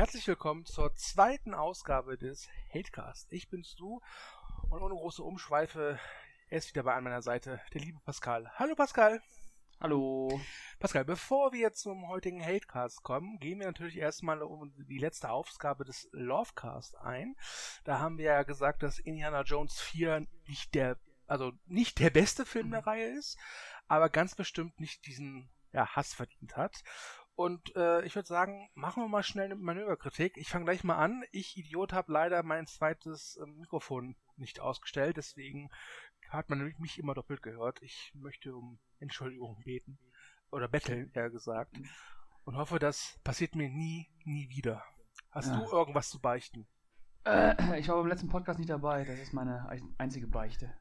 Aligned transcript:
Herzlich 0.00 0.26
willkommen 0.28 0.64
zur 0.64 0.94
zweiten 0.94 1.52
Ausgabe 1.52 2.16
des 2.16 2.48
Hatecast. 2.72 3.30
Ich 3.30 3.50
bin's 3.50 3.76
du 3.76 4.00
und 4.70 4.80
ohne 4.80 4.94
große 4.94 5.22
Umschweife, 5.22 6.00
er 6.48 6.56
ist 6.56 6.70
wieder 6.70 6.84
bei 6.84 6.94
an 6.94 7.04
meiner 7.04 7.20
Seite, 7.20 7.60
der 7.74 7.82
liebe 7.82 8.00
Pascal. 8.00 8.50
Hallo 8.54 8.74
Pascal. 8.74 9.20
Hallo. 9.78 10.40
Pascal, 10.78 11.04
bevor 11.04 11.52
wir 11.52 11.74
zum 11.74 12.08
heutigen 12.08 12.42
Hatecast 12.42 13.02
kommen, 13.02 13.40
gehen 13.40 13.58
wir 13.58 13.66
natürlich 13.66 13.98
erstmal 13.98 14.40
um 14.40 14.72
die 14.88 14.96
letzte 14.96 15.28
Ausgabe 15.28 15.84
des 15.84 16.08
Lovecast 16.12 16.96
ein. 16.96 17.36
Da 17.84 17.98
haben 17.98 18.16
wir 18.16 18.24
ja 18.24 18.42
gesagt, 18.42 18.82
dass 18.82 19.00
Indiana 19.00 19.42
Jones 19.42 19.82
4 19.82 20.26
nicht 20.48 20.74
der, 20.74 20.96
also 21.26 21.52
nicht 21.66 21.98
der 21.98 22.08
beste 22.08 22.46
Film 22.46 22.70
der 22.70 22.86
Reihe 22.86 23.18
ist, 23.18 23.38
aber 23.86 24.08
ganz 24.08 24.34
bestimmt 24.34 24.80
nicht 24.80 25.04
diesen 25.04 25.50
ja, 25.72 25.94
Hass 25.94 26.14
verdient 26.14 26.56
hat. 26.56 26.82
Und 27.40 27.74
äh, 27.74 28.04
ich 28.04 28.14
würde 28.16 28.28
sagen, 28.28 28.68
machen 28.74 29.02
wir 29.02 29.08
mal 29.08 29.22
schnell 29.22 29.46
eine 29.46 29.56
Manöverkritik. 29.56 30.36
Ich 30.36 30.50
fange 30.50 30.66
gleich 30.66 30.84
mal 30.84 30.98
an. 30.98 31.24
Ich, 31.32 31.56
Idiot, 31.56 31.94
habe 31.94 32.12
leider 32.12 32.42
mein 32.42 32.66
zweites 32.66 33.38
äh, 33.42 33.46
Mikrofon 33.46 34.14
nicht 34.36 34.60
ausgestellt, 34.60 35.16
deswegen 35.16 35.70
hat 36.28 36.50
man 36.50 36.74
mich 36.76 36.98
immer 36.98 37.14
doppelt 37.14 37.40
gehört. 37.40 37.80
Ich 37.80 38.12
möchte 38.14 38.54
um 38.54 38.78
Entschuldigung 38.98 39.58
beten. 39.64 39.98
Oder 40.50 40.68
betteln, 40.68 41.10
eher 41.14 41.30
gesagt. 41.30 41.74
Und 42.44 42.58
hoffe, 42.58 42.78
das 42.78 43.18
passiert 43.24 43.54
mir 43.54 43.70
nie, 43.70 44.10
nie 44.24 44.50
wieder. 44.50 44.84
Hast 45.30 45.48
ja. 45.48 45.60
du 45.60 45.72
irgendwas 45.72 46.10
zu 46.10 46.20
beichten? 46.20 46.66
Äh, 47.24 47.80
ich 47.80 47.88
war 47.88 47.96
beim 47.96 48.08
letzten 48.08 48.28
Podcast 48.28 48.58
nicht 48.58 48.68
dabei. 48.68 49.06
Das 49.06 49.18
ist 49.18 49.32
meine 49.32 49.66
einzige 49.96 50.26
Beichte. 50.26 50.74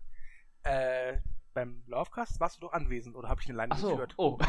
Äh, 0.64 1.20
beim 1.60 1.84
Lovecast 1.88 2.40
warst 2.40 2.56
du 2.58 2.62
doch 2.62 2.72
anwesend 2.72 3.16
oder 3.18 3.28
habe 3.28 3.42
ich 3.42 3.50
eine 3.50 3.58
Leine 3.58 3.74
Ach 3.74 3.78
so. 3.78 3.90
geführt? 3.90 4.14
Oh. 4.18 4.38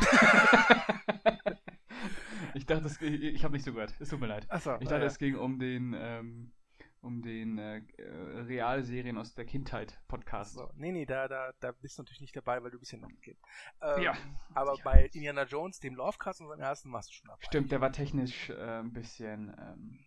ich 2.55 2.67
dachte, 2.67 2.85
das, 2.85 3.03
ich, 3.03 3.23
ich 3.23 3.43
habe 3.43 3.55
nicht 3.55 3.65
so 3.65 3.73
gehört. 3.73 3.95
Es 3.99 4.11
tut 4.11 4.21
mir 4.21 4.29
leid. 4.29 4.47
So, 4.61 4.75
ich 4.75 4.87
dachte, 4.89 5.01
ja. 5.01 5.07
es 5.07 5.19
ging 5.19 5.35
um 5.35 5.59
den, 5.59 5.93
ähm, 5.99 6.53
um 7.01 7.21
den 7.21 7.59
äh, 7.59 7.83
Realserien 7.99 9.19
aus 9.19 9.35
der 9.35 9.45
Kindheit 9.45 10.01
Podcast. 10.07 10.55
So, 10.55 10.71
nee, 10.77 10.93
nee, 10.93 11.05
da, 11.05 11.27
da, 11.27 11.53
da 11.59 11.73
bist 11.73 11.99
du 11.99 12.03
natürlich 12.03 12.21
nicht 12.21 12.37
dabei, 12.37 12.63
weil 12.63 12.71
du 12.71 12.79
bist 12.79 12.93
ja 12.93 12.99
noch 12.99 13.09
ein 13.09 13.21
Kind. 13.21 13.39
Ähm, 13.83 14.03
ja. 14.03 14.17
Aber 14.55 14.77
ja. 14.77 14.85
bei 14.85 15.07
Indiana 15.07 15.43
Jones, 15.45 15.81
dem 15.81 15.97
Lovecast, 15.97 16.41
unserem 16.41 16.61
ersten, 16.61 16.93
warst 16.93 17.11
du 17.11 17.15
schon 17.15 17.27
dabei. 17.27 17.45
Stimmt, 17.45 17.73
der 17.73 17.81
war 17.81 17.91
technisch 17.91 18.51
äh, 18.51 18.79
ein 18.79 18.93
bisschen. 18.93 19.53
Ähm, 19.59 19.99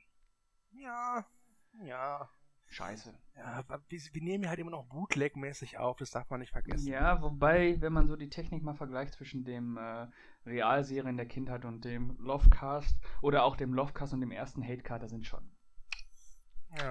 ja, 0.72 1.26
ja. 1.84 2.30
Scheiße. 2.74 3.14
Ja, 3.36 3.64
wir, 3.68 4.00
wir 4.12 4.22
nehmen 4.24 4.50
halt 4.50 4.58
immer 4.58 4.72
noch 4.72 4.86
Bootleg-mäßig 4.88 5.78
auf, 5.78 5.98
das 5.98 6.10
darf 6.10 6.30
man 6.32 6.40
nicht 6.40 6.52
vergessen. 6.52 6.88
Ja, 6.88 7.22
wobei, 7.22 7.80
wenn 7.82 7.94
man 7.94 8.08
so 8.08 8.16
die 8.16 8.30
Technik 8.30 8.64
mal 8.64 8.74
vergleicht 8.74 9.14
zwischen 9.14 9.44
dem 9.44 9.78
äh, 9.78 10.08
Realserien 10.48 11.16
der 11.16 11.28
Kindheit 11.28 11.66
und 11.66 11.86
dem 11.86 12.18
Lovecast 12.20 12.98
oder 13.22 13.44
auch 13.44 13.56
dem 13.56 13.76
Lovecast 13.76 14.14
und 14.14 14.22
dem 14.22 14.32
ersten 14.32 14.64
Hatecard, 14.64 15.04
da 15.04 15.08
sind 15.08 15.28
schon. 15.28 15.52
Ja. 16.76 16.90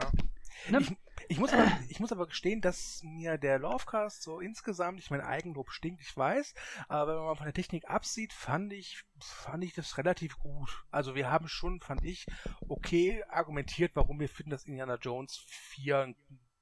Ne? 0.70 0.78
Ich, 0.78 0.96
ich, 1.28 1.38
muss 1.38 1.52
aber, 1.52 1.70
ich 1.88 2.00
muss 2.00 2.12
aber 2.12 2.26
gestehen, 2.26 2.60
dass 2.60 3.02
mir 3.02 3.38
der 3.38 3.58
Lovecast 3.58 4.22
so 4.22 4.40
insgesamt, 4.40 4.98
ich 4.98 5.10
mein 5.10 5.20
Eigenlob 5.20 5.70
stinkt, 5.70 6.00
ich 6.02 6.16
weiß, 6.16 6.54
aber 6.88 7.16
wenn 7.16 7.24
man 7.24 7.36
von 7.36 7.46
der 7.46 7.54
Technik 7.54 7.88
absieht, 7.88 8.32
fand 8.32 8.72
ich, 8.72 9.04
fand 9.20 9.64
ich 9.64 9.74
das 9.74 9.98
relativ 9.98 10.38
gut. 10.38 10.84
Also 10.90 11.14
wir 11.14 11.30
haben 11.30 11.48
schon, 11.48 11.80
fand 11.80 12.04
ich, 12.04 12.26
okay 12.68 13.22
argumentiert, 13.28 13.92
warum 13.94 14.20
wir 14.20 14.28
finden, 14.28 14.50
dass 14.50 14.64
Indiana 14.64 14.96
Jones 14.96 15.44
4 15.46 15.98
ein 15.98 16.16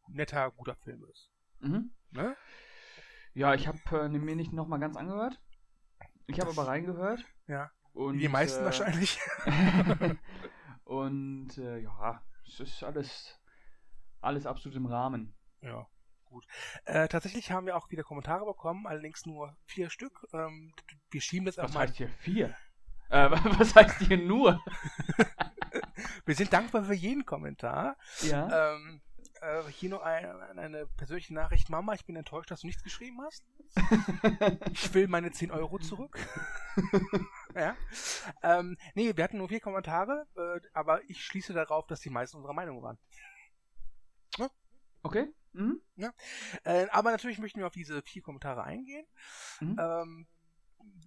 netter, 0.08 0.50
guter 0.50 0.76
Film 0.76 1.04
ist. 1.10 1.30
Mhm. 1.60 1.90
Ne? 2.10 2.36
Ja, 3.34 3.54
ich 3.54 3.68
habe 3.68 3.78
äh, 3.92 4.08
mir 4.08 4.36
nicht 4.36 4.52
nochmal 4.52 4.80
ganz 4.80 4.96
angehört. 4.96 5.40
Ich 6.26 6.40
habe 6.40 6.50
aber 6.50 6.66
reingehört. 6.66 7.24
Ja. 7.46 7.70
Und, 7.92 8.18
die 8.18 8.28
meisten 8.28 8.62
äh, 8.62 8.64
wahrscheinlich. 8.64 9.18
und 10.84 11.58
äh, 11.58 11.78
ja, 11.78 12.22
es 12.46 12.60
ist 12.60 12.82
alles 12.82 13.39
alles 14.20 14.46
absolut 14.46 14.76
im 14.76 14.86
Rahmen. 14.86 15.34
Ja, 15.60 15.86
gut. 16.24 16.46
Äh, 16.84 17.08
tatsächlich 17.08 17.50
haben 17.50 17.66
wir 17.66 17.76
auch 17.76 17.90
wieder 17.90 18.02
Kommentare 18.02 18.44
bekommen, 18.44 18.86
allerdings 18.86 19.26
nur 19.26 19.56
vier 19.64 19.90
Stück. 19.90 20.26
Ähm, 20.32 20.72
wir 21.10 21.20
schieben 21.20 21.46
das 21.46 21.58
Was 21.58 21.76
heißt 21.76 21.96
hier 21.96 22.08
vier? 22.08 22.54
Äh, 23.10 23.30
was 23.58 23.74
heißt 23.74 23.98
hier 24.00 24.18
nur? 24.18 24.62
wir 26.24 26.34
sind 26.34 26.52
dankbar 26.52 26.84
für 26.84 26.94
jeden 26.94 27.24
Kommentar. 27.26 27.96
Ja. 28.22 28.74
Ähm, 28.74 29.00
äh, 29.40 29.62
hier 29.70 29.90
noch 29.90 30.02
ein, 30.02 30.26
eine 30.58 30.86
persönliche 30.86 31.34
Nachricht. 31.34 31.70
Mama, 31.70 31.94
ich 31.94 32.04
bin 32.04 32.16
enttäuscht, 32.16 32.50
dass 32.50 32.60
du 32.60 32.66
nichts 32.66 32.82
geschrieben 32.82 33.20
hast. 33.22 33.44
ich 34.72 34.92
will 34.94 35.08
meine 35.08 35.30
10 35.30 35.50
Euro 35.50 35.78
zurück. 35.78 36.18
ja. 37.54 37.76
Ähm, 38.42 38.76
nee, 38.94 39.16
wir 39.16 39.24
hatten 39.24 39.38
nur 39.38 39.48
vier 39.48 39.60
Kommentare, 39.60 40.26
äh, 40.36 40.60
aber 40.74 41.02
ich 41.08 41.24
schließe 41.24 41.52
darauf, 41.52 41.86
dass 41.86 42.00
die 42.00 42.10
meisten 42.10 42.36
unserer 42.36 42.52
Meinung 42.52 42.82
waren. 42.82 42.98
Okay. 45.02 45.32
Mhm. 45.52 45.80
Ja. 45.96 46.12
Äh, 46.64 46.86
aber 46.90 47.10
natürlich 47.10 47.38
möchten 47.38 47.58
wir 47.58 47.66
auf 47.66 47.72
diese 47.72 48.02
vier 48.02 48.22
Kommentare 48.22 48.64
eingehen. 48.64 49.06
Mhm. 49.60 49.76
Ähm, 49.78 50.26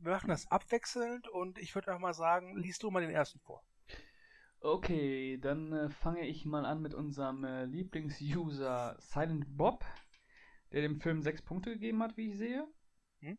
wir 0.02 0.12
machen 0.12 0.30
das 0.30 0.50
abwechselnd 0.52 1.28
und 1.28 1.58
ich 1.58 1.74
würde 1.76 1.94
auch 1.94 2.00
mal 2.00 2.14
sagen, 2.14 2.58
liest 2.58 2.84
du 2.84 2.92
mal 2.92 3.02
den 3.02 3.12
ersten 3.12 3.40
vor. 3.40 3.64
Okay, 4.60 5.38
dann 5.42 5.74
äh, 5.74 5.90
fange 5.90 6.26
ich 6.26 6.46
mal 6.46 6.66
an 6.66 6.82
mit 6.82 6.94
unserem 6.94 7.44
äh, 7.44 7.66
Lieblingsuser 7.66 8.96
Silent 9.00 9.58
Bob, 9.58 9.84
der 10.72 10.82
dem 10.82 11.02
Film 11.02 11.22
sechs 11.22 11.42
Punkte 11.42 11.72
gegeben 11.72 12.02
hat, 12.02 12.16
wie 12.16 12.30
ich 12.30 12.38
sehe. 12.38 12.66
Hm? 13.20 13.38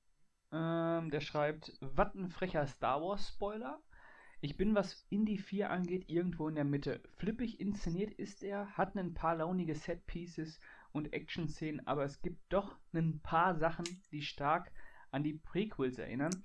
Ähm, 0.53 1.11
der 1.11 1.21
schreibt, 1.21 1.73
was 1.81 2.15
ein 2.15 2.29
frecher 2.29 2.67
Star 2.67 3.01
Wars 3.01 3.29
Spoiler. 3.29 3.83
Ich 4.45 4.59
bin, 4.59 4.75
was 4.75 5.07
Indie 5.09 5.39
4 5.39 5.71
angeht, 5.71 6.11
irgendwo 6.11 6.51
in 6.51 6.55
der 6.55 6.67
Mitte. 6.67 7.01
Flippig 7.17 7.61
inszeniert 7.61 8.13
ist 8.13 8.43
er, 8.43 8.67
hat 8.77 8.95
ein 8.95 9.15
paar 9.15 9.37
launige 9.37 9.75
Set-Pieces 9.75 10.61
und 10.93 11.15
Action-Szenen, 11.15 11.87
aber 11.87 12.05
es 12.05 12.21
gibt 12.21 12.53
doch 12.53 12.77
ein 12.93 13.21
paar 13.21 13.55
Sachen, 13.55 13.87
die 14.13 14.21
stark 14.21 14.71
an 15.11 15.23
die 15.23 15.33
Prequels 15.33 15.97
erinnern, 15.97 16.45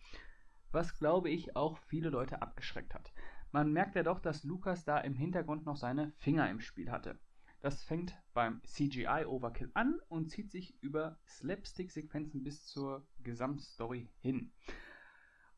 was 0.72 0.98
glaube 0.98 1.30
ich 1.30 1.58
auch 1.58 1.78
viele 1.78 2.10
Leute 2.10 2.42
abgeschreckt 2.42 2.94
hat. 2.96 3.12
Man 3.52 3.74
merkt 3.74 3.96
ja 3.96 4.04
doch, 4.04 4.22
dass 4.22 4.46
Lucas 4.46 4.86
da 4.86 5.00
im 5.00 5.18
Hintergrund 5.18 5.66
noch 5.66 5.76
seine 5.76 6.14
Finger 6.20 6.50
im 6.50 6.62
Spiel 6.62 6.92
hatte. 6.92 7.20
Das 7.60 7.84
fängt 7.84 8.18
beim 8.34 8.62
CGI-Overkill 8.64 9.72
an 9.74 10.00
und 10.08 10.30
zieht 10.30 10.52
sich 10.52 10.82
über 10.82 11.20
Slapstick-Sequenzen 11.28 12.46
bis 12.46 12.66
zur 12.66 13.06
Gesamtstory 13.24 14.08
hin. 14.22 14.54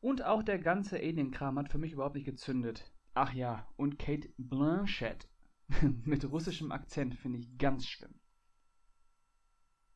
Und 0.02 0.24
auch 0.24 0.42
der 0.42 0.58
ganze 0.58 0.96
Alien-Kram 0.96 1.56
hat 1.60 1.70
für 1.70 1.78
mich 1.78 1.92
überhaupt 1.92 2.16
nicht 2.16 2.24
gezündet. 2.24 2.92
Ach 3.14 3.32
ja, 3.32 3.68
und 3.76 4.00
Kate 4.00 4.28
Blanchett 4.36 5.28
mit 6.04 6.28
russischem 6.28 6.72
Akzent 6.72 7.14
finde 7.14 7.38
ich 7.38 7.56
ganz 7.56 7.86
schlimm. 7.86 8.12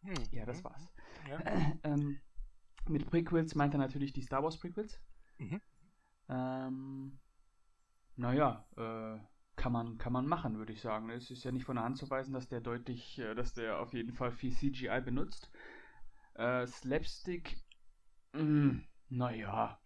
Hm. 0.03 0.15
Ja, 0.31 0.47
das 0.47 0.63
war's. 0.63 0.89
Ja. 1.29 1.41
Äh, 1.41 1.79
ähm, 1.83 2.21
mit 2.87 3.11
Prequels 3.11 3.57
meint 3.57 3.75
er 3.75 3.79
natürlich 3.79 4.13
die 4.13 4.23
Star 4.23 4.45
Wars 4.45 4.57
Prequels. 4.59 5.01
Mhm. 5.39 5.61
Ähm, 6.29 7.19
naja, 8.15 8.65
äh, 8.77 9.19
kann 9.57 9.73
man, 9.73 9.99
kann 9.99 10.13
man 10.13 10.29
machen, 10.29 10.57
würde 10.57 10.73
ich 10.73 10.83
sagen. 10.83 11.11
Es 11.11 11.33
ist 11.33 11.43
ja 11.43 11.51
nicht 11.51 11.65
von 11.65 11.75
der 11.75 11.85
Hand 11.85 11.99
zu 11.99 12.09
weisen, 12.09 12.33
dass 12.33 12.47
der 12.47 12.61
deutlich, 12.61 13.19
äh, 13.19 13.35
dass 13.35 13.55
der 13.55 13.81
auf 13.81 13.93
jeden 13.93 14.13
Fall 14.13 14.31
viel 14.31 14.53
CGI 14.53 15.01
benutzt. 15.01 15.51
Äh, 16.35 16.65
Slapstick, 16.69 17.57
mm, 18.35 18.83
naja, 19.09 19.81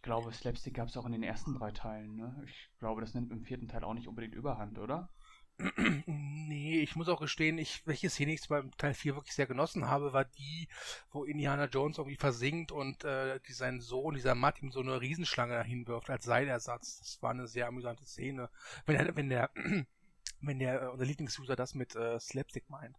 ich 0.00 0.04
glaube, 0.04 0.32
Slapstick 0.32 0.72
gab 0.72 0.88
es 0.88 0.96
auch 0.96 1.04
in 1.04 1.12
den 1.12 1.22
ersten 1.22 1.52
drei 1.52 1.72
Teilen. 1.72 2.16
Ne? 2.16 2.42
Ich 2.46 2.70
glaube, 2.78 3.02
das 3.02 3.12
nimmt 3.12 3.30
im 3.32 3.44
vierten 3.44 3.68
Teil 3.68 3.84
auch 3.84 3.92
nicht 3.92 4.08
unbedingt 4.08 4.34
überhand, 4.34 4.78
oder? 4.78 5.10
Nee, 6.06 6.80
ich 6.80 6.96
muss 6.96 7.10
auch 7.10 7.20
gestehen, 7.20 7.58
ich, 7.58 7.86
welche 7.86 8.08
Szene 8.08 8.32
ich 8.32 8.48
beim 8.48 8.70
Teil 8.78 8.94
4 8.94 9.14
wirklich 9.14 9.34
sehr 9.34 9.46
genossen 9.46 9.88
habe, 9.88 10.14
war 10.14 10.24
die, 10.24 10.68
wo 11.10 11.24
Indiana 11.24 11.66
Jones 11.66 11.98
irgendwie 11.98 12.16
versinkt 12.16 12.72
und 12.72 13.04
äh, 13.04 13.40
die, 13.46 13.52
sein 13.52 13.82
Sohn, 13.82 14.14
dieser 14.14 14.34
Matt, 14.34 14.62
ihm 14.62 14.72
so 14.72 14.80
eine 14.80 15.02
Riesenschlange 15.02 15.62
hinwirft 15.64 16.08
als 16.08 16.24
Seilersatz. 16.24 17.00
Das 17.00 17.22
war 17.22 17.32
eine 17.32 17.46
sehr 17.46 17.68
amüsante 17.68 18.06
Szene. 18.06 18.48
Wenn 18.86 18.96
der, 18.96 19.16
wenn 19.16 19.28
der, 19.28 19.50
wenn 20.40 20.58
der, 20.58 20.92
unser 20.92 21.04
Lieblingsuser 21.04 21.56
das 21.56 21.74
mit 21.74 21.94
äh, 21.94 22.18
Slapstick 22.18 22.70
meint. 22.70 22.96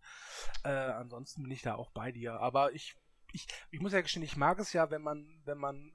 Äh, 0.64 0.70
ansonsten 0.70 1.42
bin 1.42 1.52
ich 1.52 1.64
da 1.64 1.74
auch 1.74 1.90
bei 1.90 2.12
dir. 2.12 2.40
Aber 2.40 2.74
ich, 2.74 2.96
ich, 3.34 3.48
ich 3.72 3.82
muss 3.82 3.92
ja 3.92 4.02
gestehen, 4.02 4.24
ich 4.24 4.38
mag 4.38 4.60
es 4.60 4.72
ja, 4.72 4.92
wenn 4.92 5.02
man, 5.02 5.42
wenn 5.46 5.58
man 5.58 5.92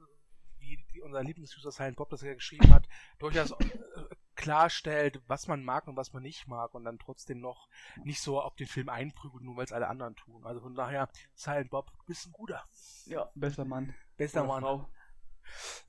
unser 1.17 1.27
Lieblingsuser 1.27 1.73
Silent 1.73 1.97
Bob 1.97 2.11
das 2.11 2.21
ja 2.23 2.35
geschrieben 2.35 2.73
hat, 2.73 2.87
durchaus 3.19 3.53
äh, 3.53 3.57
klarstellt, 4.35 5.23
was 5.27 5.49
man 5.49 5.65
mag 5.65 5.89
und 5.89 5.97
was 5.97 6.13
man 6.13 6.23
nicht 6.23 6.47
mag 6.47 6.75
und 6.75 6.85
dann 6.85 6.99
trotzdem 6.99 7.41
noch 7.41 7.69
nicht 8.05 8.21
so 8.21 8.41
auf 8.41 8.55
den 8.55 8.67
Film 8.67 8.89
einprügelt, 8.91 9.43
nur 9.43 9.57
weil 9.57 9.65
es 9.65 9.73
alle 9.73 9.89
anderen 9.89 10.15
tun. 10.15 10.45
Also 10.45 10.61
von 10.61 10.75
daher, 10.75 11.09
Silent 11.35 11.71
Bob, 11.71 11.91
bist 12.07 12.27
ein 12.27 12.33
guter. 12.33 12.63
Ja, 13.07 13.31
besser 13.35 13.65
Mann. 13.65 13.95
Bester 14.17 14.45
Mann. 14.45 14.61
Frau. 14.61 14.89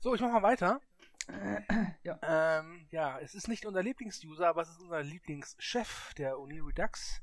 So, 0.00 0.14
ich 0.14 0.20
mach 0.20 0.32
mal 0.32 0.42
weiter. 0.42 0.80
ja. 2.04 2.18
Ähm, 2.22 2.86
ja, 2.90 3.18
es 3.18 3.34
ist 3.34 3.48
nicht 3.48 3.66
unser 3.66 3.82
Lieblingsuser, 3.82 4.48
aber 4.48 4.62
es 4.62 4.70
ist 4.70 4.80
unser 4.80 5.02
Lieblingschef 5.02 6.14
der 6.14 6.38
Uni 6.38 6.60
Redux. 6.60 7.20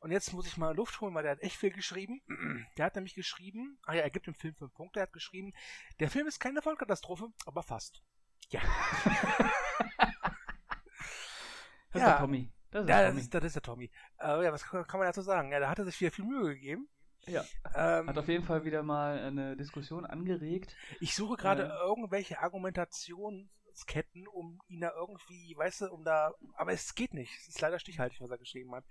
Und 0.00 0.12
jetzt 0.12 0.32
muss 0.32 0.46
ich 0.46 0.56
mal 0.56 0.74
Luft 0.74 1.00
holen, 1.00 1.14
weil 1.14 1.24
der 1.24 1.32
hat 1.32 1.42
echt 1.42 1.56
viel 1.56 1.70
geschrieben. 1.70 2.20
Der 2.76 2.86
hat 2.86 2.94
nämlich 2.94 3.14
geschrieben, 3.14 3.78
ah 3.84 3.94
ja, 3.94 4.02
er 4.02 4.10
gibt 4.10 4.26
dem 4.26 4.34
Film 4.34 4.54
fünf 4.54 4.72
Punkte, 4.74 5.00
er 5.00 5.04
hat 5.04 5.12
geschrieben, 5.12 5.52
der 5.98 6.08
Film 6.08 6.28
ist 6.28 6.38
keine 6.38 6.62
Vollkatastrophe, 6.62 7.28
aber 7.46 7.62
fast. 7.62 8.02
Ja. 8.50 8.60
Das 11.90 12.02
ja. 12.02 12.08
ist 12.08 12.12
der 12.12 12.20
Tommy. 12.20 12.52
Das 12.70 12.82
ist, 12.82 12.88
ja, 12.90 13.02
das 13.02 13.16
ist, 13.16 13.34
das 13.34 13.44
ist 13.44 13.54
der 13.54 13.62
Tommy. 13.62 13.90
Äh, 14.20 14.44
ja, 14.44 14.52
was 14.52 14.62
kann 14.62 14.84
man 14.92 15.06
dazu 15.06 15.22
sagen? 15.22 15.50
Ja, 15.52 15.58
da 15.58 15.70
hat 15.70 15.78
er 15.78 15.86
sich 15.86 15.98
wieder 16.00 16.10
viel 16.10 16.26
Mühe 16.26 16.54
gegeben. 16.54 16.88
Ja. 17.26 17.44
Ähm, 17.74 18.08
Hat 18.08 18.18
auf 18.18 18.28
jeden 18.28 18.44
Fall 18.44 18.64
wieder 18.64 18.82
mal 18.82 19.18
eine 19.18 19.56
Diskussion 19.56 20.06
angeregt. 20.06 20.76
Ich 21.00 21.14
suche 21.14 21.36
gerade 21.36 21.64
äh, 21.64 21.86
irgendwelche 21.86 22.40
Argumentationen 22.40 23.50
Ketten, 23.86 24.26
um 24.28 24.60
ihn 24.68 24.80
da 24.80 24.92
irgendwie, 24.94 25.56
weißt 25.56 25.82
du, 25.82 25.92
um 25.92 26.04
da. 26.04 26.34
Aber 26.54 26.72
es 26.72 26.94
geht 26.94 27.14
nicht. 27.14 27.32
Es 27.40 27.48
ist 27.48 27.60
leider 27.60 27.78
stichhaltig, 27.78 28.20
was 28.20 28.30
er 28.30 28.38
geschrieben 28.38 28.74
hat. 28.74 28.84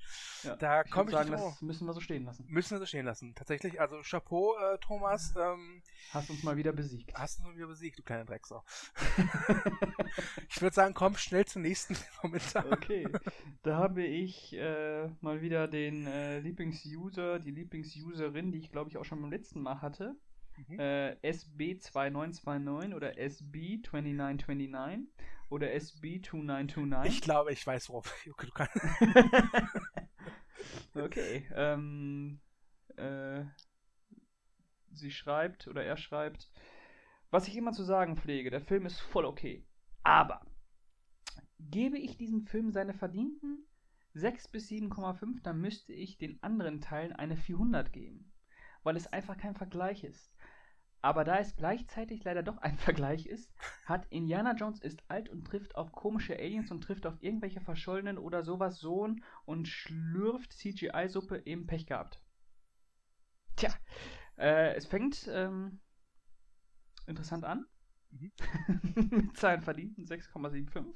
Ja, 0.43 0.55
da 0.55 0.83
komme 0.83 1.09
ich 1.09 1.15
sagen, 1.15 1.31
nicht 1.31 1.43
das 1.43 1.61
müssen 1.61 1.87
wir 1.87 1.93
so 1.93 2.01
stehen 2.01 2.25
lassen. 2.25 2.45
Müssen 2.47 2.71
wir 2.71 2.79
so 2.79 2.85
stehen 2.85 3.05
lassen. 3.05 3.35
Tatsächlich, 3.35 3.79
also 3.79 4.01
Chapeau, 4.01 4.55
äh, 4.57 4.77
Thomas. 4.79 5.33
Ähm, 5.37 5.81
hast 6.11 6.29
uns 6.29 6.43
mal 6.43 6.57
wieder 6.57 6.73
besiegt. 6.73 7.13
Hast 7.13 7.39
uns 7.39 7.47
mal 7.47 7.55
wieder 7.55 7.67
besiegt, 7.67 7.99
du 7.99 8.03
kleine 8.03 8.25
Drecksau. 8.25 8.63
ich 10.49 10.61
würde 10.61 10.73
sagen, 10.73 10.93
komm 10.93 11.15
schnell 11.15 11.45
zum 11.45 11.61
nächsten 11.61 11.95
Kommentar. 12.21 12.65
Okay. 12.71 13.07
Da 13.63 13.77
habe 13.77 14.03
ich 14.03 14.53
äh, 14.53 15.07
mal 15.21 15.41
wieder 15.41 15.67
den 15.67 16.07
äh, 16.07 16.39
Lieblingsuser, 16.39 17.39
die 17.39 17.51
Lieblingsuserin, 17.51 18.51
die 18.51 18.59
ich 18.59 18.71
glaube 18.71 18.89
ich 18.89 18.97
auch 18.97 19.05
schon 19.05 19.21
beim 19.21 19.31
letzten 19.31 19.61
Mal 19.61 19.81
hatte. 19.81 20.15
Mhm. 20.57 20.79
Äh, 20.79 21.11
SB2929 21.23 22.95
oder 22.95 23.11
SB2929 23.11 25.05
oder 25.49 25.67
SB2929. 25.67 27.05
Ich 27.05 27.21
glaube, 27.21 27.53
ich 27.53 27.65
weiß, 27.65 27.89
worauf 27.89 28.13
du 28.25 28.51
kannst. 28.51 28.75
okay. 30.95 31.47
Ähm, 31.53 32.39
äh, 32.95 33.43
sie 34.91 35.11
schreibt 35.11 35.67
oder 35.67 35.83
er 35.83 35.97
schreibt, 35.97 36.49
was 37.29 37.47
ich 37.47 37.55
immer 37.55 37.73
zu 37.73 37.83
sagen 37.83 38.17
pflege, 38.17 38.49
der 38.49 38.61
Film 38.61 38.85
ist 38.85 38.99
voll 38.99 39.25
okay. 39.25 39.65
Aber 40.03 40.45
gebe 41.59 41.97
ich 41.97 42.17
diesem 42.17 42.45
Film 42.45 42.71
seine 42.71 42.93
verdienten 42.93 43.65
6 44.13 44.47
bis 44.47 44.69
7,5, 44.69 45.41
dann 45.43 45.61
müsste 45.61 45.93
ich 45.93 46.17
den 46.17 46.41
anderen 46.41 46.81
Teilen 46.81 47.13
eine 47.13 47.37
400 47.37 47.93
geben, 47.93 48.31
weil 48.83 48.95
es 48.95 49.07
einfach 49.07 49.37
kein 49.37 49.55
Vergleich 49.55 50.03
ist. 50.03 50.33
Aber 51.01 51.23
da 51.23 51.37
es 51.37 51.55
gleichzeitig 51.55 52.23
leider 52.23 52.43
doch 52.43 52.57
ein 52.57 52.77
Vergleich 52.77 53.25
ist, 53.25 53.51
hat 53.85 54.07
Indiana 54.09 54.55
Jones 54.55 54.79
ist 54.81 55.03
alt 55.09 55.29
und 55.29 55.45
trifft 55.45 55.75
auf 55.75 55.91
komische 55.91 56.37
Aliens 56.37 56.71
und 56.71 56.81
trifft 56.81 57.05
auf 57.05 57.15
irgendwelche 57.21 57.61
Verschollenen 57.61 58.17
oder 58.17 58.43
sowas 58.43 58.79
Sohn 58.79 59.23
und 59.45 59.67
schlürft 59.67 60.53
CGI-Suppe 60.53 61.43
eben 61.45 61.67
Pech 61.67 61.85
gehabt. 61.85 62.21
Tja, 63.55 63.73
äh, 64.37 64.75
es 64.75 64.85
fängt 64.85 65.27
ähm, 65.31 65.79
interessant 67.07 67.43
an. 67.43 67.65
Mhm. 68.11 68.31
Mit 69.11 69.37
seinen 69.37 69.61
verdienten 69.61 70.05
6,75. 70.05 70.93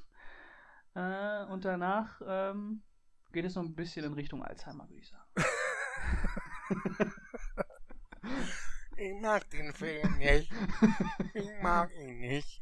Äh, 0.94 1.46
und 1.52 1.66
danach 1.66 2.22
ähm, 2.26 2.84
geht 3.32 3.46
es 3.46 3.56
noch 3.56 3.64
ein 3.64 3.76
bisschen 3.76 4.06
in 4.06 4.14
Richtung 4.14 4.44
Alzheimer, 4.44 4.90
würde 4.90 5.02
ich 5.02 5.10
sagen. 5.10 5.32
Ich 9.02 9.20
mag 9.20 9.50
den 9.50 9.74
Film 9.74 10.20
nicht. 10.20 10.52
Ich 11.34 11.50
mag 11.64 11.90
ihn 11.96 12.20
nicht. 12.20 12.62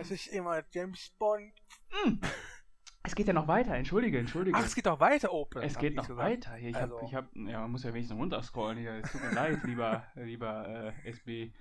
Es 0.00 0.10
ist 0.10 0.26
immer 0.26 0.60
James 0.72 1.10
Bond. 1.16 1.52
Hm. 1.90 2.20
Es 3.04 3.14
geht 3.14 3.28
ja 3.28 3.32
noch 3.32 3.46
weiter, 3.46 3.72
entschuldige, 3.76 4.18
entschuldige. 4.18 4.56
Ach, 4.58 4.64
es 4.64 4.74
geht 4.74 4.86
noch 4.86 4.98
weiter, 4.98 5.32
Open. 5.32 5.62
Es 5.62 5.78
geht 5.78 5.94
noch 5.94 6.08
weiter. 6.16 6.56
Hier, 6.56 6.70
ich 6.70 6.76
also. 6.76 6.96
hab, 6.96 7.06
ich 7.06 7.14
hab, 7.14 7.36
ja, 7.36 7.60
man 7.60 7.70
muss 7.70 7.84
ja 7.84 7.94
wenigstens 7.94 8.18
runterscrollen 8.18 8.78
hier. 8.78 8.94
Es 8.94 9.12
tut 9.12 9.22
mir 9.22 9.30
leid, 9.30 9.62
lieber, 9.62 10.04
lieber 10.16 10.92
äh, 11.04 11.08
SB, 11.08 11.52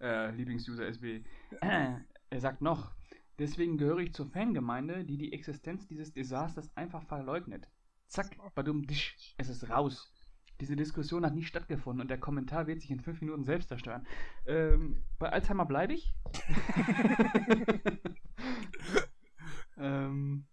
äh, 0.00 0.32
Lieblingsuser 0.32 0.88
SB. 0.88 1.22
Äh, 1.60 1.92
er 2.30 2.40
sagt 2.40 2.62
noch, 2.62 2.90
deswegen 3.38 3.78
gehöre 3.78 3.98
ich 3.98 4.12
zur 4.12 4.26
Fangemeinde, 4.26 5.04
die 5.04 5.18
die 5.18 5.32
Existenz 5.32 5.86
dieses 5.86 6.12
Desasters 6.12 6.76
einfach 6.76 7.04
verleugnet. 7.04 7.68
Zack, 8.08 8.36
badum, 8.56 8.88
disch, 8.88 9.36
es 9.38 9.48
ist 9.48 9.70
raus. 9.70 10.12
Diese 10.60 10.76
Diskussion 10.76 11.24
hat 11.24 11.34
nie 11.34 11.42
stattgefunden 11.42 12.02
und 12.02 12.08
der 12.08 12.20
Kommentar 12.20 12.66
wird 12.66 12.80
sich 12.80 12.90
in 12.90 13.00
fünf 13.00 13.20
Minuten 13.20 13.44
selbst 13.44 13.68
zerstören. 13.68 14.06
Ähm, 14.46 15.04
bei 15.18 15.30
Alzheimer 15.30 15.66
bleibe 15.66 15.94
ich. 15.94 16.14
ähm, 19.76 20.46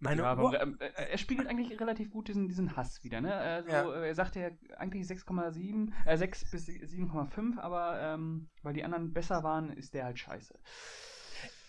Meine 0.00 0.22
ja, 0.22 0.32
aber, 0.32 0.60
äh, 0.60 0.92
er 1.10 1.18
spiegelt 1.18 1.46
eigentlich 1.46 1.78
relativ 1.78 2.10
gut 2.10 2.26
diesen, 2.26 2.48
diesen 2.48 2.76
Hass 2.76 3.04
wieder. 3.04 3.20
Ne? 3.20 3.32
Also, 3.32 3.70
ja. 3.70 4.04
Er 4.04 4.14
sagte 4.14 4.40
ja 4.40 4.50
eigentlich 4.76 5.06
6,7, 5.06 5.92
äh, 6.04 6.16
6 6.16 6.50
bis 6.50 6.68
7,5, 6.68 7.58
aber 7.60 8.00
ähm, 8.00 8.48
weil 8.62 8.74
die 8.74 8.82
anderen 8.82 9.12
besser 9.12 9.44
waren, 9.44 9.70
ist 9.70 9.94
der 9.94 10.06
halt 10.06 10.18
scheiße. 10.18 10.58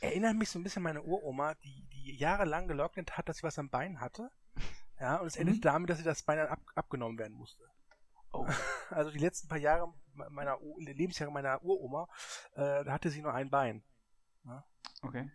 Erinnert 0.01 0.35
mich 0.35 0.49
so 0.49 0.59
ein 0.59 0.63
bisschen 0.63 0.79
an 0.79 0.95
meine 0.95 1.03
Uroma, 1.03 1.53
die, 1.63 1.85
die 1.93 2.15
jahrelang 2.17 2.67
geleugnet 2.67 3.15
hat, 3.17 3.29
dass 3.29 3.37
sie 3.37 3.43
was 3.43 3.59
am 3.59 3.69
Bein 3.69 4.01
hatte. 4.01 4.29
Ja, 5.03 5.17
und 5.17 5.27
es 5.27 5.35
endete 5.35 5.57
mhm. 5.57 5.61
damit, 5.61 5.89
dass 5.89 5.97
sie 5.97 6.05
das 6.05 6.23
Bein 6.23 6.39
ab, 6.39 6.61
abgenommen 6.75 7.19
werden 7.19 7.35
musste. 7.35 7.61
Oh. 8.31 8.47
Also 8.89 9.11
die 9.11 9.19
letzten 9.19 9.49
paar 9.49 9.57
Jahre 9.57 9.93
meiner 10.13 10.59
Lebensjahre 10.77 11.29
meiner 11.29 11.61
Uroma, 11.61 12.07
äh, 12.53 12.85
da 12.85 12.93
hatte 12.93 13.09
sie 13.09 13.21
nur 13.21 13.33
ein 13.33 13.49
Bein. 13.49 13.83
Ja? 14.45 14.63
Okay. 15.01 15.29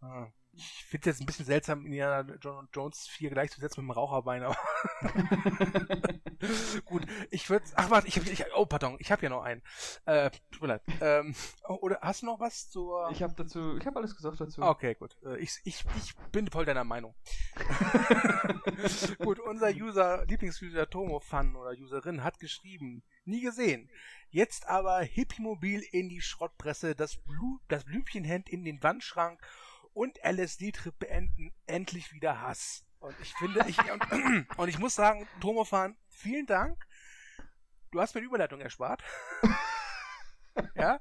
Ah. 0.00 0.28
Ich 0.52 0.84
finde 0.84 1.10
es 1.10 1.16
jetzt 1.16 1.22
ein 1.22 1.26
bisschen 1.26 1.46
seltsam, 1.46 1.86
Indiana 1.86 2.26
Jones 2.72 3.06
4 3.08 3.30
gleichzusetzen 3.30 3.82
mit 3.84 3.94
dem 3.94 3.98
Raucherbein, 3.98 4.42
aber 4.42 4.56
gut, 6.84 7.06
ich 7.30 7.48
würde, 7.48 7.64
ach 7.76 7.90
warte, 7.90 8.08
ich, 8.08 8.16
ich, 8.16 8.44
oh 8.56 8.66
pardon, 8.66 8.96
ich 8.98 9.12
habe 9.12 9.22
ja 9.22 9.28
noch 9.28 9.42
einen. 9.42 9.62
Äh, 10.06 10.30
tut 10.50 10.62
mir 10.62 10.68
leid. 10.68 10.82
Ähm, 11.00 11.34
oder 11.68 12.00
hast 12.02 12.22
du 12.22 12.26
noch 12.26 12.40
was 12.40 12.68
zur? 12.68 13.10
Ich 13.12 13.22
habe 13.22 13.34
dazu, 13.34 13.76
ich 13.76 13.86
habe 13.86 13.98
alles 13.98 14.16
gesagt 14.16 14.40
dazu. 14.40 14.62
Okay, 14.62 14.94
gut. 14.94 15.16
Äh, 15.24 15.38
ich, 15.38 15.60
ich, 15.64 15.84
ich 15.96 16.16
bin 16.32 16.50
voll 16.50 16.64
deiner 16.64 16.84
Meinung. 16.84 17.14
gut, 19.18 19.38
unser 19.38 19.70
User, 19.70 20.26
Lieblingsuser 20.26 20.90
Tomo 20.90 21.20
Fan 21.20 21.54
oder 21.54 21.78
Userin 21.78 22.24
hat 22.24 22.40
geschrieben, 22.40 23.04
nie 23.24 23.42
gesehen. 23.42 23.88
Jetzt 24.30 24.66
aber 24.68 25.00
Hippie-Mobil 25.00 25.82
in 25.92 26.08
die 26.08 26.20
Schrottpresse, 26.20 26.94
das, 26.94 27.16
Blu 27.16 27.60
das 27.68 27.84
Blümchenhemd 27.84 28.48
in 28.48 28.64
den 28.64 28.82
Wandschrank 28.82 29.40
und 29.92 30.18
LSD-Trip 30.24 30.98
beenden, 30.98 31.52
endlich 31.66 32.12
wieder 32.12 32.40
Hass. 32.40 32.84
Und 33.00 33.14
ich 33.20 33.32
finde, 33.34 33.64
ich, 33.66 33.78
und, 33.90 34.48
und 34.58 34.68
ich 34.68 34.78
muss 34.78 34.94
sagen, 34.94 35.26
Tomofan, 35.40 35.96
vielen 36.08 36.46
Dank. 36.46 36.86
Du 37.90 38.00
hast 38.00 38.14
mir 38.14 38.20
die 38.20 38.26
Überleitung 38.26 38.60
erspart. 38.60 39.02
ja, 40.74 41.00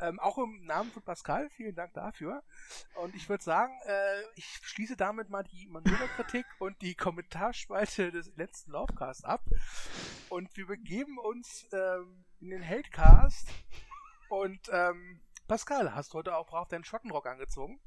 ähm, 0.00 0.18
auch 0.20 0.38
im 0.38 0.64
Namen 0.64 0.90
von 0.90 1.02
Pascal, 1.02 1.50
vielen 1.50 1.74
Dank 1.74 1.92
dafür. 1.94 2.42
Und 2.94 3.14
ich 3.14 3.28
würde 3.28 3.44
sagen, 3.44 3.72
äh, 3.86 4.22
ich 4.34 4.46
schließe 4.62 4.96
damit 4.96 5.28
mal 5.28 5.44
die 5.44 5.66
Manöverkritik 5.68 6.46
und 6.58 6.80
die 6.82 6.94
Kommentarspalte 6.94 8.10
des 8.10 8.34
letzten 8.36 8.72
Laufcasts 8.72 9.24
ab. 9.24 9.44
Und 10.28 10.56
wir 10.56 10.66
begeben 10.66 11.18
uns 11.18 11.68
ähm, 11.72 12.24
in 12.40 12.50
den 12.50 12.62
Heldcast. 12.62 13.48
Und 14.28 14.68
ähm, 14.72 15.20
Pascal, 15.46 15.94
hast 15.94 16.12
du 16.12 16.18
heute 16.18 16.36
auch 16.36 16.46
brav 16.46 16.68
deinen 16.68 16.84
Schottenrock 16.84 17.26
angezogen? 17.26 17.80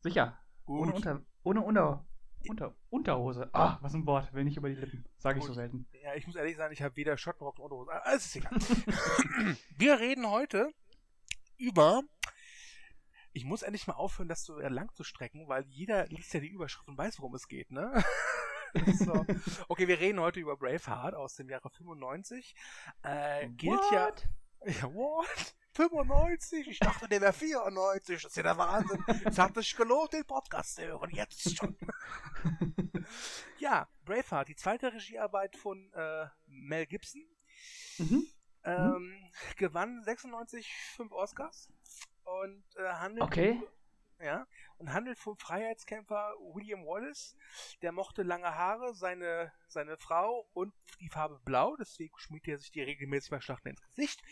Sicher. 0.00 0.38
Gut. 0.64 0.80
Ohne, 0.80 0.94
unter, 0.94 1.22
ohne 1.42 1.60
unter, 1.62 2.06
unter, 2.48 2.74
Unterhose. 2.90 3.50
Ah, 3.52 3.78
was 3.80 3.94
ein 3.94 4.06
Wort, 4.06 4.32
will 4.32 4.44
nicht 4.44 4.56
über 4.56 4.68
die 4.68 4.74
Lippen. 4.74 5.04
Sage 5.16 5.38
ich 5.38 5.44
so 5.44 5.52
selten. 5.52 5.86
Ja, 6.02 6.14
ich 6.14 6.26
muss 6.26 6.36
ehrlich 6.36 6.56
sagen, 6.56 6.72
ich 6.72 6.82
habe 6.82 6.96
weder 6.96 7.16
Schottenrock 7.16 7.58
noch 7.58 7.64
Unterhose. 7.64 7.90
Ah, 7.92 8.12
ist 8.12 8.36
egal. 8.36 8.52
Wir 9.78 9.98
reden 9.98 10.28
heute 10.28 10.72
über. 11.56 12.02
Ich 13.32 13.44
muss 13.44 13.62
endlich 13.62 13.86
mal 13.86 13.94
aufhören, 13.94 14.28
das 14.28 14.44
so 14.44 14.58
lang 14.58 14.92
zu 14.92 15.04
strecken, 15.04 15.48
weil 15.48 15.64
jeder 15.68 16.06
liest 16.08 16.34
ja 16.34 16.40
die 16.40 16.48
Überschrift 16.48 16.86
und 16.86 16.98
weiß, 16.98 17.18
worum 17.20 17.34
es 17.34 17.48
geht, 17.48 17.70
ne? 17.70 18.04
so. 18.94 19.24
Okay, 19.68 19.88
wir 19.88 20.00
reden 20.00 20.20
heute 20.20 20.40
über 20.40 20.56
Braveheart 20.56 21.14
aus 21.14 21.36
dem 21.36 21.48
Jahre 21.48 21.70
95. 21.70 22.54
Äh, 23.02 23.48
gilt 23.50 23.78
what? 23.78 23.92
ja. 23.92 24.12
Ja, 24.64 24.92
what? 24.94 25.54
95? 25.74 26.68
Ich 26.68 26.78
dachte, 26.78 27.08
der 27.08 27.20
wäre 27.20 27.32
94. 27.32 28.22
Das 28.22 28.30
ist 28.30 28.36
ja 28.36 28.42
der 28.42 28.58
Wahnsinn. 28.58 29.04
Es 29.24 29.38
hat 29.38 29.54
sich 29.54 29.74
gelohnt, 29.74 30.12
den 30.12 30.24
Podcast 30.24 30.76
zu 30.76 30.82
hören. 30.82 31.10
Jetzt 31.10 31.56
schon. 31.56 31.76
ja, 33.58 33.88
Braveheart, 34.04 34.48
die 34.48 34.56
zweite 34.56 34.92
Regiearbeit 34.92 35.56
von 35.56 35.90
äh, 35.94 36.26
Mel 36.46 36.86
Gibson. 36.86 37.22
Mhm. 37.98 38.26
Ähm, 38.64 38.92
mhm. 38.92 39.32
Gewann 39.56 40.02
96 40.04 40.72
fünf 40.94 41.12
Oscars 41.12 41.68
und 42.24 42.64
äh, 42.76 42.92
handelt 42.92 43.22
okay. 43.22 43.60
Ja 44.22 44.46
und 44.78 44.92
handelt 44.92 45.18
vom 45.18 45.36
Freiheitskämpfer 45.36 46.34
William 46.54 46.84
Wallace. 46.84 47.36
Der 47.82 47.92
mochte 47.92 48.22
lange 48.22 48.54
Haare, 48.54 48.94
seine 48.94 49.52
seine 49.66 49.96
Frau 49.96 50.48
und 50.52 50.72
die 51.00 51.08
Farbe 51.08 51.40
Blau. 51.44 51.76
Deswegen 51.76 52.16
schmiert 52.18 52.48
er 52.48 52.58
sich 52.58 52.70
die 52.70 52.82
regelmäßig 52.82 53.30
bei 53.30 53.40
Schlachten 53.40 53.68
ins 53.68 53.82
Gesicht. 53.82 54.22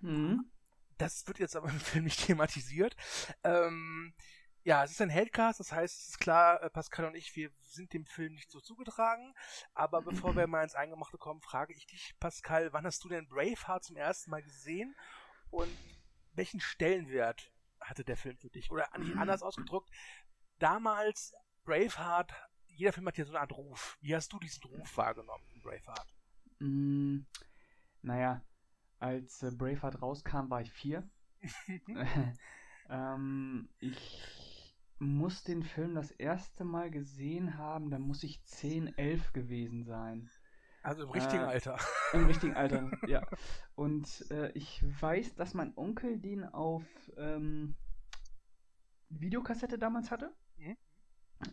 Mhm. 0.00 0.50
Das 0.98 1.26
wird 1.26 1.38
jetzt 1.38 1.56
aber 1.56 1.68
im 1.70 1.80
Film 1.80 2.04
nicht 2.04 2.26
thematisiert. 2.26 2.96
Ähm, 3.44 4.14
ja, 4.62 4.84
es 4.84 4.90
ist 4.90 5.00
ein 5.00 5.08
Heldcast, 5.08 5.58
das 5.58 5.72
heißt, 5.72 5.98
es 5.98 6.08
ist 6.10 6.18
klar, 6.18 6.62
äh, 6.62 6.68
Pascal 6.68 7.06
und 7.06 7.14
ich, 7.14 7.34
wir 7.34 7.50
sind 7.62 7.94
dem 7.94 8.04
Film 8.04 8.34
nicht 8.34 8.50
so 8.50 8.60
zugetragen. 8.60 9.34
Aber 9.72 10.02
bevor 10.32 10.36
wir 10.36 10.46
mal 10.46 10.62
ins 10.62 10.74
Eingemachte 10.74 11.16
kommen, 11.16 11.40
frage 11.40 11.72
ich 11.72 11.86
dich, 11.86 12.14
Pascal, 12.20 12.72
wann 12.72 12.84
hast 12.84 13.02
du 13.04 13.08
denn 13.08 13.28
Braveheart 13.28 13.84
zum 13.84 13.96
ersten 13.96 14.30
Mal 14.30 14.42
gesehen? 14.42 14.94
Und 15.50 15.70
welchen 16.34 16.60
Stellenwert 16.60 17.50
hatte 17.90 18.04
der 18.04 18.16
Film 18.16 18.36
für 18.38 18.50
dich? 18.50 18.70
Oder 18.70 18.94
anders 18.94 19.42
ausgedrückt, 19.42 19.90
damals 20.58 21.34
Braveheart, 21.64 22.32
jeder 22.66 22.92
Film 22.92 23.06
hat 23.06 23.18
ja 23.18 23.24
so 23.24 23.32
eine 23.32 23.40
Art 23.40 23.52
Ruf. 23.52 23.98
Wie 24.00 24.14
hast 24.14 24.32
du 24.32 24.38
diesen 24.38 24.62
Ruf 24.64 24.96
wahrgenommen 24.96 25.44
in 25.54 25.60
Braveheart? 25.60 26.14
Mm, 26.60 27.18
naja, 28.02 28.42
als 28.98 29.42
äh, 29.42 29.50
Braveheart 29.50 30.00
rauskam, 30.00 30.48
war 30.48 30.62
ich 30.62 30.72
vier. 30.72 31.08
ähm, 32.88 33.68
ich 33.78 34.70
muss 34.98 35.42
den 35.44 35.62
Film 35.62 35.94
das 35.94 36.10
erste 36.10 36.64
Mal 36.64 36.90
gesehen 36.90 37.56
haben, 37.56 37.90
da 37.90 37.98
muss 37.98 38.22
ich 38.22 38.44
10, 38.44 38.98
11 38.98 39.32
gewesen 39.32 39.84
sein. 39.84 40.30
Also 40.82 41.02
im 41.02 41.10
richtigen 41.10 41.42
äh, 41.42 41.46
Alter. 41.46 41.78
Im 42.12 42.26
richtigen 42.26 42.54
Alter, 42.54 42.90
ja. 43.06 43.26
Und 43.74 44.30
äh, 44.30 44.50
ich 44.52 44.82
weiß, 45.00 45.34
dass 45.34 45.54
mein 45.54 45.76
Onkel 45.76 46.18
den 46.18 46.44
auf 46.44 46.84
ähm, 47.16 47.76
Videokassette 49.10 49.78
damals 49.78 50.10
hatte. 50.10 50.34
Mhm. 50.56 50.76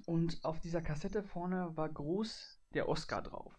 Und 0.05 0.43
auf 0.43 0.59
dieser 0.59 0.81
Kassette 0.81 1.23
vorne 1.23 1.75
war 1.75 1.89
groß 1.89 2.61
der 2.73 2.87
Oscar 2.87 3.21
drauf. 3.21 3.57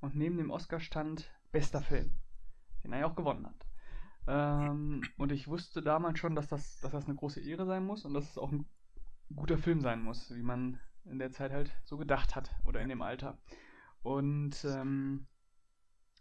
Und 0.00 0.14
neben 0.14 0.36
dem 0.36 0.50
Oscar 0.50 0.80
stand 0.80 1.32
bester 1.50 1.80
Film, 1.80 2.18
den 2.84 2.92
er 2.92 3.00
ja 3.00 3.06
auch 3.06 3.16
gewonnen 3.16 3.46
hat. 3.46 3.66
Ähm, 4.28 5.02
und 5.16 5.32
ich 5.32 5.48
wusste 5.48 5.82
damals 5.82 6.18
schon, 6.18 6.34
dass 6.34 6.48
das, 6.48 6.80
dass 6.80 6.92
das 6.92 7.06
eine 7.06 7.14
große 7.14 7.40
Ehre 7.40 7.66
sein 7.66 7.84
muss 7.84 8.04
und 8.04 8.14
dass 8.14 8.30
es 8.30 8.38
auch 8.38 8.52
ein 8.52 8.68
guter 9.34 9.58
Film 9.58 9.80
sein 9.80 10.02
muss, 10.02 10.34
wie 10.34 10.42
man 10.42 10.80
in 11.04 11.18
der 11.18 11.30
Zeit 11.30 11.52
halt 11.52 11.72
so 11.84 11.96
gedacht 11.96 12.34
hat 12.34 12.54
oder 12.64 12.80
in 12.80 12.88
dem 12.88 13.02
Alter. 13.02 13.38
Und 14.02 14.64
ähm, 14.64 15.26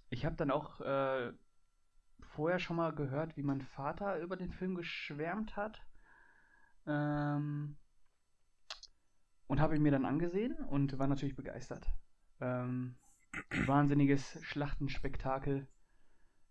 ich 0.10 0.26
habe 0.26 0.36
dann 0.36 0.52
auch 0.52 0.82
äh, 0.82 1.32
vorher 2.22 2.60
schon 2.60 2.78
mal 2.78 2.94
gehört, 2.94 3.38
wie 3.38 3.44
mein 3.44 3.62
Vater 3.62 4.20
über 4.20 4.38
den 4.38 4.52
Film 4.52 4.76
geschwärmt 4.76 5.56
hat. 5.56 5.82
Ähm, 6.88 7.78
und 9.48 9.60
habe 9.60 9.76
ihn 9.76 9.84
mir 9.84 9.92
dann 9.92 10.06
angesehen 10.06 10.56
und 10.70 10.98
war 10.98 11.08
natürlich 11.08 11.36
begeistert. 11.36 11.88
Ähm, 12.42 12.96
wahnsinniges 13.66 14.40
Schlachtenspektakel. 14.44 15.68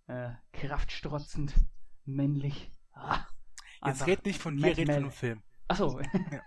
Äh, 0.06 0.30
kraftstrotzend, 0.52 1.54
männlich. 2.04 2.70
Ah, 2.92 3.24
Jetzt 3.84 4.06
red 4.06 4.24
nicht 4.24 4.40
von 4.40 4.54
mir, 4.54 4.76
red 4.76 4.86
von 4.86 5.02
dem 5.02 5.10
Film. 5.10 5.42
Achso. 5.68 6.00
Ja. 6.00 6.42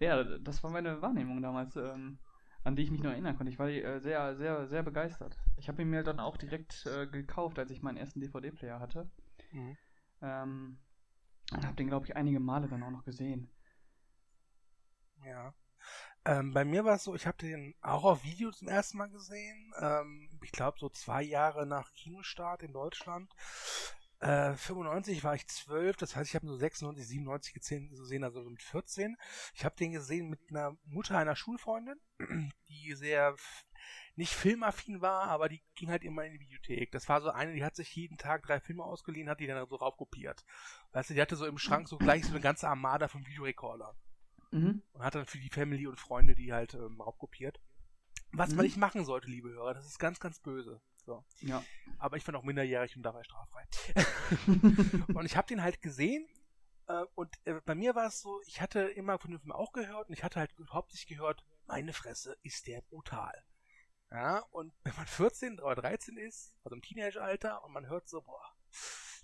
ja, 0.00 0.24
das 0.38 0.62
war 0.62 0.70
meine 0.70 1.00
Wahrnehmung 1.00 1.42
damals, 1.42 1.76
ähm, 1.76 2.18
an 2.64 2.76
die 2.76 2.82
ich 2.82 2.90
mich 2.90 3.02
noch 3.02 3.10
erinnern 3.10 3.36
konnte. 3.36 3.52
Ich 3.52 3.58
war 3.58 3.68
äh, 3.68 4.00
sehr, 4.00 4.36
sehr, 4.36 4.66
sehr 4.66 4.82
begeistert. 4.82 5.38
Ich 5.56 5.68
habe 5.68 5.82
ihn 5.82 5.90
mir 5.90 6.02
dann 6.02 6.18
auch 6.18 6.36
direkt 6.36 6.86
äh, 6.86 7.06
gekauft, 7.06 7.58
als 7.58 7.70
ich 7.70 7.82
meinen 7.82 7.98
ersten 7.98 8.20
DVD-Player 8.20 8.80
hatte. 8.80 9.10
Mhm. 9.52 9.76
Ähm, 10.22 10.78
und 11.52 11.66
habe 11.66 11.76
den, 11.76 11.88
glaube 11.88 12.06
ich, 12.06 12.16
einige 12.16 12.40
Male 12.40 12.68
dann 12.68 12.82
auch 12.82 12.90
noch 12.90 13.04
gesehen. 13.04 13.50
Ja. 15.24 15.54
Ähm, 16.24 16.54
bei 16.54 16.64
mir 16.64 16.86
war 16.86 16.94
es 16.94 17.04
so, 17.04 17.14
ich 17.14 17.26
habe 17.26 17.36
den 17.36 17.74
auch 17.82 18.04
auf 18.04 18.24
Video 18.24 18.50
zum 18.50 18.68
ersten 18.68 18.96
Mal 18.96 19.10
gesehen. 19.10 19.74
Ähm, 19.78 20.30
ich 20.42 20.52
glaube, 20.52 20.78
so 20.78 20.88
zwei 20.88 21.22
Jahre 21.22 21.66
nach 21.66 21.92
Kinostart 21.92 22.62
in 22.62 22.72
Deutschland. 22.72 23.30
Äh, 24.24 24.56
95 24.56 25.22
war 25.22 25.34
ich 25.34 25.46
12, 25.46 25.98
das 25.98 26.16
heißt, 26.16 26.30
ich 26.30 26.34
habe 26.34 26.46
nur 26.46 26.56
96, 26.56 27.06
97 27.06 27.52
gesehen, 27.52 28.24
also 28.24 28.40
mit 28.40 28.62
14. 28.62 29.18
Ich 29.54 29.66
habe 29.66 29.76
den 29.76 29.92
gesehen 29.92 30.30
mit 30.30 30.40
einer 30.48 30.78
Mutter 30.86 31.18
einer 31.18 31.36
Schulfreundin, 31.36 32.00
die 32.68 32.94
sehr 32.94 33.36
nicht 34.16 34.32
filmaffin 34.32 35.02
war, 35.02 35.24
aber 35.24 35.50
die 35.50 35.62
ging 35.74 35.90
halt 35.90 36.04
immer 36.04 36.24
in 36.24 36.32
die 36.32 36.38
Bibliothek. 36.38 36.90
Das 36.92 37.06
war 37.10 37.20
so 37.20 37.30
eine, 37.30 37.52
die 37.52 37.64
hat 37.64 37.76
sich 37.76 37.94
jeden 37.94 38.16
Tag 38.16 38.44
drei 38.44 38.60
Filme 38.60 38.84
ausgeliehen, 38.84 39.28
hat 39.28 39.40
die 39.40 39.46
dann 39.46 39.68
so 39.68 39.76
raufkopiert. 39.76 40.46
Weißt 40.92 41.10
du, 41.10 41.14
die 41.14 41.20
hatte 41.20 41.36
so 41.36 41.44
im 41.44 41.58
Schrank 41.58 41.88
so 41.88 41.98
gleich 41.98 42.24
so 42.24 42.30
eine 42.30 42.40
ganze 42.40 42.66
Armada 42.66 43.08
von 43.08 43.26
Videorekorder. 43.26 43.94
Mhm. 44.52 44.82
Und 44.92 45.02
hat 45.02 45.16
dann 45.16 45.26
für 45.26 45.38
die 45.38 45.50
Family 45.50 45.86
und 45.86 46.00
Freunde 46.00 46.34
die 46.34 46.52
halt 46.52 46.72
ähm, 46.72 46.98
raufkopiert. 46.98 47.60
Was 48.32 48.50
mhm. 48.50 48.56
man 48.56 48.64
nicht 48.64 48.78
machen 48.78 49.04
sollte, 49.04 49.28
liebe 49.28 49.50
Hörer, 49.50 49.74
das 49.74 49.84
ist 49.84 49.98
ganz, 49.98 50.18
ganz 50.18 50.38
böse. 50.38 50.80
So. 51.04 51.24
Ja. 51.40 51.62
Aber 51.98 52.16
ich 52.16 52.26
war 52.26 52.32
noch 52.32 52.42
minderjährig 52.42 52.96
und 52.96 53.02
dabei 53.02 53.22
straffrei. 53.24 53.66
und 55.14 55.26
ich 55.26 55.36
habe 55.36 55.46
den 55.46 55.62
halt 55.62 55.82
gesehen 55.82 56.26
äh, 56.86 57.04
und 57.14 57.34
äh, 57.44 57.60
bei 57.64 57.74
mir 57.74 57.94
war 57.94 58.06
es 58.06 58.20
so, 58.20 58.40
ich 58.46 58.60
hatte 58.60 58.80
immer 58.80 59.18
von 59.18 59.30
dem 59.30 59.40
Film 59.40 59.52
auch 59.52 59.72
gehört 59.72 60.08
und 60.08 60.14
ich 60.14 60.24
hatte 60.24 60.40
halt 60.40 60.54
hauptsächlich 60.70 61.18
gehört, 61.18 61.44
meine 61.66 61.92
Fresse, 61.92 62.36
ist 62.42 62.66
der 62.66 62.82
brutal. 62.82 63.44
Ja, 64.10 64.40
und 64.50 64.72
wenn 64.84 64.94
man 64.96 65.06
14 65.06 65.60
oder 65.60 65.76
13 65.76 66.16
ist, 66.16 66.54
also 66.62 66.74
im 66.74 66.82
Teenageralter, 66.82 67.64
und 67.64 67.72
man 67.72 67.88
hört 67.88 68.08
so, 68.08 68.22
boah, 68.22 68.42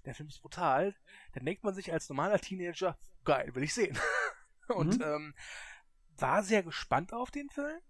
der 0.04 0.14
Film 0.14 0.28
ist 0.28 0.40
brutal, 0.40 0.94
dann 1.34 1.44
denkt 1.44 1.62
man 1.62 1.74
sich 1.74 1.92
als 1.92 2.08
normaler 2.08 2.38
Teenager, 2.38 2.98
geil, 3.24 3.54
will 3.54 3.64
ich 3.64 3.74
sehen. 3.74 3.98
und 4.68 4.98
mhm. 4.98 5.02
ähm, 5.02 5.34
war 6.16 6.42
sehr 6.42 6.62
gespannt 6.62 7.12
auf 7.12 7.30
den 7.30 7.50
Film. 7.50 7.80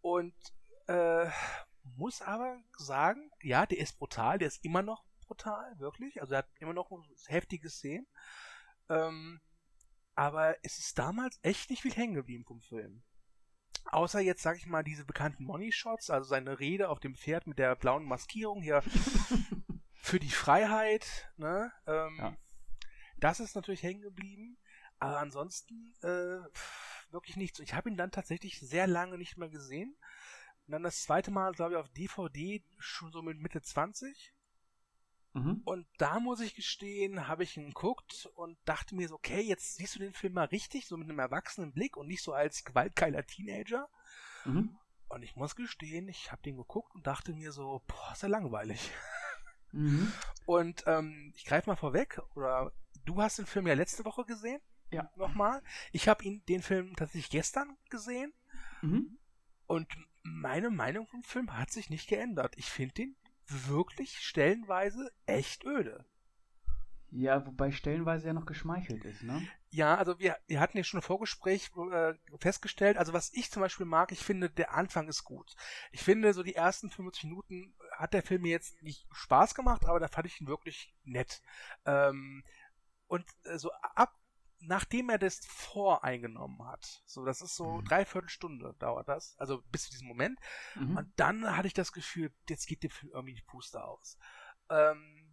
Und 0.00 0.34
äh, 0.86 1.30
muss 1.96 2.22
aber 2.22 2.60
sagen, 2.76 3.30
ja, 3.42 3.66
der 3.66 3.78
ist 3.78 3.98
brutal, 3.98 4.38
der 4.38 4.48
ist 4.48 4.64
immer 4.64 4.82
noch 4.82 5.04
brutal, 5.26 5.78
wirklich. 5.78 6.20
Also 6.20 6.34
er 6.34 6.38
hat 6.38 6.48
immer 6.58 6.72
noch 6.72 6.90
heftige 7.26 7.70
Szenen. 7.70 8.06
Ähm, 8.88 9.40
aber 10.14 10.56
es 10.62 10.78
ist 10.78 10.98
damals 10.98 11.38
echt 11.42 11.70
nicht 11.70 11.82
viel 11.82 11.94
hängen 11.94 12.14
geblieben 12.14 12.44
vom 12.44 12.60
Film. 12.60 13.02
Außer 13.86 14.20
jetzt, 14.20 14.42
sag 14.42 14.56
ich 14.56 14.66
mal, 14.66 14.82
diese 14.82 15.04
bekannten 15.04 15.44
Money-Shots, 15.44 16.10
also 16.10 16.28
seine 16.28 16.58
Rede 16.58 16.88
auf 16.88 17.00
dem 17.00 17.14
Pferd 17.14 17.46
mit 17.46 17.58
der 17.58 17.76
blauen 17.76 18.04
Maskierung 18.04 18.62
hier 18.62 18.82
für 19.94 20.18
die 20.18 20.30
Freiheit, 20.30 21.30
ne? 21.36 21.72
Ähm, 21.86 22.16
ja. 22.18 22.36
Das 23.18 23.40
ist 23.40 23.54
natürlich 23.54 23.82
hängen 23.82 24.02
geblieben. 24.02 24.58
Aber 24.98 25.18
ansonsten 25.18 25.94
äh, 26.02 26.40
wirklich 27.10 27.36
nichts. 27.36 27.58
Ich 27.60 27.74
habe 27.74 27.90
ihn 27.90 27.96
dann 27.96 28.10
tatsächlich 28.10 28.60
sehr 28.60 28.86
lange 28.86 29.18
nicht 29.18 29.36
mehr 29.36 29.48
gesehen. 29.48 29.96
Und 30.66 30.72
dann 30.72 30.82
das 30.82 31.02
zweite 31.02 31.30
Mal, 31.30 31.52
glaube 31.52 31.72
ich, 31.72 31.78
auf 31.78 31.88
DVD 31.90 32.62
schon 32.78 33.12
so 33.12 33.22
mit 33.22 33.38
Mitte 33.38 33.60
20. 33.60 34.32
Mhm. 35.34 35.62
Und 35.64 35.86
da 35.98 36.20
muss 36.20 36.40
ich 36.40 36.54
gestehen, 36.54 37.26
habe 37.26 37.42
ich 37.42 37.56
ihn 37.56 37.68
geguckt 37.68 38.30
und 38.36 38.56
dachte 38.64 38.94
mir 38.94 39.08
so, 39.08 39.16
okay, 39.16 39.40
jetzt 39.40 39.74
siehst 39.74 39.96
du 39.96 39.98
den 39.98 40.14
Film 40.14 40.34
mal 40.34 40.46
richtig, 40.46 40.86
so 40.86 40.96
mit 40.96 41.08
einem 41.08 41.18
erwachsenen 41.18 41.72
Blick 41.72 41.96
und 41.96 42.06
nicht 42.06 42.22
so 42.22 42.32
als 42.32 42.64
gewaltgeiler 42.64 43.26
Teenager. 43.26 43.88
Mhm. 44.44 44.76
Und 45.08 45.22
ich 45.22 45.36
muss 45.36 45.56
gestehen, 45.56 46.08
ich 46.08 46.32
habe 46.32 46.42
den 46.42 46.56
geguckt 46.56 46.94
und 46.94 47.06
dachte 47.06 47.34
mir 47.34 47.52
so, 47.52 47.82
boah, 47.86 48.12
ist 48.12 48.22
ja 48.22 48.28
langweilig. 48.28 48.90
Mhm. 49.72 50.12
Und 50.46 50.84
ähm, 50.86 51.32
ich 51.36 51.46
greife 51.46 51.70
mal 51.70 51.76
vorweg, 51.76 52.20
oder 52.34 52.72
du 53.04 53.20
hast 53.22 53.38
den 53.38 53.46
Film 53.46 53.66
ja 53.66 53.74
letzte 53.74 54.04
Woche 54.04 54.24
gesehen. 54.24 54.60
Ja. 54.90 55.10
Nochmal. 55.16 55.62
Ich 55.90 56.06
habe 56.06 56.22
ihn 56.24 56.44
den 56.46 56.62
Film 56.62 56.94
tatsächlich 56.96 57.30
gestern 57.30 57.76
gesehen. 57.90 58.32
Mhm. 58.82 59.18
Und 59.66 59.88
meine 60.24 60.70
Meinung 60.70 61.06
vom 61.06 61.22
Film 61.22 61.56
hat 61.56 61.70
sich 61.70 61.90
nicht 61.90 62.08
geändert. 62.08 62.54
Ich 62.56 62.70
finde 62.70 62.94
den 62.94 63.16
wirklich 63.46 64.18
stellenweise 64.18 65.12
echt 65.26 65.64
öde. 65.64 66.04
Ja, 67.10 67.46
wobei 67.46 67.70
stellenweise 67.70 68.26
ja 68.26 68.32
noch 68.32 68.46
geschmeichelt 68.46 69.04
ist, 69.04 69.22
ne? 69.22 69.46
Ja, 69.70 69.94
also 69.94 70.18
wir, 70.18 70.36
wir 70.48 70.58
hatten 70.58 70.76
ja 70.76 70.82
schon 70.82 70.98
im 70.98 71.04
Vorgespräch 71.04 71.70
äh, 71.92 72.14
festgestellt, 72.40 72.96
also 72.96 73.12
was 73.12 73.32
ich 73.34 73.52
zum 73.52 73.60
Beispiel 73.62 73.86
mag, 73.86 74.10
ich 74.10 74.18
finde, 74.18 74.50
der 74.50 74.74
Anfang 74.74 75.06
ist 75.06 75.22
gut. 75.22 75.54
Ich 75.92 76.02
finde, 76.02 76.32
so 76.32 76.42
die 76.42 76.56
ersten 76.56 76.90
50 76.90 77.24
Minuten 77.24 77.72
hat 77.92 78.14
der 78.14 78.24
Film 78.24 78.42
mir 78.42 78.50
jetzt 78.50 78.82
nicht 78.82 79.06
Spaß 79.12 79.54
gemacht, 79.54 79.84
aber 79.84 80.00
da 80.00 80.08
fand 80.08 80.26
ich 80.26 80.40
ihn 80.40 80.48
wirklich 80.48 80.92
nett. 81.04 81.40
Ähm, 81.84 82.42
und 83.06 83.26
äh, 83.44 83.58
so 83.58 83.70
ab 83.94 84.18
nachdem 84.66 85.10
er 85.10 85.18
das 85.18 85.40
voreingenommen 85.46 86.66
hat. 86.66 87.02
So, 87.06 87.24
das 87.24 87.40
ist 87.42 87.56
so 87.56 87.78
mhm. 87.78 87.84
dreiviertel 87.84 88.28
Stunde 88.28 88.74
dauert 88.78 89.08
das, 89.08 89.36
also 89.38 89.62
bis 89.70 89.84
zu 89.84 89.90
diesem 89.90 90.08
Moment. 90.08 90.38
Mhm. 90.74 90.96
Und 90.96 91.12
dann 91.16 91.56
hatte 91.56 91.66
ich 91.66 91.74
das 91.74 91.92
Gefühl, 91.92 92.32
jetzt 92.48 92.66
geht 92.66 92.82
dem 92.82 92.90
Film 92.90 93.12
irgendwie 93.12 93.34
die 93.34 93.42
Puste 93.42 93.82
aus. 93.82 94.18
Ähm, 94.70 95.32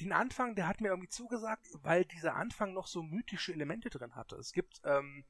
den 0.00 0.12
Anfang, 0.12 0.56
der 0.56 0.66
hat 0.66 0.80
mir 0.80 0.88
irgendwie 0.88 1.08
zugesagt, 1.08 1.68
weil 1.82 2.04
dieser 2.04 2.34
Anfang 2.34 2.72
noch 2.72 2.86
so 2.86 3.02
mythische 3.02 3.52
Elemente 3.52 3.90
drin 3.90 4.16
hatte. 4.16 4.36
Es 4.36 4.52
gibt 4.52 4.80
ähm, 4.84 5.24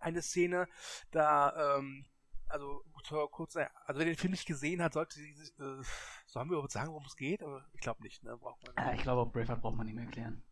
eine 0.00 0.22
Szene, 0.22 0.66
da, 1.10 1.76
ähm, 1.76 2.06
also 2.48 2.84
kurz, 3.30 3.56
also 3.56 3.98
wer 3.98 4.04
den 4.04 4.16
Film 4.16 4.32
nicht 4.32 4.46
gesehen 4.46 4.82
hat, 4.82 4.94
sollte 4.94 5.14
sie, 5.14 5.30
äh, 5.30 5.82
sollen 6.26 6.48
wir 6.48 6.54
überhaupt 6.54 6.72
sagen, 6.72 6.90
worum 6.90 7.06
es 7.06 7.16
geht? 7.16 7.42
Aber 7.42 7.64
ich 7.72 7.80
glaube 7.80 8.02
nicht, 8.02 8.24
ne? 8.24 8.36
Braucht 8.36 8.62
man 8.66 8.74
nicht. 8.74 8.84
Ah, 8.84 8.94
ich 8.94 9.02
glaube, 9.02 9.30
Braveheart 9.30 9.62
braucht 9.62 9.76
man 9.76 9.86
nicht 9.86 9.94
mehr 9.94 10.04
erklären 10.04 10.42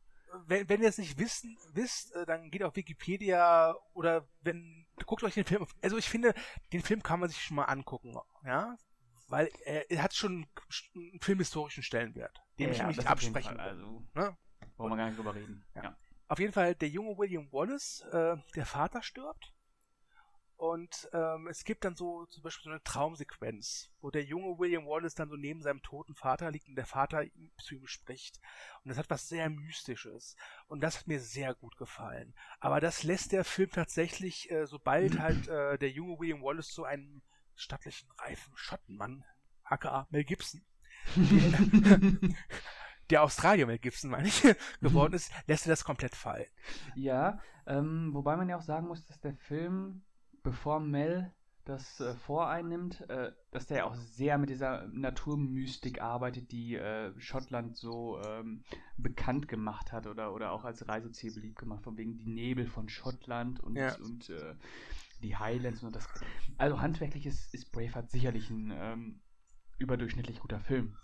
wenn, 0.46 0.68
wenn 0.68 0.82
ihr 0.82 0.88
es 0.88 0.98
nicht 0.98 1.18
wissen, 1.18 1.56
wisst, 1.72 2.14
äh, 2.14 2.26
dann 2.26 2.50
geht 2.50 2.62
auf 2.62 2.76
Wikipedia 2.76 3.74
oder 3.92 4.26
wenn, 4.42 4.86
guckt 5.06 5.22
euch 5.22 5.34
den 5.34 5.44
Film, 5.44 5.66
also 5.82 5.96
ich 5.96 6.08
finde, 6.08 6.34
den 6.72 6.82
Film 6.82 7.02
kann 7.02 7.20
man 7.20 7.28
sich 7.28 7.42
schon 7.42 7.56
mal 7.56 7.64
angucken, 7.64 8.16
ja, 8.44 8.76
weil 9.28 9.50
er, 9.64 9.90
er 9.90 10.02
hat 10.02 10.14
schon 10.14 10.46
einen 10.94 11.20
filmhistorischen 11.20 11.82
Stellenwert, 11.82 12.40
den 12.58 12.66
ja, 12.66 12.72
ich 12.72 12.78
ja, 12.78 12.86
nicht 12.86 13.06
absprechen 13.06 13.56
Fall, 13.56 13.68
Also, 13.68 14.02
ne? 14.14 14.36
Wollen 14.76 14.92
wir 14.92 14.96
gar 14.96 15.06
nicht 15.06 15.18
drüber 15.18 15.34
reden. 15.34 15.64
Ja. 15.74 15.96
Auf 16.28 16.38
jeden 16.38 16.52
Fall, 16.52 16.74
der 16.74 16.88
junge 16.88 17.18
William 17.18 17.52
Wallace, 17.52 18.00
äh, 18.12 18.36
der 18.54 18.66
Vater 18.66 19.02
stirbt 19.02 19.52
Und 20.60 21.08
ähm, 21.14 21.48
es 21.48 21.64
gibt 21.64 21.86
dann 21.86 21.96
so 21.96 22.26
zum 22.26 22.42
Beispiel 22.42 22.64
so 22.64 22.70
eine 22.70 22.82
Traumsequenz, 22.82 23.88
wo 24.02 24.10
der 24.10 24.24
junge 24.24 24.58
William 24.58 24.84
Wallace 24.84 25.14
dann 25.14 25.30
so 25.30 25.36
neben 25.36 25.62
seinem 25.62 25.80
toten 25.80 26.14
Vater 26.14 26.50
liegt 26.50 26.68
und 26.68 26.74
der 26.74 26.84
Vater 26.84 27.24
zu 27.56 27.76
ihm 27.76 27.86
spricht. 27.86 28.42
Und 28.84 28.90
das 28.90 28.98
hat 28.98 29.08
was 29.08 29.26
sehr 29.26 29.48
Mystisches. 29.48 30.36
Und 30.66 30.82
das 30.82 30.98
hat 30.98 31.06
mir 31.06 31.18
sehr 31.18 31.54
gut 31.54 31.78
gefallen. 31.78 32.34
Aber 32.58 32.78
das 32.78 33.04
lässt 33.04 33.32
der 33.32 33.46
Film 33.46 33.70
tatsächlich, 33.70 34.50
äh, 34.50 34.66
sobald 34.66 35.18
halt 35.18 35.48
äh, 35.48 35.78
der 35.78 35.92
junge 35.92 36.18
William 36.20 36.42
Wallace 36.42 36.68
zu 36.68 36.84
einem 36.84 37.22
stattlichen, 37.54 38.10
reifen 38.18 38.52
Schottenmann, 38.54 39.24
aka 39.64 40.08
Mel 40.10 40.24
Gibson, 40.24 40.60
der 43.08 43.22
Australier 43.22 43.66
Mel 43.66 43.78
Gibson, 43.78 44.10
meine 44.10 44.28
ich, 44.28 44.42
geworden 44.82 45.14
ist, 45.14 45.32
lässt 45.46 45.64
er 45.66 45.70
das 45.70 45.84
komplett 45.84 46.14
fallen. 46.14 46.50
Ja, 46.96 47.40
ähm, 47.66 48.10
wobei 48.12 48.36
man 48.36 48.50
ja 48.50 48.58
auch 48.58 48.62
sagen 48.62 48.88
muss, 48.88 49.06
dass 49.06 49.18
der 49.20 49.36
Film, 49.36 50.02
bevor 50.42 50.80
Mel 50.80 51.32
das 51.64 52.00
äh, 52.00 52.14
voreinnimmt, 52.14 53.08
äh, 53.08 53.32
dass 53.50 53.66
der 53.66 53.86
auch 53.86 53.94
sehr 53.94 54.38
mit 54.38 54.50
dieser 54.50 54.88
Naturmystik 54.88 56.00
arbeitet, 56.00 56.50
die 56.52 56.74
äh, 56.74 57.12
Schottland 57.18 57.76
so 57.76 58.20
ähm, 58.22 58.64
bekannt 58.96 59.46
gemacht 59.46 59.92
hat 59.92 60.06
oder, 60.06 60.34
oder 60.34 60.52
auch 60.52 60.64
als 60.64 60.88
Reiseziel 60.88 61.34
beliebt 61.34 61.58
gemacht, 61.58 61.82
von 61.82 61.96
wegen 61.96 62.16
die 62.16 62.26
Nebel 62.26 62.66
von 62.66 62.88
Schottland 62.88 63.60
und, 63.60 63.76
ja. 63.76 63.94
und 63.96 64.30
äh, 64.30 64.54
die 65.22 65.36
Highlands 65.36 65.82
und 65.82 65.94
das. 65.94 66.08
Also 66.58 66.80
handwerklich 66.80 67.26
ist, 67.26 67.52
ist 67.54 67.70
Braveheart 67.72 68.10
sicherlich 68.10 68.50
ein 68.50 68.72
ähm, 68.74 69.20
überdurchschnittlich 69.78 70.40
guter 70.40 70.60
Film. 70.60 70.96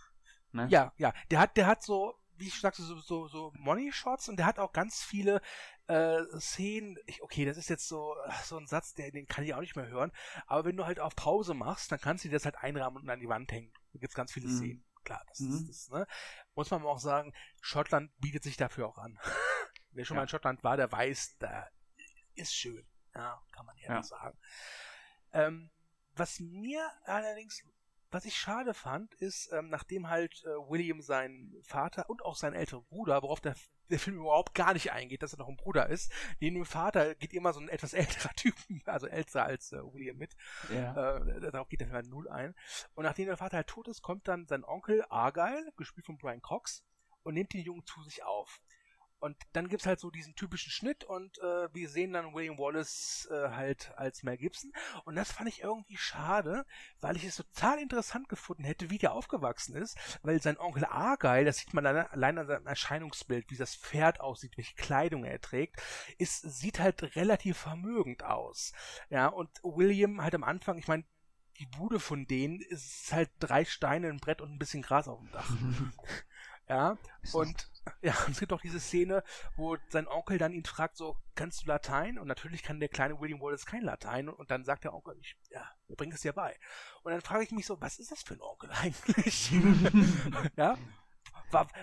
Ne? 0.52 0.66
Ja, 0.70 0.92
ja. 0.96 1.12
Der 1.30 1.40
hat, 1.40 1.56
der 1.56 1.66
hat 1.66 1.82
so, 1.82 2.14
wie 2.38 2.46
ich 2.46 2.60
sagte, 2.60 2.82
so, 2.82 2.98
so, 2.98 3.28
so 3.28 3.52
Money-Shots 3.58 4.28
und 4.28 4.38
der 4.38 4.46
hat 4.46 4.58
auch 4.58 4.72
ganz 4.72 5.02
viele 5.02 5.40
äh, 5.86 6.22
Szenen. 6.38 6.96
Ich, 7.06 7.22
okay, 7.22 7.44
das 7.44 7.56
ist 7.56 7.68
jetzt 7.68 7.88
so, 7.88 8.14
so 8.44 8.56
ein 8.56 8.66
Satz, 8.66 8.94
der, 8.94 9.10
den 9.10 9.26
kann 9.26 9.44
ich 9.44 9.54
auch 9.54 9.60
nicht 9.60 9.76
mehr 9.76 9.88
hören. 9.88 10.12
Aber 10.46 10.64
wenn 10.64 10.76
du 10.76 10.86
halt 10.86 11.00
auf 11.00 11.14
Pause 11.14 11.54
machst, 11.54 11.92
dann 11.92 12.00
kannst 12.00 12.24
du 12.24 12.28
dir 12.28 12.36
das 12.36 12.44
halt 12.44 12.56
einrahmen 12.56 13.02
und 13.02 13.10
an 13.10 13.20
die 13.20 13.28
Wand 13.28 13.50
hängen. 13.52 13.72
Da 13.92 13.98
gibt's 13.98 14.14
ganz 14.14 14.32
viele 14.32 14.48
mhm. 14.48 14.56
Szenen. 14.56 14.84
Klar, 15.04 15.22
das 15.28 15.40
mhm. 15.40 15.54
ist, 15.54 15.68
das, 15.68 15.88
ne? 15.90 16.06
Muss 16.54 16.70
man 16.70 16.82
auch 16.84 16.98
sagen, 16.98 17.32
Schottland 17.60 18.10
bietet 18.18 18.42
sich 18.42 18.56
dafür 18.56 18.88
auch 18.88 18.98
an. 18.98 19.18
Wer 19.90 20.04
schon 20.04 20.16
ja. 20.16 20.20
mal 20.20 20.24
in 20.24 20.28
Schottland 20.28 20.64
war, 20.64 20.76
der 20.76 20.90
weiß, 20.90 21.36
da 21.38 21.68
ist 22.34 22.54
schön. 22.54 22.86
Ja, 23.14 23.40
kann 23.52 23.64
man 23.64 23.76
ja, 23.78 23.94
ja. 23.94 24.02
sagen. 24.02 24.38
Ähm, 25.32 25.70
was 26.12 26.40
mir 26.40 26.90
allerdings 27.04 27.62
was 28.10 28.24
ich 28.24 28.36
schade 28.36 28.72
fand, 28.72 29.14
ist, 29.14 29.52
ähm, 29.52 29.68
nachdem 29.68 30.08
halt 30.08 30.42
äh, 30.44 30.48
William 30.70 31.02
seinen 31.02 31.52
Vater 31.62 32.08
und 32.08 32.24
auch 32.24 32.36
seinen 32.36 32.54
älteren 32.54 32.84
Bruder, 32.84 33.22
worauf 33.22 33.40
der, 33.40 33.54
der 33.90 33.98
Film 33.98 34.16
überhaupt 34.16 34.54
gar 34.54 34.72
nicht 34.72 34.92
eingeht, 34.92 35.22
dass 35.22 35.32
er 35.32 35.38
noch 35.38 35.48
ein 35.48 35.56
Bruder 35.56 35.88
ist, 35.88 36.12
neben 36.40 36.56
dem 36.56 36.64
Vater 36.64 37.14
geht 37.14 37.32
immer 37.32 37.52
so 37.52 37.60
ein 37.60 37.68
etwas 37.68 37.92
älterer 37.94 38.32
Typ, 38.34 38.54
also 38.86 39.06
älter 39.06 39.44
als 39.44 39.72
äh, 39.72 39.78
William 39.82 40.16
mit. 40.16 40.36
Ja. 40.72 41.16
Äh, 41.16 41.50
darauf 41.50 41.68
geht 41.68 41.80
der 41.80 41.88
Film 41.88 41.96
halt 41.96 42.08
null 42.08 42.28
ein. 42.28 42.54
Und 42.94 43.04
nachdem 43.04 43.26
der 43.26 43.36
Vater 43.36 43.56
halt 43.56 43.68
tot 43.68 43.88
ist, 43.88 44.02
kommt 44.02 44.28
dann 44.28 44.46
sein 44.46 44.64
Onkel 44.64 45.04
Argyle, 45.08 45.72
gespielt 45.76 46.06
von 46.06 46.18
Brian 46.18 46.42
Cox, 46.42 46.84
und 47.22 47.34
nimmt 47.34 47.52
den 47.52 47.62
Jungen 47.62 47.84
zu 47.84 48.02
sich 48.04 48.22
auf. 48.22 48.60
Und 49.18 49.36
dann 49.52 49.68
gibt's 49.68 49.86
halt 49.86 49.98
so 49.98 50.10
diesen 50.10 50.34
typischen 50.34 50.70
Schnitt 50.70 51.04
und 51.04 51.38
äh, 51.38 51.74
wir 51.74 51.88
sehen 51.88 52.12
dann 52.12 52.34
William 52.34 52.58
Wallace 52.58 53.28
äh, 53.30 53.50
halt 53.50 53.92
als 53.96 54.22
Mel 54.22 54.36
Gibson. 54.36 54.72
Und 55.04 55.16
das 55.16 55.32
fand 55.32 55.48
ich 55.48 55.62
irgendwie 55.62 55.96
schade, 55.96 56.66
weil 57.00 57.16
ich 57.16 57.24
es 57.24 57.36
total 57.36 57.78
interessant 57.78 58.28
gefunden 58.28 58.64
hätte, 58.64 58.90
wie 58.90 58.98
der 58.98 59.12
aufgewachsen 59.12 59.74
ist, 59.74 59.96
weil 60.22 60.40
sein 60.42 60.58
Onkel 60.58 60.84
Argyle, 60.84 61.44
das 61.44 61.58
sieht 61.58 61.72
man 61.72 61.86
allein 61.86 62.38
an 62.38 62.46
seinem 62.46 62.66
Erscheinungsbild, 62.66 63.50
wie 63.50 63.56
das 63.56 63.74
Pferd 63.74 64.20
aussieht, 64.20 64.56
welche 64.56 64.74
Kleidung 64.74 65.24
er 65.24 65.40
trägt, 65.40 65.80
ist, 66.18 66.42
sieht 66.42 66.78
halt 66.78 67.16
relativ 67.16 67.56
vermögend 67.56 68.22
aus. 68.22 68.72
Ja, 69.08 69.28
und 69.28 69.50
William 69.62 70.22
halt 70.22 70.34
am 70.34 70.44
Anfang, 70.44 70.78
ich 70.78 70.88
meine, 70.88 71.04
die 71.58 71.66
Bude 71.66 72.00
von 72.00 72.26
denen 72.26 72.60
ist 72.60 73.12
halt 73.12 73.30
drei 73.38 73.64
Steine, 73.64 74.08
ein 74.08 74.18
Brett 74.18 74.40
und 74.40 74.52
ein 74.52 74.58
bisschen 74.58 74.82
Gras 74.82 75.08
auf 75.08 75.20
dem 75.20 75.30
Dach. 75.32 75.50
ja, 76.68 76.98
und 77.32 77.70
ja, 78.02 78.14
es 78.28 78.40
gibt 78.40 78.52
auch 78.52 78.60
diese 78.60 78.80
Szene, 78.80 79.22
wo 79.56 79.76
sein 79.88 80.08
Onkel 80.08 80.38
dann 80.38 80.52
ihn 80.52 80.64
fragt, 80.64 80.96
so, 80.96 81.16
kannst 81.34 81.62
du 81.62 81.66
Latein? 81.68 82.18
Und 82.18 82.26
natürlich 82.26 82.62
kann 82.62 82.80
der 82.80 82.88
kleine 82.88 83.20
William 83.20 83.40
Wallace 83.40 83.66
kein 83.66 83.82
Latein. 83.82 84.28
Und 84.28 84.50
dann 84.50 84.64
sagt 84.64 84.84
der 84.84 84.92
Onkel, 84.94 85.16
ich, 85.20 85.36
ja, 85.50 85.64
wir 85.86 85.96
bringen 85.96 86.12
es 86.12 86.22
dir 86.22 86.32
bei. 86.32 86.58
Und 87.02 87.12
dann 87.12 87.20
frage 87.20 87.44
ich 87.44 87.52
mich 87.52 87.66
so, 87.66 87.80
was 87.80 87.98
ist 87.98 88.10
das 88.10 88.22
für 88.22 88.34
ein 88.34 88.40
Onkel 88.40 88.70
eigentlich? 88.72 89.52
ja, 90.56 90.76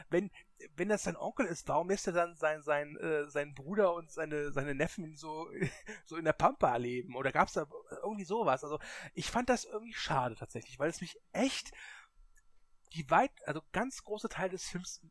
wenn, 0.09 0.29
wenn 0.75 0.89
das 0.89 1.03
sein 1.03 1.15
Onkel 1.15 1.45
ist, 1.45 1.67
warum 1.67 1.89
lässt 1.89 2.07
er 2.07 2.13
dann 2.13 2.35
sein, 2.35 2.61
sein, 2.61 2.97
äh, 2.97 3.29
seinen 3.29 3.53
Bruder 3.53 3.93
und 3.93 4.11
seine, 4.11 4.51
seine 4.51 4.75
Neffen 4.75 5.15
so, 5.15 5.49
so 6.05 6.17
in 6.17 6.25
der 6.25 6.33
Pampa 6.33 6.75
leben? 6.75 7.15
Oder 7.15 7.31
gab 7.31 7.47
es 7.47 7.53
da 7.53 7.65
irgendwie 8.01 8.25
sowas? 8.25 8.63
Also, 8.63 8.79
ich 9.13 9.29
fand 9.29 9.49
das 9.49 9.65
irgendwie 9.65 9.93
schade 9.93 10.35
tatsächlich, 10.35 10.79
weil 10.79 10.89
es 10.89 11.01
mich 11.01 11.17
echt 11.31 11.71
die 12.93 13.09
weit, 13.09 13.31
also 13.45 13.61
ganz 13.71 14.03
große 14.03 14.29
Teil 14.29 14.49
des 14.49 14.65
Films 14.65 15.01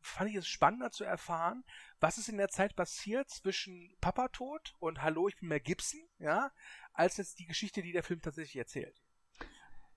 fand 0.00 0.30
ich 0.30 0.36
es 0.36 0.46
spannender 0.46 0.90
zu 0.90 1.04
erfahren, 1.04 1.64
was 2.00 2.18
ist 2.18 2.28
in 2.28 2.36
der 2.36 2.48
Zeit 2.48 2.74
passiert 2.74 3.30
zwischen 3.30 3.94
Papa 4.00 4.28
Tod 4.28 4.74
und 4.80 5.00
Hallo, 5.00 5.28
ich 5.28 5.36
bin 5.36 5.48
Mel 5.48 5.60
Gibson, 5.60 6.00
ja, 6.18 6.50
als 6.92 7.16
jetzt 7.16 7.38
die 7.38 7.46
Geschichte, 7.46 7.82
die 7.82 7.92
der 7.92 8.02
Film 8.02 8.20
tatsächlich 8.20 8.56
erzählt. 8.56 9.00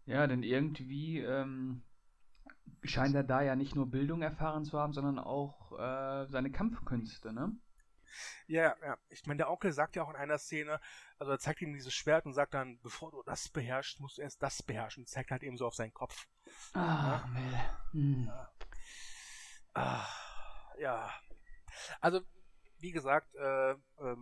Ja, 0.06 0.28
denn 0.28 0.44
irgendwie 0.44 1.20
ähm, 1.20 1.84
scheint 2.84 3.16
er 3.16 3.24
da 3.24 3.42
ja 3.42 3.56
nicht 3.56 3.76
nur 3.76 3.90
Bildung 3.90 4.22
erfahren 4.22 4.64
zu 4.64 4.80
haben, 4.80 4.94
sondern 4.94 5.18
auch 5.18 5.72
äh, 5.74 6.28
seine 6.28 6.52
Kampfkünste, 6.52 7.34
ne? 7.34 7.52
Ja, 8.48 8.76
ja. 8.82 8.98
Ich 9.10 9.26
meine, 9.26 9.38
der 9.38 9.50
Onkel 9.50 9.72
sagt 9.74 9.96
ja 9.96 10.04
auch 10.04 10.10
in 10.10 10.16
einer 10.16 10.38
Szene, 10.38 10.80
also 11.20 11.32
er 11.32 11.40
zeigt 11.40 11.62
ihm 11.62 11.74
dieses 11.74 11.94
Schwert 11.94 12.26
und 12.26 12.34
sagt 12.34 12.54
dann, 12.54 12.80
bevor 12.82 13.12
du 13.12 13.24
das 13.24 13.50
beherrschst, 13.50 14.00
musst 14.00 14.18
du 14.18 14.22
erst 14.22 14.42
das 14.42 14.64
beherrschen. 14.64 15.06
Zeigt 15.06 15.32
halt 15.32 15.44
eben 15.44 15.58
so 15.58 15.68
auf 15.68 15.76
seinen 15.76 15.94
Kopf. 15.94 16.28
Ah, 16.74 17.24
ja. 17.24 17.28
Mel. 17.28 17.60
Hm. 17.92 18.26
Ja. 18.28 18.52
Ah, 19.74 20.08
ja. 20.80 21.14
Also, 22.00 22.22
wie 22.80 22.92
gesagt, 22.92 23.34
äh, 23.36 23.72
äh, 23.72 23.78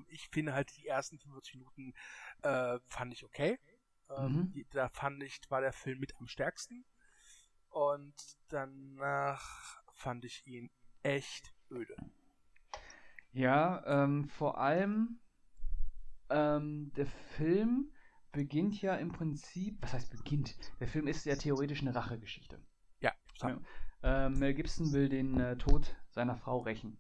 ich 0.07 0.29
finde 0.29 0.53
halt 0.53 0.75
die 0.77 0.87
ersten 0.87 1.19
45 1.19 1.55
Minuten 1.55 1.93
äh, 2.41 2.79
fand 2.87 3.13
ich 3.13 3.23
okay. 3.23 3.59
Ähm, 4.09 4.51
mhm. 4.53 4.65
da 4.71 4.89
fand 4.89 5.23
ich, 5.23 5.39
war 5.49 5.61
der 5.61 5.73
Film 5.73 5.99
mit 5.99 6.15
am 6.17 6.27
stärksten. 6.27 6.85
Und 7.69 8.15
danach 8.49 9.81
fand 9.93 10.25
ich 10.25 10.45
ihn 10.45 10.69
echt 11.01 11.53
öde. 11.71 11.95
Ja, 13.33 13.83
ähm, 13.85 14.29
vor 14.29 14.59
allem 14.59 15.19
ähm, 16.29 16.91
der 16.95 17.07
Film 17.07 17.91
beginnt 18.31 18.81
ja 18.81 18.95
im 18.95 19.11
Prinzip, 19.11 19.81
was 19.81 19.93
heißt 19.93 20.11
beginnt? 20.11 20.55
Der 20.79 20.87
Film 20.87 21.07
ist 21.07 21.25
ja 21.25 21.35
theoretisch 21.35 21.81
eine 21.81 21.95
Rachegeschichte. 21.95 22.59
Ja, 22.99 23.11
ja. 23.41 23.59
Äh, 24.03 24.29
Mel 24.29 24.53
Gibson 24.53 24.91
will 24.91 25.09
den 25.09 25.39
äh, 25.39 25.57
Tod 25.57 25.95
seiner 26.09 26.35
Frau 26.35 26.59
rächen. 26.59 26.99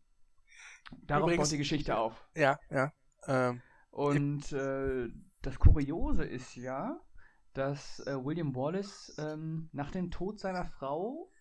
Darauf 1.01 1.27
Übrigens, 1.27 1.49
baut 1.49 1.53
die 1.53 1.57
Geschichte 1.57 1.97
auf. 1.97 2.27
Ja, 2.35 2.59
ja. 2.69 2.91
Ähm, 3.27 3.61
Und 3.89 4.51
äh, 4.51 5.09
das 5.41 5.59
Kuriose 5.59 6.23
ist 6.23 6.55
ja, 6.55 6.99
dass 7.53 7.99
äh, 8.07 8.15
William 8.23 8.55
Wallace 8.55 9.13
ähm, 9.17 9.69
nach 9.71 9.91
dem 9.91 10.11
Tod 10.11 10.39
seiner 10.39 10.65
Frau 10.65 11.31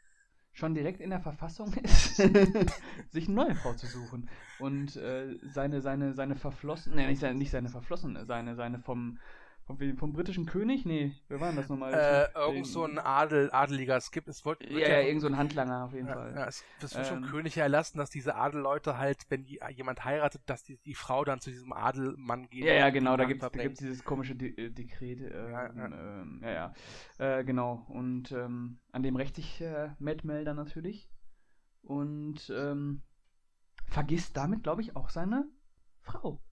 schon 0.52 0.74
direkt 0.74 1.00
in 1.00 1.10
der 1.10 1.20
Verfassung 1.20 1.72
ist, 1.82 2.16
sich 2.16 3.26
eine 3.26 3.34
neue 3.34 3.54
Frau 3.54 3.74
zu 3.74 3.86
suchen. 3.86 4.28
Und 4.58 4.96
äh, 4.96 5.38
seine, 5.42 5.80
seine, 5.80 6.14
seine 6.14 6.36
verflossene, 6.36 6.96
nee, 6.96 7.06
nicht 7.06 7.20
seine, 7.20 7.38
nicht 7.38 7.50
seine 7.50 7.68
verflossene, 7.68 8.26
seine, 8.26 8.54
seine 8.54 8.78
vom, 8.78 9.18
vom, 9.64 9.96
vom 9.96 10.12
britischen 10.12 10.46
König? 10.46 10.84
Nee, 10.84 11.14
wer 11.28 11.40
war 11.40 11.48
denn 11.48 11.56
das 11.56 11.68
nochmal? 11.68 11.94
Äh, 11.94 12.38
irgend 12.38 12.66
so 12.66 12.84
ein 12.84 12.98
Adel, 12.98 13.50
Adeliger. 13.52 13.96
Es 13.96 14.10
gibt, 14.10 14.28
es 14.28 14.44
wird, 14.44 14.62
ja, 14.68 14.78
ja, 14.78 14.88
ja, 14.88 15.00
irgend 15.00 15.20
so 15.20 15.28
ein 15.28 15.36
Handlanger 15.36 15.84
auf 15.84 15.92
jeden 15.92 16.08
ja, 16.08 16.14
Fall. 16.14 16.34
Ja, 16.34 16.46
es, 16.46 16.64
es 16.82 16.94
wird 16.94 17.10
ähm, 17.10 17.22
vom 17.22 17.30
König 17.30 17.56
erlassen, 17.56 17.98
dass 17.98 18.10
diese 18.10 18.34
Adelleute 18.34 18.98
halt, 18.98 19.18
wenn 19.28 19.44
die, 19.44 19.60
jemand 19.70 20.04
heiratet, 20.04 20.42
dass 20.46 20.64
die, 20.64 20.78
die 20.78 20.94
Frau 20.94 21.24
dann 21.24 21.40
zu 21.40 21.50
diesem 21.50 21.72
Adelmann 21.72 22.48
geht. 22.48 22.64
Ja, 22.64 22.74
ja, 22.74 22.90
genau, 22.90 23.16
da 23.16 23.24
gibt 23.24 23.42
es 23.42 23.78
dieses 23.78 24.04
komische 24.04 24.34
De 24.34 24.50
äh, 24.56 24.70
Dekret. 24.70 25.20
Äh, 25.20 25.50
ja, 25.50 25.72
ja. 25.72 26.22
Ähm, 26.22 26.40
ja. 26.42 26.74
Äh, 27.18 27.44
genau. 27.44 27.86
Und 27.88 28.32
ähm, 28.32 28.80
an 28.90 29.02
dem 29.02 29.16
rächt 29.16 29.36
sich 29.36 29.60
äh, 29.60 29.90
Matt 29.98 30.24
Melder 30.24 30.54
natürlich. 30.54 31.08
Und 31.82 32.52
ähm, 32.54 33.02
vergisst 33.86 34.36
damit, 34.36 34.62
glaube 34.62 34.82
ich, 34.82 34.96
auch 34.96 35.10
seine 35.10 35.44
Frau. 36.00 36.42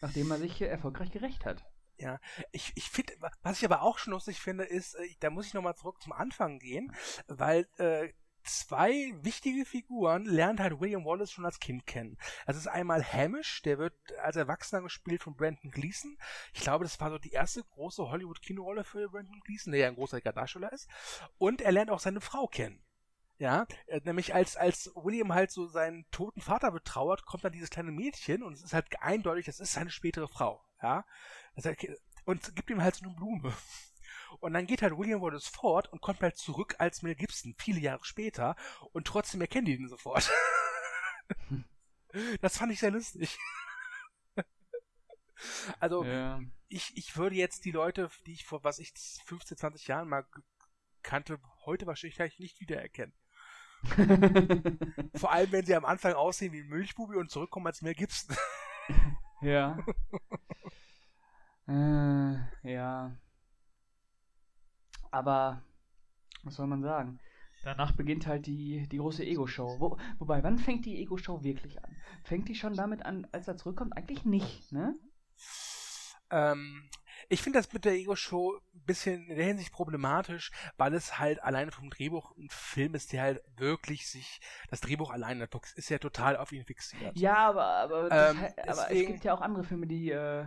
Nachdem 0.00 0.30
er 0.30 0.38
sich 0.38 0.60
erfolgreich 0.60 1.10
gerecht 1.10 1.46
hat. 1.46 1.64
Ja, 1.96 2.18
ich, 2.50 2.72
ich 2.74 2.90
finde, 2.90 3.14
was 3.42 3.58
ich 3.58 3.64
aber 3.64 3.82
auch 3.82 3.98
schon 3.98 4.12
lustig 4.12 4.40
finde, 4.40 4.64
ist, 4.64 4.94
äh, 4.94 5.08
da 5.20 5.30
muss 5.30 5.46
ich 5.46 5.54
nochmal 5.54 5.76
zurück 5.76 6.02
zum 6.02 6.12
Anfang 6.12 6.58
gehen, 6.58 6.92
weil 7.28 7.68
äh, 7.78 8.12
zwei 8.44 9.14
wichtige 9.22 9.64
Figuren 9.64 10.24
lernt 10.24 10.60
halt 10.60 10.80
William 10.80 11.04
Wallace 11.04 11.32
schon 11.32 11.44
als 11.44 11.58
Kind 11.58 11.86
kennen. 11.86 12.18
Das 12.46 12.56
ist 12.56 12.66
einmal 12.66 13.02
Hamish, 13.04 13.62
der 13.62 13.78
wird 13.78 13.94
als 14.22 14.36
Erwachsener 14.36 14.82
gespielt 14.82 15.22
von 15.22 15.34
Brandon 15.34 15.70
Gleason. 15.70 16.18
Ich 16.52 16.60
glaube, 16.60 16.84
das 16.84 17.00
war 17.00 17.10
so 17.10 17.18
die 17.18 17.32
erste 17.32 17.62
große 17.62 18.08
Hollywood-Kinorolle 18.10 18.84
für 18.84 19.08
Brandon 19.08 19.40
Gleason, 19.40 19.72
der 19.72 19.80
ja 19.82 19.88
ein 19.88 19.94
großer 19.94 20.20
Darsteller 20.20 20.72
ist. 20.72 20.88
Und 21.38 21.62
er 21.62 21.72
lernt 21.72 21.90
auch 21.90 22.00
seine 22.00 22.20
Frau 22.20 22.46
kennen. 22.46 22.80
Ja, 23.38 23.66
äh, 23.86 24.00
nämlich 24.04 24.32
als, 24.32 24.56
als 24.56 24.92
William 24.94 25.34
halt 25.34 25.50
so 25.50 25.66
seinen 25.66 26.08
toten 26.12 26.40
Vater 26.40 26.70
betrauert, 26.70 27.26
kommt 27.26 27.44
dann 27.44 27.52
dieses 27.52 27.70
kleine 27.70 27.90
Mädchen 27.90 28.44
und 28.44 28.52
es 28.52 28.62
ist 28.62 28.72
halt 28.72 28.86
eindeutig, 29.02 29.46
das 29.46 29.58
ist 29.58 29.72
seine 29.72 29.90
spätere 29.90 30.28
Frau. 30.28 30.64
ja, 30.80 31.04
und 32.24 32.56
gibt 32.56 32.70
ihm 32.70 32.82
halt 32.82 32.96
so 32.96 33.04
eine 33.04 33.14
Blume. 33.14 33.54
Und 34.40 34.54
dann 34.54 34.66
geht 34.66 34.82
halt 34.82 34.96
William 34.96 35.20
Wallace 35.20 35.46
fort 35.46 35.88
und 35.92 36.00
kommt 36.00 36.20
halt 36.20 36.36
zurück 36.36 36.74
als 36.78 37.02
Mel 37.02 37.14
Gibson, 37.14 37.54
viele 37.58 37.80
Jahre 37.80 38.04
später, 38.04 38.56
und 38.92 39.06
trotzdem 39.06 39.40
erkennen 39.40 39.66
die 39.66 39.74
ihn 39.74 39.88
sofort. 39.88 40.30
das 42.40 42.58
fand 42.58 42.72
ich 42.72 42.80
sehr 42.80 42.90
lustig. 42.90 43.38
also, 45.80 46.04
ja. 46.04 46.40
ich, 46.68 46.96
ich 46.96 47.16
würde 47.16 47.36
jetzt 47.36 47.64
die 47.64 47.70
Leute, 47.70 48.10
die 48.26 48.32
ich 48.32 48.44
vor, 48.44 48.64
was 48.64 48.78
ich, 48.78 48.92
15, 49.26 49.56
20 49.56 49.86
Jahren 49.86 50.08
mal 50.08 50.26
kannte, 51.02 51.38
heute 51.64 51.86
wahrscheinlich 51.86 52.38
nicht 52.38 52.60
wiedererkennen. 52.60 53.14
Vor 55.14 55.30
allem, 55.30 55.52
wenn 55.52 55.66
sie 55.66 55.74
am 55.74 55.84
Anfang 55.84 56.14
aussehen 56.14 56.52
wie 56.52 56.60
ein 56.60 56.68
Milchbubi 56.68 57.16
und 57.16 57.30
zurückkommen 57.30 57.66
als 57.66 57.82
Mel 57.82 57.94
Gibson. 57.94 58.34
ja. 59.42 59.78
Äh, 61.68 62.72
ja. 62.74 63.16
Aber, 65.10 65.62
was 66.42 66.54
soll 66.54 66.66
man 66.66 66.82
sagen? 66.82 67.20
Danach 67.62 67.92
beginnt 67.92 68.26
halt 68.26 68.46
die, 68.46 68.86
die 68.88 68.98
große 68.98 69.24
Ego-Show. 69.24 69.80
Wo, 69.80 69.96
wobei, 70.18 70.42
wann 70.42 70.58
fängt 70.58 70.84
die 70.84 71.00
Ego-Show 71.00 71.42
wirklich 71.42 71.82
an? 71.82 71.96
Fängt 72.22 72.48
die 72.48 72.54
schon 72.54 72.74
damit 72.74 73.04
an, 73.06 73.26
als 73.32 73.48
er 73.48 73.56
zurückkommt? 73.56 73.96
Eigentlich 73.96 74.24
nicht, 74.26 74.70
ne? 74.72 74.94
Ähm, 76.30 76.90
ich 77.28 77.40
finde 77.40 77.58
das 77.58 77.72
mit 77.72 77.84
der 77.84 77.94
Ego-Show 77.94 78.58
ein 78.74 78.84
bisschen 78.84 79.26
in 79.28 79.36
der 79.36 79.46
Hinsicht 79.46 79.72
problematisch, 79.72 80.50
weil 80.76 80.92
es 80.92 81.18
halt 81.18 81.42
alleine 81.42 81.70
vom 81.70 81.88
Drehbuch 81.88 82.36
ein 82.36 82.48
Film 82.50 82.94
ist, 82.94 83.12
der 83.12 83.22
halt 83.22 83.42
wirklich 83.56 84.08
sich, 84.10 84.40
das 84.68 84.80
Drehbuch 84.80 85.10
alleine 85.10 85.48
ist 85.76 85.88
ja 85.88 85.98
total 85.98 86.36
auf 86.36 86.52
ihn 86.52 86.64
fixiert. 86.64 87.16
Ja, 87.16 87.48
aber, 87.48 87.64
aber, 87.64 88.10
ähm, 88.10 88.44
das, 88.56 88.78
aber 88.78 88.92
es 88.92 89.06
gibt 89.06 89.24
ja 89.24 89.34
auch 89.34 89.40
andere 89.40 89.64
Filme, 89.64 89.86
die 89.86 90.10
äh, 90.10 90.46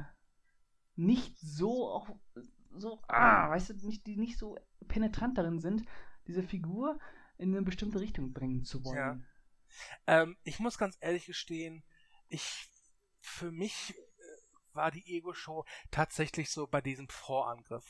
nicht 0.98 1.38
so 1.40 1.90
auch 1.90 2.10
so, 2.76 3.02
ah, 3.08 3.50
weißt 3.50 3.70
du, 3.70 3.88
nicht, 3.88 4.06
die 4.06 4.18
nicht 4.18 4.38
so 4.38 4.58
penetrant 4.88 5.38
darin 5.38 5.60
sind, 5.60 5.84
diese 6.28 6.44
Figur 6.44 7.00
in 7.38 7.56
eine 7.56 7.64
bestimmte 7.64 8.00
Richtung 8.00 8.34
bringen 8.34 8.64
zu 8.64 8.84
wollen. 8.84 8.98
Ja. 8.98 10.22
Ähm, 10.22 10.38
ich 10.44 10.60
muss 10.60 10.78
ganz 10.78 10.98
ehrlich 11.00 11.26
gestehen, 11.26 11.84
ich 12.30 12.70
für 13.22 13.52
mich 13.52 13.96
war 14.74 14.92
die 14.92 15.18
Ego-Show 15.18 15.66
tatsächlich 15.92 16.50
so 16.50 16.68
bei 16.68 16.82
diesem 16.82 17.10
Vorangriff. 17.10 17.86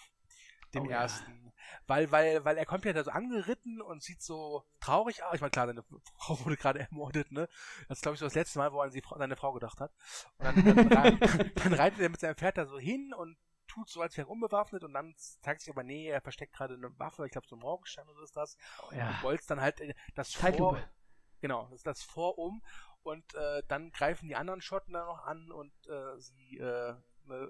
Dem 0.73 0.87
oh, 0.87 0.89
ersten. 0.89 1.45
Ja. 1.45 1.51
Weil, 1.87 2.11
weil, 2.11 2.43
weil 2.45 2.57
er 2.57 2.65
kommt 2.65 2.85
ja 2.85 2.93
da 2.93 3.03
so 3.03 3.11
angeritten 3.11 3.81
und 3.81 4.03
sieht 4.03 4.21
so 4.21 4.63
traurig 4.79 5.23
aus. 5.23 5.35
Ich 5.35 5.41
meine, 5.41 5.51
klar, 5.51 5.67
seine 5.67 5.83
Frau 6.17 6.39
wurde 6.45 6.57
gerade 6.57 6.79
ermordet, 6.91 7.31
ne? 7.31 7.47
Das 7.87 7.99
ist, 7.99 8.01
glaube 8.01 8.15
ich, 8.15 8.19
so 8.19 8.25
das 8.25 8.35
letzte 8.35 8.59
Mal, 8.59 8.71
wo 8.71 8.81
er 8.81 8.85
an 8.85 9.19
seine 9.19 9.35
Frau 9.35 9.53
gedacht 9.53 9.79
hat. 9.79 9.91
Und 10.37 10.45
dann, 10.45 10.65
dann, 10.65 10.89
dann, 11.19 11.19
dann 11.55 11.73
reitet 11.73 11.99
er 11.99 12.09
mit 12.09 12.19
seinem 12.19 12.35
Pferd 12.35 12.57
da 12.57 12.65
so 12.65 12.79
hin 12.79 13.13
und 13.13 13.37
tut 13.67 13.89
so, 13.89 14.01
als 14.01 14.17
wäre 14.17 14.27
er 14.27 14.31
unbewaffnet 14.31 14.83
und 14.83 14.93
dann 14.93 15.13
zeigt 15.41 15.61
sich 15.61 15.69
aber, 15.69 15.83
nee, 15.83 16.07
er 16.07 16.21
versteckt 16.21 16.53
gerade 16.53 16.75
eine 16.75 16.97
Waffe, 16.99 17.25
ich 17.25 17.31
glaube 17.31 17.47
so 17.47 17.55
ein 17.55 17.59
Morgenstern 17.59 18.07
oder 18.07 18.19
so 18.19 18.23
ist 18.23 18.37
das. 18.37 18.57
Oh, 18.83 18.93
ja. 18.93 19.09
Und 19.09 19.21
bolzt 19.21 19.49
dann 19.49 19.61
halt 19.61 19.79
äh, 19.81 19.93
das 20.15 20.33
Vor... 20.33 20.81
Genau, 21.39 21.65
das 21.65 21.73
ist 21.73 21.87
das 21.87 22.01
Vor 22.01 22.39
um 22.39 22.63
und 23.03 23.35
äh, 23.35 23.61
dann 23.67 23.91
greifen 23.91 24.27
die 24.27 24.35
anderen 24.35 24.61
Schotten 24.61 24.93
da 24.93 25.05
noch 25.05 25.23
an 25.23 25.51
und 25.51 25.71
äh, 25.87 26.19
sie 26.19 26.57
äh, 26.57 26.95
äh 27.29 27.47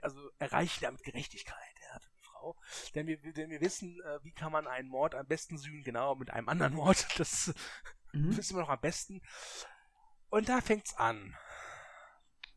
also 0.00 0.30
erreichen 0.38 0.80
damit 0.82 1.02
Gerechtigkeit, 1.02 1.74
ja, 1.82 2.00
Frau. 2.36 2.56
Denn 2.94 3.06
wir, 3.06 3.16
denn 3.32 3.50
wir 3.50 3.60
wissen, 3.60 4.00
äh, 4.00 4.24
wie 4.24 4.32
kann 4.32 4.52
man 4.52 4.66
einen 4.66 4.88
Mord 4.88 5.14
am 5.14 5.26
besten 5.26 5.58
sühnen, 5.58 5.82
genau, 5.82 6.14
mit 6.14 6.30
einem 6.30 6.48
anderen 6.48 6.74
Mord. 6.74 7.06
Das 7.18 7.52
mhm. 8.12 8.36
wissen 8.36 8.56
wir 8.56 8.62
noch 8.62 8.68
am 8.68 8.80
besten. 8.80 9.22
Und 10.28 10.48
da 10.48 10.60
fängt's 10.60 10.94
an, 10.94 11.34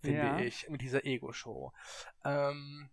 finde 0.02 0.20
ja. 0.20 0.40
ich, 0.40 0.68
mit 0.70 0.82
dieser 0.82 1.06
Ego-Show. 1.06 1.72
Ähm, 2.26 2.90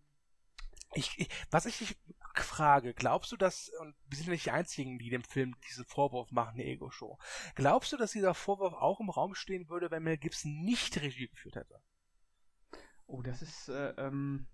ich, 0.95 1.19
ich, 1.19 1.29
was 1.51 1.67
ich 1.67 1.79
dich 1.79 1.97
frage, 2.35 2.95
glaubst 2.95 3.33
du, 3.33 3.37
dass, 3.37 3.71
und 3.81 3.95
wir 4.07 4.19
sind 4.19 4.29
nicht 4.29 4.47
die 4.47 4.51
Einzigen, 4.51 4.99
die 4.99 5.11
dem 5.11 5.25
Film 5.25 5.55
diesen 5.69 5.85
Vorwurf 5.85 6.31
machen, 6.31 6.55
eine 6.55 6.65
Ego-Show, 6.65 7.19
glaubst 7.55 7.93
du, 7.93 7.97
dass 7.97 8.13
dieser 8.13 8.35
Vorwurf 8.35 8.75
auch 8.75 9.01
im 9.01 9.11
Raum 9.11 9.35
stehen 9.35 9.69
würde, 9.69 9.91
wenn 9.91 10.03
Mel 10.03 10.19
Gibson 10.19 10.63
nicht 10.63 11.01
Regie 11.01 11.29
geführt 11.29 11.57
hätte? 11.57 11.81
Oh, 13.07 13.23
das 13.23 13.43
ist, 13.43 13.69
äh, 13.69 13.91
ähm, 13.97 14.49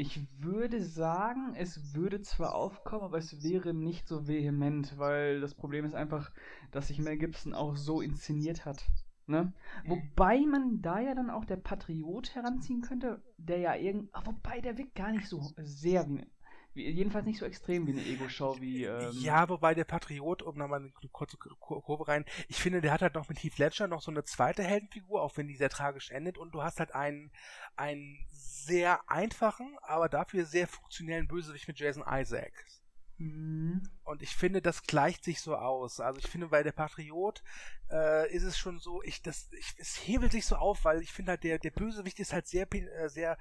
ich 0.00 0.18
würde 0.38 0.82
sagen, 0.82 1.54
es 1.54 1.94
würde 1.94 2.22
zwar 2.22 2.54
aufkommen, 2.54 3.02
aber 3.02 3.18
es 3.18 3.42
wäre 3.42 3.74
nicht 3.74 4.08
so 4.08 4.26
vehement, 4.26 4.98
weil 4.98 5.42
das 5.42 5.54
Problem 5.54 5.84
ist 5.84 5.94
einfach, 5.94 6.30
dass 6.70 6.88
sich 6.88 6.98
Mel 6.98 7.18
Gibson 7.18 7.52
auch 7.52 7.76
so 7.76 8.00
inszeniert 8.00 8.64
hat. 8.64 8.86
Ne? 9.26 9.52
Wobei 9.84 10.40
man 10.40 10.80
da 10.80 11.00
ja 11.00 11.14
dann 11.14 11.28
auch 11.28 11.44
der 11.44 11.56
Patriot 11.56 12.34
heranziehen 12.34 12.80
könnte, 12.80 13.22
der 13.36 13.58
ja 13.58 13.76
irgend. 13.76 14.10
Wobei 14.24 14.62
der 14.62 14.78
wirkt 14.78 14.94
gar 14.94 15.12
nicht 15.12 15.28
so 15.28 15.42
sehr. 15.58 16.08
Wie, 16.08 16.26
jedenfalls 16.74 17.26
nicht 17.26 17.38
so 17.38 17.44
extrem 17.44 17.86
wie 17.86 17.92
eine 17.92 18.02
Ego-Show 18.02 18.60
wie. 18.60 18.84
Ähm 18.84 19.10
ja, 19.12 19.48
wobei 19.48 19.74
der 19.74 19.84
Patriot, 19.84 20.42
um 20.42 20.56
nochmal 20.56 20.80
eine 20.80 20.92
kurze 21.12 21.36
Kurve 21.36 22.08
rein, 22.08 22.24
ich 22.48 22.56
finde, 22.56 22.80
der 22.80 22.92
hat 22.92 23.02
halt 23.02 23.14
noch 23.14 23.28
mit 23.28 23.42
Heath 23.42 23.58
Ledger 23.58 23.86
noch 23.86 24.02
so 24.02 24.10
eine 24.10 24.24
zweite 24.24 24.62
Heldenfigur, 24.62 25.22
auch 25.22 25.36
wenn 25.36 25.48
die 25.48 25.56
sehr 25.56 25.70
tragisch 25.70 26.10
endet, 26.10 26.38
und 26.38 26.52
du 26.52 26.62
hast 26.62 26.78
halt 26.78 26.94
einen, 26.94 27.30
einen 27.76 28.26
sehr 28.32 29.10
einfachen, 29.10 29.76
aber 29.82 30.08
dafür 30.08 30.44
sehr 30.44 30.68
funktionellen 30.68 31.28
Bösewicht 31.28 31.68
mit 31.68 31.78
Jason 31.78 32.04
Isaacs. 32.06 32.79
Mhm. 33.20 33.82
Und 34.04 34.22
ich 34.22 34.34
finde, 34.34 34.62
das 34.62 34.82
gleicht 34.84 35.24
sich 35.24 35.42
so 35.42 35.54
aus. 35.54 36.00
Also 36.00 36.18
ich 36.18 36.26
finde, 36.26 36.48
bei 36.48 36.62
der 36.62 36.72
Patriot 36.72 37.42
äh, 37.90 38.34
ist 38.34 38.44
es 38.44 38.56
schon 38.56 38.78
so, 38.78 39.02
ich, 39.02 39.20
das, 39.20 39.50
ich, 39.52 39.74
es 39.76 39.96
hebelt 39.96 40.32
sich 40.32 40.46
so 40.46 40.56
auf, 40.56 40.86
weil 40.86 41.02
ich 41.02 41.12
finde 41.12 41.32
halt, 41.32 41.44
der, 41.44 41.58
der 41.58 41.70
Bösewicht 41.70 42.18
ist 42.18 42.32
halt 42.32 42.46
sehr, 42.46 42.66
äh, 42.72 43.08
sehr 43.10 43.36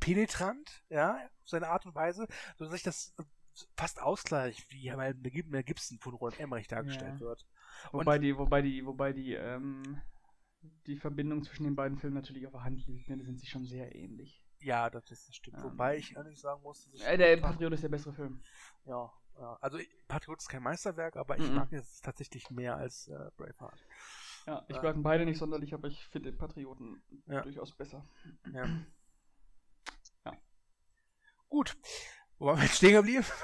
penetrant, 0.00 0.84
ja, 0.90 1.14
auf 1.42 1.48
seine 1.48 1.68
Art 1.68 1.86
und 1.86 1.94
Weise, 1.94 2.28
so 2.58 2.64
dass 2.64 2.74
sich 2.74 2.82
das 2.82 3.14
fast 3.74 4.02
ausgleicht, 4.02 4.70
wie 4.70 4.92
halt 4.92 5.16
Mel 5.48 5.62
Gibson 5.62 5.98
von 5.98 6.12
Roland 6.12 6.38
Emmerich 6.38 6.68
dargestellt 6.68 7.14
ja. 7.14 7.20
wird. 7.20 7.46
Wobei 7.92 8.16
und, 8.16 8.22
die, 8.22 8.36
wobei 8.36 8.60
die, 8.60 8.84
wobei 8.84 9.14
die, 9.14 9.32
ähm, 9.32 9.98
die 10.86 10.98
Verbindung 10.98 11.42
zwischen 11.42 11.64
den 11.64 11.74
beiden 11.74 11.96
Filmen 11.96 12.16
natürlich 12.16 12.46
auf 12.46 12.52
der 12.52 12.64
Hand 12.64 12.86
liegt, 12.86 13.08
ne? 13.08 13.16
Da 13.16 13.24
sind 13.24 13.40
sie 13.40 13.46
schon 13.46 13.64
sehr 13.64 13.94
ähnlich. 13.94 14.45
Ja, 14.66 14.90
das, 14.90 15.08
ist, 15.12 15.28
das 15.28 15.36
stimmt. 15.36 15.58
Ähm, 15.58 15.64
Wobei 15.64 15.96
ich 15.98 16.16
ehrlich 16.16 16.40
sagen 16.40 16.60
muss, 16.64 16.88
äh, 17.04 17.16
der 17.16 17.36
Patriot 17.36 17.72
ist 17.72 17.84
der 17.84 17.88
bessere 17.88 18.12
Film. 18.12 18.42
Ja, 18.84 19.12
ja. 19.38 19.56
also 19.60 19.78
Patriot 20.08 20.40
ist 20.40 20.48
kein 20.48 20.64
Meisterwerk, 20.64 21.16
aber 21.16 21.38
ich 21.38 21.48
mhm. 21.48 21.54
mag 21.54 21.72
es 21.72 22.00
tatsächlich 22.00 22.50
mehr 22.50 22.76
als 22.76 23.06
äh, 23.06 23.30
Braveheart. 23.36 23.86
Ja, 24.44 24.64
ich 24.66 24.82
mag 24.82 24.96
äh, 24.96 24.98
beide 24.98 25.24
nicht 25.24 25.38
sonderlich, 25.38 25.72
aber 25.72 25.86
ich 25.86 26.04
finde 26.08 26.32
den 26.32 26.38
Patrioten 26.38 27.00
ja. 27.26 27.42
durchaus 27.42 27.76
besser. 27.76 28.04
Ja. 28.52 28.66
ja. 30.24 30.32
Gut. 31.48 31.76
Wo 32.38 32.46
waren 32.46 32.56
wir 32.56 32.64
jetzt 32.64 32.76
stehen 32.76 32.94
geblieben? 32.94 33.24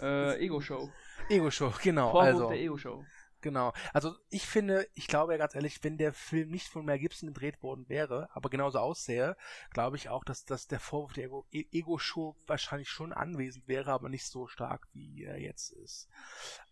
Äh, 0.00 0.38
Ego-Show. 0.44 0.92
Ego-Show, 1.28 1.72
genau. 1.82 2.12
Vorwurf 2.12 2.26
also, 2.34 2.48
der 2.50 2.60
Ego-Show. 2.60 3.04
Genau. 3.42 3.72
Also 3.92 4.14
ich 4.30 4.46
finde, 4.46 4.86
ich 4.94 5.08
glaube 5.08 5.32
ja 5.32 5.38
ganz 5.38 5.56
ehrlich, 5.56 5.82
wenn 5.82 5.98
der 5.98 6.12
Film 6.12 6.50
nicht 6.50 6.68
von 6.68 6.84
Mel 6.84 7.00
Gibson 7.00 7.26
gedreht 7.26 7.60
worden 7.60 7.88
wäre, 7.88 8.28
aber 8.32 8.48
genauso 8.50 8.78
aussähe, 8.78 9.36
glaube 9.70 9.96
ich 9.96 10.08
auch, 10.08 10.22
dass, 10.22 10.44
dass 10.44 10.68
der 10.68 10.78
Vorwurf 10.78 11.12
der 11.12 11.28
e-, 11.50 11.66
Ego-Show 11.72 12.36
wahrscheinlich 12.46 12.88
schon 12.88 13.12
anwesend 13.12 13.66
wäre, 13.66 13.90
aber 13.90 14.08
nicht 14.08 14.26
so 14.26 14.46
stark, 14.46 14.86
wie 14.92 15.24
er 15.24 15.40
jetzt 15.40 15.72
ist. 15.72 16.08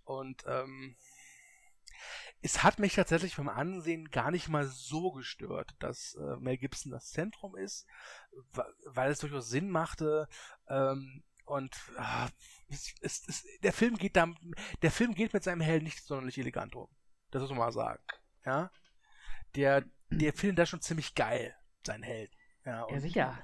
Und 0.05 0.45
ähm, 0.47 0.95
es 2.41 2.63
hat 2.63 2.79
mich 2.79 2.95
tatsächlich 2.95 3.37
beim 3.37 3.49
Ansehen 3.49 4.09
gar 4.11 4.31
nicht 4.31 4.49
mal 4.49 4.67
so 4.67 5.11
gestört, 5.11 5.75
dass 5.81 6.15
äh, 6.15 6.37
Mel 6.37 6.57
Gibson 6.57 6.93
das 6.93 7.11
Zentrum 7.11 7.57
ist, 7.57 7.85
weil 8.85 9.11
es 9.11 9.19
durchaus 9.19 9.49
Sinn 9.49 9.71
machte, 9.71 10.29
ähm, 10.69 11.25
und 11.51 11.77
ah, 11.97 12.29
es, 12.69 12.95
es, 13.01 13.29
es, 13.29 13.45
der 13.63 13.73
Film 13.73 13.97
geht 13.97 14.17
da, 14.17 14.33
der 14.83 14.91
Film 14.91 15.15
geht 15.15 15.33
mit 15.33 15.43
seinem 15.43 15.61
Helden 15.61 15.85
nicht 15.85 16.03
sonderlich 16.03 16.39
elegant 16.39 16.75
um. 16.77 16.89
Das 17.31 17.43
muss 17.43 17.51
man 17.51 17.59
mal 17.59 17.73
sagen. 17.73 18.03
Ja. 18.45 18.71
Der, 19.57 19.85
der 20.11 20.33
findet 20.33 20.59
das 20.59 20.69
schon 20.69 20.81
ziemlich 20.81 21.15
geil, 21.15 21.55
sein 21.85 22.03
Held. 22.03 22.31
Ja, 22.65 22.83
und, 22.85 22.95
ja 22.95 23.01
sicher. 23.01 23.39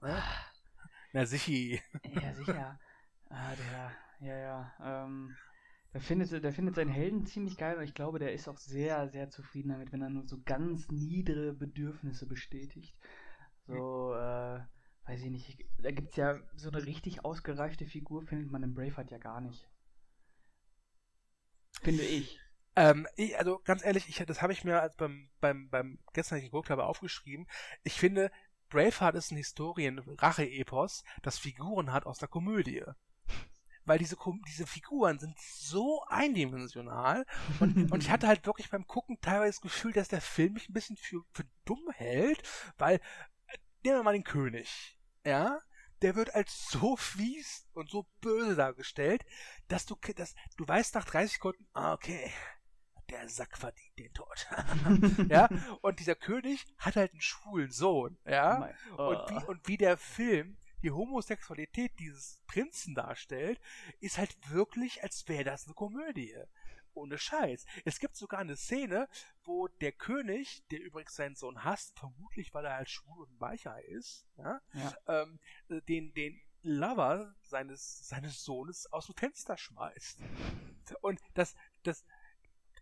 Ne? 0.00 0.22
Na 1.12 1.26
sicher. 1.26 1.80
Ja, 2.04 2.34
sicher. 2.34 2.80
ah, 3.30 3.54
der, 3.54 3.92
ja, 4.20 4.36
ja. 4.36 5.04
Ähm, 5.04 5.36
der 5.92 6.00
findet, 6.00 6.42
der 6.42 6.52
findet 6.52 6.74
seinen 6.74 6.90
Helden 6.90 7.26
ziemlich 7.26 7.56
geil 7.56 7.76
und 7.76 7.84
ich 7.84 7.94
glaube, 7.94 8.18
der 8.18 8.32
ist 8.32 8.48
auch 8.48 8.56
sehr, 8.56 9.08
sehr 9.08 9.30
zufrieden 9.30 9.68
damit, 9.68 9.92
wenn 9.92 10.02
er 10.02 10.10
nur 10.10 10.26
so 10.26 10.40
ganz 10.44 10.90
niedere 10.90 11.52
Bedürfnisse 11.52 12.26
bestätigt. 12.26 12.96
So, 13.66 14.14
äh, 14.14 14.60
weiß 15.06 15.22
ich 15.22 15.30
nicht, 15.30 15.64
da 15.78 15.90
gibt 15.90 16.10
es 16.10 16.16
ja 16.16 16.38
so 16.54 16.70
eine 16.70 16.84
richtig 16.84 17.24
ausgereifte 17.24 17.86
Figur, 17.86 18.22
findet 18.22 18.50
man 18.50 18.62
in 18.62 18.74
Braveheart 18.74 19.10
ja 19.10 19.18
gar 19.18 19.40
nicht. 19.40 19.68
Finde 21.82 22.02
ich. 22.02 22.38
Ähm, 22.74 23.06
also 23.36 23.60
ganz 23.64 23.84
ehrlich, 23.84 24.08
ich, 24.08 24.24
das 24.24 24.40
habe 24.40 24.52
ich 24.52 24.64
mir 24.64 24.80
als 24.80 24.96
beim, 24.96 25.28
beim, 25.40 25.68
beim 25.68 25.98
gestern 26.12 26.38
ich 26.38 26.44
geguckt 26.44 26.70
habe 26.70 26.84
aufgeschrieben. 26.84 27.46
Ich 27.82 27.94
finde, 27.94 28.30
Braveheart 28.70 29.16
ist 29.16 29.30
ein 29.30 29.36
Historien-Rache-Epos, 29.36 31.04
das 31.22 31.38
Figuren 31.38 31.92
hat 31.92 32.06
aus 32.06 32.18
der 32.18 32.28
Komödie. 32.28 32.82
Weil 33.84 33.98
diese, 33.98 34.16
diese 34.46 34.66
Figuren 34.66 35.18
sind 35.18 35.36
so 35.38 36.04
eindimensional 36.08 37.26
und, 37.58 37.76
und 37.92 38.02
ich 38.02 38.10
hatte 38.10 38.28
halt 38.28 38.46
wirklich 38.46 38.70
beim 38.70 38.86
Gucken 38.86 39.20
teilweise 39.20 39.50
das 39.50 39.60
Gefühl, 39.60 39.92
dass 39.92 40.08
der 40.08 40.20
Film 40.20 40.54
mich 40.54 40.68
ein 40.68 40.72
bisschen 40.72 40.96
für, 40.96 41.22
für 41.32 41.44
dumm 41.64 41.90
hält, 41.92 42.42
weil 42.78 43.00
nehmen 43.84 43.98
wir 43.98 44.02
mal 44.02 44.12
den 44.12 44.24
König. 44.24 44.98
Ja, 45.24 45.60
der 46.02 46.16
wird 46.16 46.34
als 46.34 46.68
so 46.68 46.96
fies 46.96 47.68
und 47.74 47.90
so 47.90 48.06
böse 48.20 48.56
dargestellt, 48.56 49.24
dass 49.68 49.86
du, 49.86 49.96
dass, 50.16 50.34
du 50.56 50.66
weißt 50.66 50.94
nach 50.94 51.04
30 51.04 51.34
Sekunden, 51.34 51.66
ah, 51.72 51.92
okay, 51.92 52.32
der 53.08 53.28
Sack 53.28 53.56
verdient 53.56 53.98
den 53.98 54.12
Tod. 54.12 54.48
ja, 55.28 55.48
und 55.80 56.00
dieser 56.00 56.16
König 56.16 56.66
hat 56.78 56.96
halt 56.96 57.12
einen 57.12 57.20
schwulen 57.20 57.70
Sohn, 57.70 58.18
ja, 58.26 58.70
oh. 58.96 59.10
und, 59.10 59.30
wie, 59.30 59.46
und 59.46 59.68
wie 59.68 59.76
der 59.76 59.96
Film 59.96 60.58
die 60.82 60.90
Homosexualität 60.90 61.92
dieses 62.00 62.40
Prinzen 62.46 62.94
darstellt, 62.94 63.60
ist 64.00 64.18
halt 64.18 64.36
wirklich, 64.50 65.02
als 65.02 65.28
wäre 65.28 65.44
das 65.44 65.66
eine 65.66 65.74
Komödie. 65.74 66.34
Ohne 66.94 67.18
Scheiß. 67.18 67.64
Es 67.84 67.98
gibt 67.98 68.16
sogar 68.16 68.40
eine 68.40 68.56
Szene, 68.56 69.08
wo 69.44 69.68
der 69.68 69.92
König, 69.92 70.62
der 70.70 70.80
übrigens 70.80 71.14
seinen 71.14 71.36
Sohn 71.36 71.64
hasst, 71.64 71.98
vermutlich 71.98 72.52
weil 72.54 72.64
er 72.64 72.76
halt 72.76 72.90
schwul 72.90 73.26
und 73.26 73.40
weicher 73.40 73.82
ist, 73.84 74.26
ja, 74.36 74.60
ja. 74.74 74.94
Ähm, 75.06 75.38
den, 75.88 76.12
den 76.14 76.40
Lover 76.62 77.34
seines, 77.42 78.08
seines 78.08 78.44
Sohnes 78.44 78.90
aus 78.92 79.06
dem 79.06 79.16
Fenster 79.16 79.56
schmeißt. 79.56 80.20
Und 81.00 81.20
das, 81.34 81.54
das, 81.82 82.04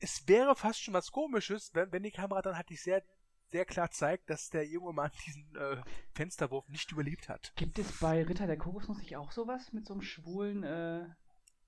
es 0.00 0.26
wäre 0.28 0.54
fast 0.54 0.82
schon 0.82 0.94
was 0.94 1.10
komisches, 1.10 1.70
wenn, 1.74 1.90
wenn 1.92 2.02
die 2.02 2.10
Kamera 2.10 2.42
dann 2.42 2.56
halt 2.56 2.70
nicht 2.70 2.82
sehr 2.82 3.02
sehr 3.50 3.64
klar 3.64 3.90
zeigt, 3.90 4.30
dass 4.30 4.50
der 4.50 4.66
junge 4.66 4.92
Mann 4.92 5.10
diesen 5.26 5.54
äh, 5.56 5.82
Fensterwurf 6.14 6.68
nicht 6.68 6.92
überlebt 6.92 7.28
hat. 7.28 7.52
Gibt 7.56 7.78
es 7.78 7.98
bei 7.98 8.22
Ritter 8.22 8.46
der 8.46 8.56
Kokosnuss 8.56 8.98
nicht 8.98 9.16
auch 9.16 9.32
sowas 9.32 9.72
mit 9.72 9.86
so 9.86 9.94
einem 9.94 10.02
schwulen 10.02 10.62
äh, 10.62 11.06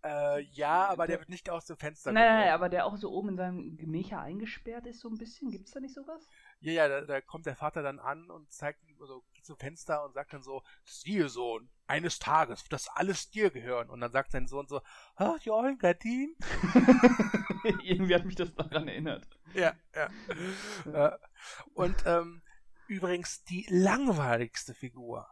äh, 0.04 0.40
ja, 0.40 0.88
aber 0.88 1.06
der, 1.06 1.16
der, 1.16 1.20
wird 1.20 1.28
nicht 1.28 1.48
aus 1.48 1.66
dem 1.66 1.76
Fenster 1.76 2.12
Nein, 2.12 2.24
nein, 2.24 2.40
nein, 2.40 2.52
aber 2.52 2.68
der 2.68 2.86
auch 2.86 2.96
so 2.96 3.10
oben 3.10 3.30
in 3.30 3.36
seinem 3.36 3.76
Gemächer 3.76 4.20
eingesperrt 4.20 4.86
ist, 4.86 5.00
so 5.00 5.08
ein 5.08 5.16
bisschen. 5.16 5.50
Gibt 5.50 5.66
es 5.66 5.72
da 5.72 5.80
nicht 5.80 5.94
sowas? 5.94 6.28
Ja, 6.60 6.72
ja, 6.72 6.88
da, 6.88 7.00
da, 7.02 7.20
kommt 7.20 7.46
der 7.46 7.54
Vater 7.54 7.82
dann 7.82 8.00
an 8.00 8.30
und 8.30 8.50
zeigt, 8.50 8.80
also 9.00 9.22
geht 9.32 9.46
zum 9.46 9.56
Fenster 9.56 10.04
und 10.04 10.14
sagt 10.14 10.32
dann 10.32 10.42
so, 10.42 10.62
siehe 10.84 11.28
Sohn, 11.28 11.70
eines 11.86 12.18
Tages 12.18 12.64
wird 12.64 12.72
das 12.72 12.88
alles 12.88 13.30
dir 13.30 13.50
gehören. 13.50 13.90
Und 13.90 14.00
dann 14.00 14.10
sagt 14.10 14.32
sein 14.32 14.48
Sohn 14.48 14.66
so, 14.66 14.80
ach, 15.14 15.38
die 15.40 15.50
ollen 15.50 15.78
Gardinen. 15.78 16.36
Irgendwie 17.82 18.14
hat 18.14 18.24
mich 18.24 18.34
das 18.34 18.54
daran 18.54 18.88
erinnert. 18.88 19.26
Ja, 19.54 19.74
ja. 19.94 20.10
ja. 20.92 21.18
Und 21.74 21.96
ähm, 22.06 22.42
übrigens 22.88 23.44
die 23.44 23.66
langweiligste 23.68 24.74
Figur 24.74 25.28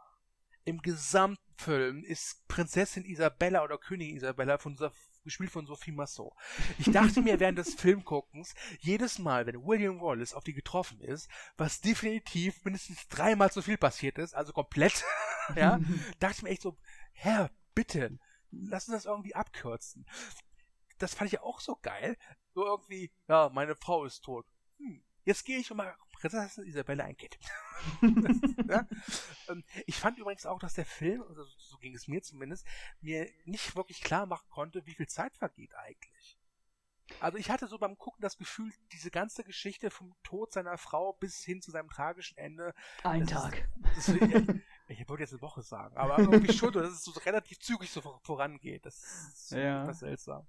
im 0.65 0.83
gesamten 0.83 1.43
Film 1.57 2.05
ist 2.05 2.47
Prinzessin 2.49 3.05
Isabella 3.05 3.63
oder 3.63 3.79
Königin 3.79 4.17
Isabella 4.17 4.59
von 4.59 4.73
dieser, 4.73 4.93
gespielt 5.25 5.51
von 5.51 5.67
Sophie 5.67 5.93
Massot. 5.93 6.33
Ich 6.79 6.91
dachte 6.91 7.21
mir 7.21 7.39
während 7.39 7.59
des 7.59 7.75
Filmguckens, 7.75 8.55
jedes 8.79 9.19
Mal, 9.19 9.47
wenn 9.47 9.65
William 9.65 10.01
Wallace 10.01 10.35
auf 10.35 10.45
die 10.45 10.55
getroffen 10.55 11.01
ist, 11.01 11.29
was 11.57 11.81
definitiv 11.81 12.65
mindestens 12.65 13.07
dreimal 13.09 13.53
so 13.53 13.63
viel 13.63 13.77
passiert 13.77 14.19
ist, 14.19 14.35
also 14.35 14.53
komplett, 14.53 15.05
ja, 15.57 15.81
dachte 16.19 16.37
ich 16.37 16.43
mir 16.43 16.51
echt 16.51 16.63
so, 16.63 16.79
Herr, 17.13 17.51
bitte, 17.75 18.19
lass 18.51 18.89
uns 18.89 18.97
das 18.97 19.05
irgendwie 19.07 19.35
abkürzen. 19.35 20.07
Das 20.99 21.15
fand 21.15 21.29
ich 21.29 21.35
ja 21.35 21.43
auch 21.43 21.61
so 21.61 21.77
geil. 21.77 22.17
So 22.55 22.65
irgendwie, 22.65 23.13
ja, 23.29 23.51
meine 23.53 23.77
Frau 23.77 24.05
ist 24.05 24.23
tot. 24.23 24.47
Hm, 24.79 25.03
jetzt 25.25 25.45
gehe 25.45 25.59
ich 25.59 25.71
mal 25.73 25.95
Prinzessin 26.13 26.67
Isabella 26.67 27.05
ein 27.05 27.17
Kind. 27.17 27.39
ja? 28.69 28.87
Ähm, 29.49 29.65
ich 29.87 29.97
fand 29.97 30.19
übrigens 30.19 30.47
auch, 30.47 30.59
dass 30.59 30.75
der 30.75 30.85
Film, 30.85 31.23
also 31.23 31.45
so 31.45 31.79
ging 31.79 31.95
es 31.95 32.09
mir 32.09 32.23
zumindest, 32.23 32.67
mir 33.01 33.29
nicht 33.45 33.75
wirklich 33.75 34.03
klar 34.03 34.27
machen 34.27 34.49
konnte, 34.51 34.85
wie 34.87 34.95
viel 34.95 35.09
Zeit 35.09 35.37
vergeht 35.37 35.75
eigentlich. 35.75 36.39
Also 37.19 37.39
ich 37.39 37.51
hatte 37.51 37.67
so 37.67 37.79
beim 37.79 37.99
Gucken 37.99 38.23
das 38.23 38.39
Gefühl, 38.39 38.73
diese 38.93 39.11
ganze 39.11 39.43
Geschichte 39.43 39.91
vom 39.91 40.15
Tod 40.23 40.53
seiner 40.53 40.79
Frau 40.79 41.15
bis 41.15 41.43
hin 41.43 41.61
zu 41.61 41.71
seinem 41.71 41.89
tragischen 41.89 42.39
Ende. 42.39 42.73
Ein 43.03 43.27
Tag. 43.27 43.69
Ist, 43.97 44.09
das, 44.09 44.15
ich, 44.89 45.09
wollte 45.09 45.23
jetzt 45.23 45.33
eine 45.33 45.43
Woche 45.43 45.63
sagen, 45.63 45.97
aber 45.97 46.19
irgendwie 46.19 46.53
schon, 46.53 46.73
dass 46.73 46.89
es 46.89 47.03
so 47.03 47.11
relativ 47.21 47.59
zügig 47.59 47.91
so 47.91 48.01
vorangeht. 48.23 48.87
Das 48.87 49.03
ist 49.03 49.51
ja. 49.53 49.93
seltsam. 49.93 50.47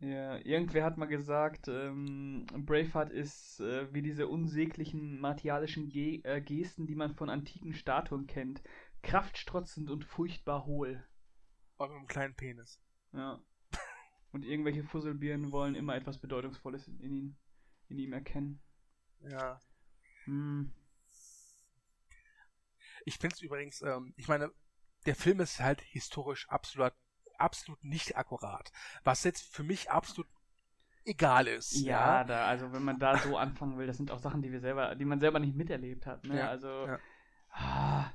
Ja, 0.00 0.38
irgendwer 0.38 0.84
hat 0.84 0.96
mal 0.96 1.06
gesagt, 1.06 1.68
ähm, 1.68 2.46
Braveheart 2.46 3.10
ist 3.10 3.60
äh, 3.60 3.92
wie 3.92 4.00
diese 4.00 4.28
unsäglichen 4.28 5.20
martialischen 5.20 5.90
Ge 5.90 6.22
äh, 6.24 6.40
Gesten, 6.40 6.86
die 6.86 6.94
man 6.94 7.14
von 7.14 7.28
antiken 7.28 7.74
Statuen 7.74 8.26
kennt. 8.26 8.62
Kraftstrotzend 9.02 9.90
und 9.90 10.04
furchtbar 10.04 10.64
hohl. 10.64 11.04
Und 11.76 11.88
mit 11.88 11.98
einem 11.98 12.06
kleinen 12.06 12.34
Penis. 12.34 12.80
Ja. 13.12 13.42
Und 14.32 14.44
irgendwelche 14.44 14.84
Fusselbieren 14.84 15.52
wollen 15.52 15.74
immer 15.74 15.96
etwas 15.96 16.18
Bedeutungsvolles 16.18 16.88
in, 16.88 17.00
ihn, 17.00 17.36
in 17.88 17.98
ihm 17.98 18.12
erkennen. 18.14 18.62
Ja. 19.28 19.60
Hm. 20.24 20.72
Ich 23.04 23.18
finde 23.18 23.34
es 23.34 23.42
übrigens, 23.42 23.82
ähm, 23.82 24.14
ich 24.16 24.28
meine, 24.28 24.50
der 25.04 25.14
Film 25.14 25.40
ist 25.40 25.60
halt 25.60 25.80
historisch 25.80 26.48
absolut 26.48 26.92
absolut 27.40 27.82
nicht 27.84 28.16
akkurat. 28.16 28.72
Was 29.04 29.24
jetzt 29.24 29.42
für 29.42 29.62
mich 29.62 29.90
absolut 29.90 30.28
egal 31.04 31.46
ist. 31.46 31.72
Ja, 31.72 32.18
ja, 32.18 32.24
Da, 32.24 32.46
also 32.46 32.72
wenn 32.72 32.84
man 32.84 32.98
da 32.98 33.18
so 33.18 33.36
anfangen 33.38 33.78
will, 33.78 33.86
das 33.86 33.96
sind 33.96 34.10
auch 34.10 34.18
Sachen, 34.18 34.42
die 34.42 34.52
wir 34.52 34.60
selber, 34.60 34.94
die 34.94 35.04
man 35.04 35.20
selber 35.20 35.38
nicht 35.38 35.56
miterlebt 35.56 36.06
hat. 36.06 36.24
Ne? 36.24 36.38
Ja, 36.38 36.48
also 36.48 36.86
ja. 36.86 36.98
Ah. 37.52 38.10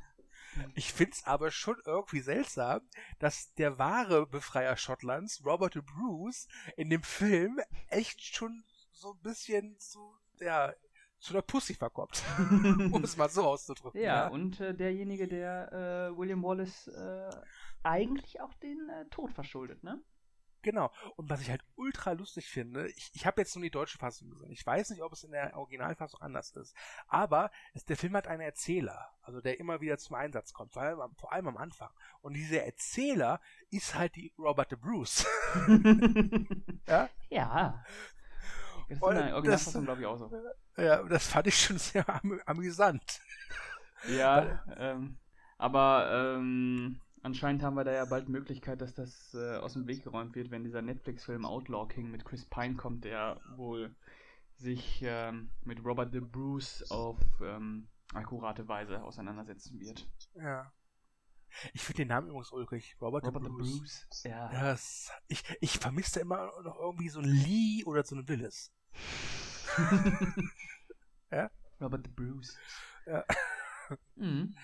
Ich 0.73 0.93
find's 0.93 1.25
aber 1.25 1.51
schon 1.51 1.75
irgendwie 1.85 2.21
seltsam, 2.21 2.81
dass 3.19 3.53
der 3.55 3.77
wahre 3.77 4.25
Befreier 4.25 4.77
Schottlands, 4.77 5.43
Robert 5.45 5.77
Bruce, 5.85 6.47
in 6.77 6.89
dem 6.89 7.03
Film 7.03 7.59
echt 7.89 8.21
schon 8.21 8.63
so 8.91 9.13
ein 9.13 9.19
bisschen 9.21 9.77
zu, 9.79 9.99
ja, 10.39 10.73
zu 11.25 11.33
einer 11.33 11.41
Pussy 11.41 11.73
verkommt. 11.73 12.23
um 12.37 13.03
es 13.03 13.17
mal 13.17 13.29
so 13.29 13.43
auszudrücken. 13.43 13.99
Ja, 13.99 14.25
ja. 14.25 14.27
und 14.27 14.59
äh, 14.59 14.73
derjenige, 14.73 15.27
der 15.27 15.71
äh, 16.11 16.17
William 16.17 16.43
Wallace 16.43 16.87
äh, 16.87 17.29
eigentlich 17.83 18.41
auch 18.41 18.53
den 18.55 18.89
äh, 18.89 19.05
Tod 19.09 19.31
verschuldet, 19.33 19.83
ne? 19.83 20.01
Genau. 20.61 20.91
Und 21.15 21.29
was 21.29 21.41
ich 21.41 21.51
halt 21.51 21.61
ultra 21.75 22.13
lustig 22.13 22.49
finde, 22.49 22.89
ich, 22.89 23.11
ich 23.13 23.27
habe 23.27 23.39
jetzt 23.39 23.55
nur 23.55 23.61
die 23.61 23.69
deutsche 23.69 23.99
Fassung 23.99 24.31
gesehen. 24.31 24.49
Ich 24.49 24.65
weiß 24.65 24.89
nicht, 24.89 25.03
ob 25.03 25.13
es 25.13 25.23
in 25.23 25.29
der 25.29 25.55
Originalfassung 25.55 26.19
anders 26.21 26.55
ist. 26.55 26.75
Aber 27.07 27.51
es, 27.75 27.85
der 27.85 27.95
Film 27.95 28.15
hat 28.15 28.27
einen 28.27 28.41
Erzähler, 28.41 29.11
also 29.21 29.41
der 29.41 29.59
immer 29.59 29.79
wieder 29.79 29.99
zum 29.99 30.15
Einsatz 30.15 30.53
kommt, 30.53 30.73
vor 30.73 30.81
allem, 30.81 30.99
vor 31.17 31.31
allem 31.31 31.49
am 31.49 31.57
Anfang. 31.57 31.91
Und 32.21 32.33
dieser 32.33 32.63
Erzähler 32.63 33.41
ist 33.69 33.93
halt 33.93 34.15
die 34.15 34.33
Robert 34.39 34.71
de 34.71 34.79
Bruce. 34.79 35.27
ja? 36.87 37.09
Ja. 37.29 37.85
Das 38.89 38.97
ist 38.97 39.03
in 39.03 39.15
der 39.15 39.33
Originalfassung, 39.33 39.83
glaube 39.85 40.01
ich, 40.01 40.07
auch 40.07 40.17
so. 40.17 40.31
Ja, 40.77 41.03
das 41.03 41.27
fand 41.27 41.47
ich 41.47 41.57
schon 41.57 41.77
sehr 41.77 42.07
am 42.07 42.39
amüsant. 42.45 43.21
Ja, 44.07 44.63
ähm, 44.77 45.17
aber 45.57 46.35
ähm, 46.37 47.01
Anscheinend 47.25 47.63
haben 47.63 47.73
wir 47.73 47.83
da 47.83 47.91
ja 47.91 48.05
bald 48.05 48.29
Möglichkeit, 48.29 48.81
dass 48.81 48.93
das 48.93 49.33
äh, 49.33 49.55
aus 49.55 49.73
dem 49.73 49.87
Weg 49.87 50.03
geräumt 50.03 50.35
wird, 50.35 50.51
wenn 50.51 50.63
dieser 50.63 50.83
Netflix-Film 50.83 51.43
Outlaw 51.43 51.87
King 51.87 52.11
mit 52.11 52.23
Chris 52.23 52.45
Pine 52.45 52.75
kommt, 52.75 53.03
der 53.03 53.41
wohl 53.55 53.95
sich 54.57 55.01
ähm, 55.03 55.49
mit 55.63 55.83
Robert 55.83 56.13
the 56.13 56.19
Bruce 56.19 56.85
auf 56.91 57.17
ähm, 57.41 57.87
akkurate 58.13 58.67
Weise 58.67 59.01
auseinandersetzen 59.01 59.79
wird. 59.79 60.07
Ja. 60.35 60.71
Ich 61.73 61.81
finde 61.81 62.03
den 62.03 62.09
Namen 62.09 62.27
übrigens 62.27 62.51
ulkig. 62.51 62.95
Robert, 63.01 63.25
Robert 63.25 63.43
the 63.45 63.49
Bruce. 63.49 63.71
The 63.71 63.79
Bruce. 63.79 64.23
Ja. 64.25 64.49
Das, 64.49 65.11
ich, 65.27 65.43
ich 65.61 65.79
vermisse 65.79 66.19
immer 66.19 66.51
noch 66.61 66.77
irgendwie 66.79 67.09
so 67.09 67.21
ein 67.21 67.25
Lee 67.25 67.83
oder 67.85 68.03
so 68.03 68.15
ein 68.15 68.27
Willis. 68.27 68.71
Ja? 71.31 71.49
Robert 71.81 72.05
the 72.05 72.11
Bruce. 72.11 72.57
Ja. 73.05 73.23
Mhm. 74.15 74.55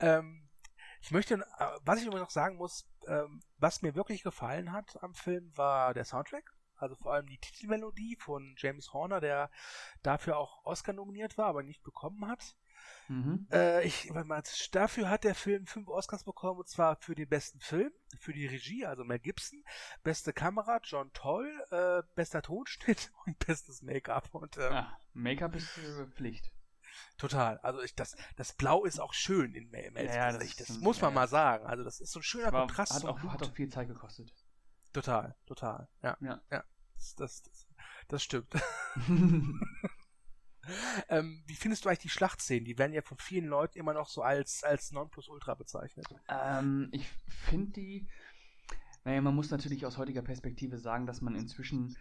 Ähm, 0.00 0.48
ich 1.02 1.10
möchte, 1.10 1.34
äh, 1.34 1.78
was 1.82 2.00
ich 2.00 2.06
immer 2.06 2.18
noch 2.18 2.30
sagen 2.30 2.56
muss, 2.56 2.88
ähm, 3.06 3.42
was 3.58 3.82
mir 3.82 3.94
wirklich 3.94 4.22
gefallen 4.22 4.72
hat 4.72 5.02
am 5.02 5.14
Film, 5.14 5.52
war 5.54 5.92
der 5.92 6.04
Soundtrack. 6.04 6.54
Also 6.76 6.96
vor 6.96 7.12
allem 7.12 7.26
die 7.26 7.38
Titelmelodie 7.38 8.16
von 8.16 8.54
James 8.58 8.92
Horner, 8.92 9.20
der 9.20 9.50
dafür 10.02 10.38
auch 10.38 10.64
Oscar 10.64 10.92
nominiert 10.92 11.38
war, 11.38 11.46
aber 11.46 11.62
nicht 11.62 11.82
bekommen 11.82 12.26
hat. 12.26 12.56
Mhm. 13.08 13.46
Äh, 13.52 13.86
ich, 13.86 14.10
dafür 14.72 15.10
hat 15.10 15.24
der 15.24 15.34
Film 15.34 15.66
fünf 15.66 15.88
Oscars 15.88 16.24
bekommen, 16.24 16.60
und 16.60 16.68
zwar 16.68 16.96
für 16.96 17.14
den 17.14 17.28
besten 17.28 17.60
Film, 17.60 17.92
für 18.18 18.32
die 18.32 18.46
Regie, 18.46 18.86
also 18.86 19.04
Mel 19.04 19.18
Gibson, 19.18 19.62
beste 20.02 20.32
Kamera, 20.32 20.80
John 20.82 21.12
Toll, 21.12 21.50
äh, 21.70 22.02
bester 22.14 22.42
Tonschnitt 22.42 23.12
und 23.26 23.38
bestes 23.38 23.82
Make-up. 23.82 24.34
Und, 24.34 24.56
ähm, 24.56 24.72
ah, 24.72 24.98
Make-up 25.12 25.54
ist 25.54 25.76
äh, 25.78 26.06
Pflicht. 26.06 26.50
Total. 27.18 27.58
Also 27.58 27.82
ich, 27.82 27.94
das, 27.94 28.16
das 28.36 28.52
Blau 28.52 28.84
ist 28.84 29.00
auch 29.00 29.14
schön 29.14 29.54
in 29.54 29.68
Mel 29.70 29.90
Mels 29.90 30.14
ja. 30.14 30.32
Das, 30.32 30.56
das 30.56 30.78
muss 30.78 31.00
man 31.00 31.10
ja. 31.10 31.14
mal 31.14 31.28
sagen. 31.28 31.66
Also 31.66 31.82
das 31.82 32.00
ist 32.00 32.12
so 32.12 32.20
ein 32.20 32.22
schöner 32.22 32.52
war, 32.52 32.66
Kontrast. 32.66 32.94
Hat 32.94 33.04
auch, 33.04 33.18
hat 33.24 33.42
auch 33.42 33.52
viel 33.52 33.68
Zeit 33.68 33.88
gekostet. 33.88 34.32
Total, 34.92 35.34
total. 35.46 35.88
Ja. 36.02 36.16
Ja. 36.20 36.40
ja. 36.50 36.64
Das, 36.94 37.14
das, 37.16 37.42
das, 37.42 37.66
das 38.08 38.22
stimmt. 38.22 38.54
ähm, 41.08 41.42
wie 41.46 41.54
findest 41.54 41.84
du 41.84 41.88
eigentlich 41.88 42.00
die 42.00 42.08
Schlachtszenen? 42.08 42.64
Die 42.64 42.78
werden 42.78 42.92
ja 42.92 43.02
von 43.02 43.18
vielen 43.18 43.46
Leuten 43.46 43.78
immer 43.78 43.94
noch 43.94 44.08
so 44.08 44.22
als, 44.22 44.64
als 44.64 44.92
Nonplusultra 44.92 45.54
bezeichnet. 45.54 46.06
Ähm, 46.28 46.88
ich 46.92 47.08
finde 47.28 47.72
die. 47.72 48.06
Naja, 49.04 49.20
man 49.20 49.34
muss 49.34 49.50
natürlich 49.50 49.84
aus 49.84 49.98
heutiger 49.98 50.22
Perspektive 50.22 50.78
sagen, 50.78 51.06
dass 51.06 51.20
man 51.20 51.34
inzwischen 51.34 51.96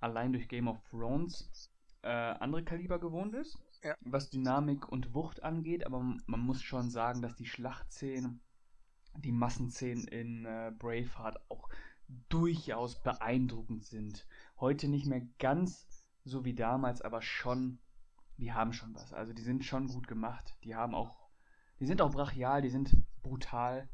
allein 0.00 0.32
durch 0.32 0.48
Game 0.48 0.68
of 0.68 0.78
Thrones 0.90 1.70
äh, 2.02 2.08
andere 2.08 2.62
Kaliber 2.62 3.00
gewohnt 3.00 3.34
ist. 3.34 3.58
ja. 3.84 3.96
was 4.00 4.30
Dynamik 4.30 4.88
und 4.88 5.14
Wucht 5.14 5.42
angeht, 5.42 5.86
aber 5.86 6.00
man 6.00 6.40
muss 6.40 6.62
schon 6.62 6.90
sagen, 6.90 7.22
dass 7.22 7.36
die 7.36 7.46
Schlachtszenen, 7.46 8.40
die 9.16 9.32
Massenszenen 9.32 10.08
in 10.08 10.44
äh, 10.46 10.72
Braveheart 10.78 11.38
auch 11.50 11.68
durchaus 12.28 13.02
beeindruckend 13.02 13.84
sind. 13.84 14.26
Heute 14.58 14.88
nicht 14.88 15.06
mehr 15.06 15.22
ganz 15.38 15.86
so 16.24 16.44
wie 16.44 16.54
damals, 16.54 17.02
aber 17.02 17.22
schon, 17.22 17.78
die 18.38 18.52
haben 18.52 18.72
schon 18.72 18.94
was. 18.94 19.12
Also 19.12 19.32
die 19.32 19.42
sind 19.42 19.64
schon 19.64 19.88
gut 19.88 20.08
gemacht. 20.08 20.56
Die 20.64 20.74
haben 20.74 20.94
auch, 20.94 21.28
die 21.80 21.86
sind 21.86 22.02
auch 22.02 22.12
brachial, 22.12 22.62
die 22.62 22.70
sind 22.70 22.94
brutal. 23.22 23.88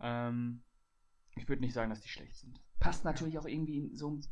Ähm, 0.00 0.62
ich 1.36 1.48
würde 1.48 1.62
nicht 1.62 1.74
sagen, 1.74 1.90
dass 1.90 2.00
die 2.00 2.08
schlecht 2.08 2.36
sind. 2.36 2.60
Passt 2.78 3.04
natürlich 3.04 3.38
auch 3.38 3.46
irgendwie 3.46 3.78
in 3.78 3.96
so 3.96 4.10
ein. 4.10 4.26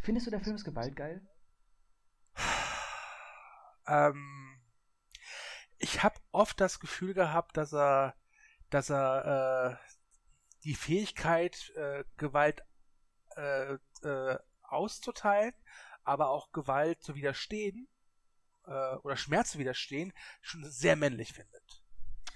Findest 0.00 0.26
du, 0.26 0.30
der 0.30 0.40
Film 0.40 0.56
ist 0.56 0.64
gewaltgeil? 0.64 1.26
Ähm, 3.86 4.60
ich 5.78 6.02
habe 6.02 6.18
oft 6.32 6.60
das 6.60 6.80
Gefühl 6.80 7.14
gehabt, 7.14 7.56
dass 7.56 7.72
er, 7.72 8.14
dass 8.70 8.90
er 8.90 9.78
äh, 9.80 9.92
die 10.64 10.74
Fähigkeit, 10.74 11.70
äh, 11.76 12.04
Gewalt 12.16 12.62
äh, 13.36 13.74
äh, 14.02 14.38
auszuteilen, 14.62 15.54
aber 16.02 16.30
auch 16.30 16.50
Gewalt 16.52 17.02
zu 17.02 17.14
widerstehen 17.14 17.88
äh, 18.66 18.96
oder 18.96 19.16
Schmerz 19.16 19.52
zu 19.52 19.58
widerstehen, 19.58 20.12
schon 20.40 20.64
sehr 20.64 20.96
männlich 20.96 21.32
findet. 21.32 21.82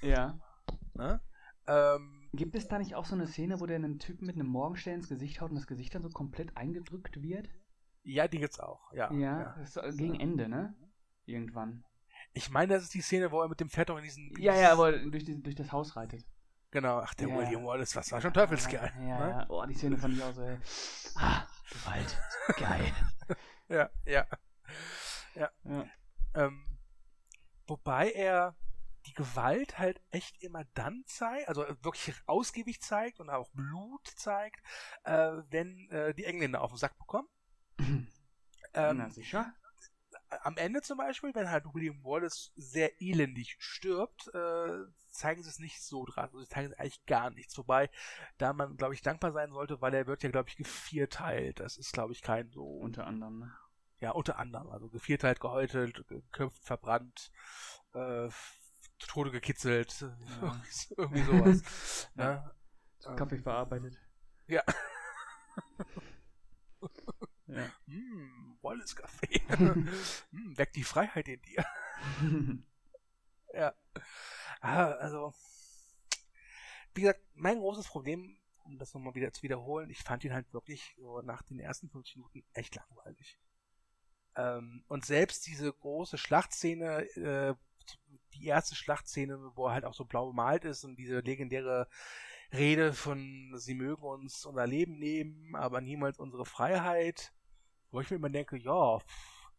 Ja. 0.01 0.39
Ne? 0.95 1.21
Ähm, 1.67 2.29
Gibt 2.33 2.55
es 2.55 2.69
da 2.69 2.79
nicht 2.79 2.95
auch 2.95 3.05
so 3.05 3.15
eine 3.15 3.27
Szene, 3.27 3.61
wo 3.61 3.67
der 3.67 3.77
einen 3.77 3.99
Typen 3.99 4.27
mit 4.27 4.37
einem 4.37 4.47
Morgenstern 4.47 4.95
ins 4.95 5.09
Gesicht 5.09 5.41
haut 5.41 5.51
und 5.51 5.57
das 5.57 5.67
Gesicht 5.67 5.95
dann 5.95 6.03
so 6.03 6.09
komplett 6.09 6.57
eingedrückt 6.57 7.23
wird? 7.23 7.49
Ja, 8.03 8.29
die 8.29 8.39
gibt's 8.39 8.61
auch, 8.61 8.93
ja. 8.93 9.13
Ja, 9.13 9.41
ja. 9.41 9.55
Das 9.59 9.77
ist 9.77 9.99
gegen 9.99 10.19
Ende, 10.19 10.49
ne? 10.49 10.75
Irgendwann. 11.27 11.85
Ich 12.33 12.51
meine, 12.51 12.75
das 12.75 12.85
ist 12.85 12.95
die 12.95 13.03
Szene, 13.03 13.31
wo 13.31 13.43
er 13.43 13.49
mit 13.49 13.61
dem 13.61 13.69
Pferd 13.69 13.91
auch 13.91 13.99
in 13.99 14.05
diesen. 14.05 14.33
Ja, 14.39 14.55
ja, 14.55 14.79
wo 14.79 14.85
er 14.85 14.99
durch, 14.99 15.25
die, 15.25 15.43
durch 15.43 15.57
das 15.57 15.73
Haus 15.73 15.97
reitet. 15.97 16.25
Genau, 16.71 16.99
ach, 16.99 17.15
der 17.15 17.29
ja, 17.29 17.37
William 17.37 17.65
Wallace, 17.65 17.97
was 17.97 18.13
war 18.13 18.21
schon 18.21 18.33
teufelsgeil. 18.33 18.93
Ja, 19.01 19.03
ja, 19.07 19.19
ne? 19.19 19.31
ja. 19.31 19.47
Oh, 19.49 19.65
die 19.67 19.75
Szene 19.75 19.99
fand 19.99 20.15
ich 20.15 20.23
auch 20.23 20.33
so, 20.33 20.43
ey. 20.43 20.57
Ah, 21.17 21.45
Gewalt. 21.69 22.19
Geil. 22.57 22.93
ja, 23.69 23.91
ja. 24.07 24.27
Ja. 25.35 25.51
Ähm, 26.35 26.79
wobei 27.67 28.11
er 28.13 28.57
die 29.07 29.15
Gewalt 29.15 29.79
halt 29.79 30.01
echt 30.11 30.43
immer 30.43 30.65
dann 30.75 31.03
zeigt, 31.07 31.49
also 31.49 31.65
wirklich 31.83 32.15
ausgiebig 32.27 32.83
zeigt 32.83 33.19
und 33.19 33.31
auch 33.31 33.51
Blut 33.53 34.07
zeigt, 34.17 34.61
äh, 35.05 35.43
wenn 35.49 35.89
äh, 35.91 36.15
die 36.15 36.25
Engländer 36.25 36.61
auf 36.61 36.73
den 36.73 36.79
Sack 36.79 36.99
bekommen. 36.99 37.29
ähm, 37.79 38.09
Na 38.75 39.09
sicher 39.09 39.55
am 40.43 40.57
Ende 40.57 40.81
zum 40.83 40.99
Beispiel, 40.99 41.35
wenn 41.35 41.51
halt 41.51 41.65
William 41.73 42.03
Wallace 42.05 42.53
sehr 42.57 43.01
elendig 43.01 43.57
stirbt, 43.59 44.29
äh, 44.35 44.85
zeigen 45.11 45.43
sie 45.43 45.49
es 45.49 45.59
nicht 45.59 45.83
so 45.83 46.05
dran. 46.05 46.27
Also 46.27 46.41
sie 46.41 46.49
zeigen 46.49 46.73
es 46.73 46.79
eigentlich 46.79 47.05
gar 47.07 47.31
nichts. 47.31 47.57
Wobei, 47.59 47.91
da 48.39 48.53
man, 48.53 48.77
glaube 48.77 48.95
ich, 48.95 49.03
dankbar 49.03 49.33
sein 49.33 49.51
sollte, 49.51 49.81
weil 49.81 49.95
er 49.95 50.07
wird 50.07 50.23
ja, 50.23 50.31
glaube 50.31 50.49
ich, 50.49 50.57
gevierteilt. 50.57 51.61
Das 51.61 51.77
ist, 51.77 51.93
glaube 51.93 52.13
ich, 52.13 52.23
kein 52.23 52.51
so. 52.51 52.65
Unter 52.65 53.07
anderem, 53.07 53.41
ne? 53.41 53.53
Ja, 54.01 54.13
unter 54.13 54.39
anderem. 54.39 54.71
Also 54.71 54.89
gevierteilt, 54.89 55.41
gehäutelt, 55.41 56.07
geköpft, 56.09 56.65
verbrannt, 56.65 57.31
äh, 57.93 58.29
Tode 58.99 59.31
gekitzelt. 59.31 60.01
Ja. 60.01 60.63
irgendwie 60.97 61.23
sowas. 61.23 62.11
ja. 62.17 62.55
ne? 63.05 63.17
Kaffee 63.17 63.39
verarbeitet. 63.39 63.99
Ja. 64.47 64.63
Ja. 67.47 67.69
Mm, 67.87 68.59
Wallace 68.63 68.95
Kaffee. 68.95 69.43
mm, 70.31 70.57
weckt 70.57 70.77
die 70.77 70.85
Freiheit 70.85 71.27
in 71.27 71.43
dir. 71.43 71.65
ja. 73.53 73.75
Ah, 74.61 74.93
also, 74.93 75.35
wie 76.95 77.01
gesagt, 77.01 77.21
mein 77.35 77.59
großes 77.59 77.89
Problem, 77.89 78.39
um 78.65 78.79
das 78.79 78.95
nochmal 78.95 79.15
wieder 79.17 79.33
zu 79.33 79.43
wiederholen, 79.43 79.91
ich 79.91 79.99
fand 79.99 80.23
ihn 80.23 80.33
halt 80.33 80.53
wirklich 80.53 80.95
so 80.97 81.21
nach 81.23 81.43
den 81.43 81.59
ersten 81.59 81.91
fünf 81.91 82.07
Minuten 82.15 82.45
echt 82.53 82.77
langweilig. 82.77 83.39
Ähm, 84.41 84.85
und 84.89 85.05
selbst 85.05 85.47
diese 85.47 85.73
große 85.73 86.19
Schlachtszene, 86.19 87.03
äh, 87.17 87.55
die 88.35 88.47
erste 88.47 88.75
Schlachtszene, 88.75 89.53
wo 89.55 89.67
er 89.67 89.75
halt 89.75 89.85
auch 89.85 89.95
so 89.95 90.05
blau 90.05 90.29
bemalt 90.29 90.65
ist 90.65 90.85
und 90.85 90.97
diese 90.97 91.21
legendäre 91.21 91.89
Rede 92.53 92.93
von, 92.93 93.53
sie 93.57 93.75
mögen 93.75 94.03
uns 94.03 94.45
unser 94.45 94.67
Leben 94.67 94.99
nehmen, 94.99 95.55
aber 95.55 95.81
niemals 95.81 96.19
unsere 96.19 96.47
Freiheit, 96.47 97.33
wo 97.91 98.01
ich 98.01 98.11
mir 98.11 98.17
immer 98.17 98.31
denke, 98.31 98.57
ja, 98.57 98.99
pff, 98.99 99.53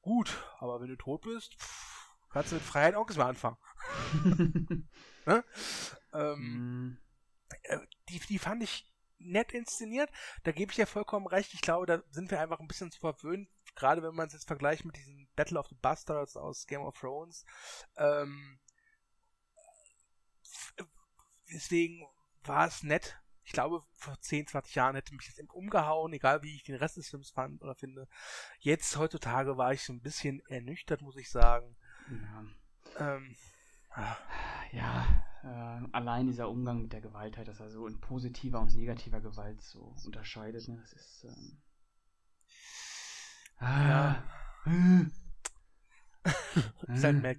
gut, 0.00 0.42
aber 0.58 0.80
wenn 0.80 0.88
du 0.88 0.96
tot 0.96 1.22
bist, 1.22 1.54
pff, 1.60 2.14
kannst 2.30 2.52
du 2.52 2.56
mit 2.56 2.64
Freiheit 2.64 2.94
auch 2.94 3.08
mal 3.16 3.28
anfangen. 3.28 3.58
ne? 5.26 5.44
ähm, 6.12 6.38
mm. 6.40 6.98
Äh, 7.62 7.78
die, 8.08 8.18
die 8.20 8.38
fand 8.38 8.62
ich 8.62 8.92
nett 9.18 9.52
inszeniert. 9.52 10.10
Da 10.42 10.52
gebe 10.52 10.70
ich 10.70 10.76
dir 10.76 10.86
vollkommen 10.86 11.26
recht. 11.26 11.54
Ich 11.54 11.60
glaube, 11.60 11.86
da 11.86 12.02
sind 12.10 12.30
wir 12.30 12.40
einfach 12.40 12.60
ein 12.60 12.68
bisschen 12.68 12.90
zu 12.90 13.00
verwöhnt, 13.00 13.48
gerade 13.74 14.02
wenn 14.02 14.14
man 14.14 14.26
es 14.26 14.32
jetzt 14.32 14.46
vergleicht 14.46 14.84
mit 14.84 14.96
diesem 14.96 15.28
Battle 15.36 15.58
of 15.58 15.68
the 15.68 15.76
Bastards 15.80 16.36
aus 16.36 16.66
Game 16.66 16.82
of 16.82 16.98
Thrones. 16.98 17.44
Ähm, 17.96 18.58
deswegen 21.52 22.06
war 22.44 22.66
es 22.66 22.82
nett, 22.82 23.18
ich 23.44 23.52
glaube, 23.52 23.82
vor 23.92 24.18
10, 24.18 24.46
20 24.46 24.74
Jahren 24.74 24.94
hätte 24.94 25.14
mich 25.14 25.26
das 25.26 25.44
umgehauen, 25.52 26.12
egal 26.12 26.42
wie 26.42 26.54
ich 26.54 26.64
den 26.64 26.76
Rest 26.76 26.96
des 26.96 27.10
Films 27.10 27.30
fand 27.30 27.62
oder 27.62 27.74
finde. 27.74 28.08
Jetzt, 28.58 28.96
heutzutage, 28.96 29.56
war 29.58 29.72
ich 29.72 29.82
so 29.82 29.92
ein 29.92 30.00
bisschen 30.00 30.40
ernüchtert, 30.46 31.02
muss 31.02 31.16
ich 31.16 31.30
sagen. 31.30 31.76
Ja. 32.10 33.16
Ähm, 33.16 33.36
ah. 33.90 34.16
ja, 34.72 35.24
äh, 35.42 35.88
allein 35.92 36.26
dieser 36.26 36.48
Umgang 36.48 36.82
mit 36.82 36.92
der 36.92 37.02
Gewalt 37.02 37.36
halt, 37.36 37.48
dass 37.48 37.60
er 37.60 37.70
so 37.70 37.86
in 37.86 38.00
positiver 38.00 38.60
und 38.60 38.74
negativer 38.74 39.20
Gewalt 39.20 39.60
so 39.60 39.94
unterscheidet, 40.06 40.66
ne? 40.68 40.78
Das 40.80 40.92
ist, 40.94 41.24
ähm, 41.24 41.62
ah, 43.58 43.88
ja. 43.88 44.24
ist 46.88 47.04
halt 47.04 47.22
Mel, 47.22 47.38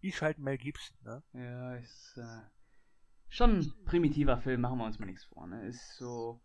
ist 0.00 0.22
halt 0.22 0.38
Mel 0.38 0.58
Gibson, 0.58 0.96
ne? 1.02 1.22
Ja, 1.32 1.74
ist, 1.76 2.16
äh, 2.16 2.40
schon 3.32 3.58
ein 3.58 3.84
primitiver 3.84 4.38
Film, 4.38 4.60
machen 4.60 4.78
wir 4.78 4.84
uns 4.84 4.98
mal 4.98 5.06
nichts 5.06 5.24
vor. 5.24 5.46
Ne? 5.46 5.66
Ist 5.66 5.96
so, 5.96 6.40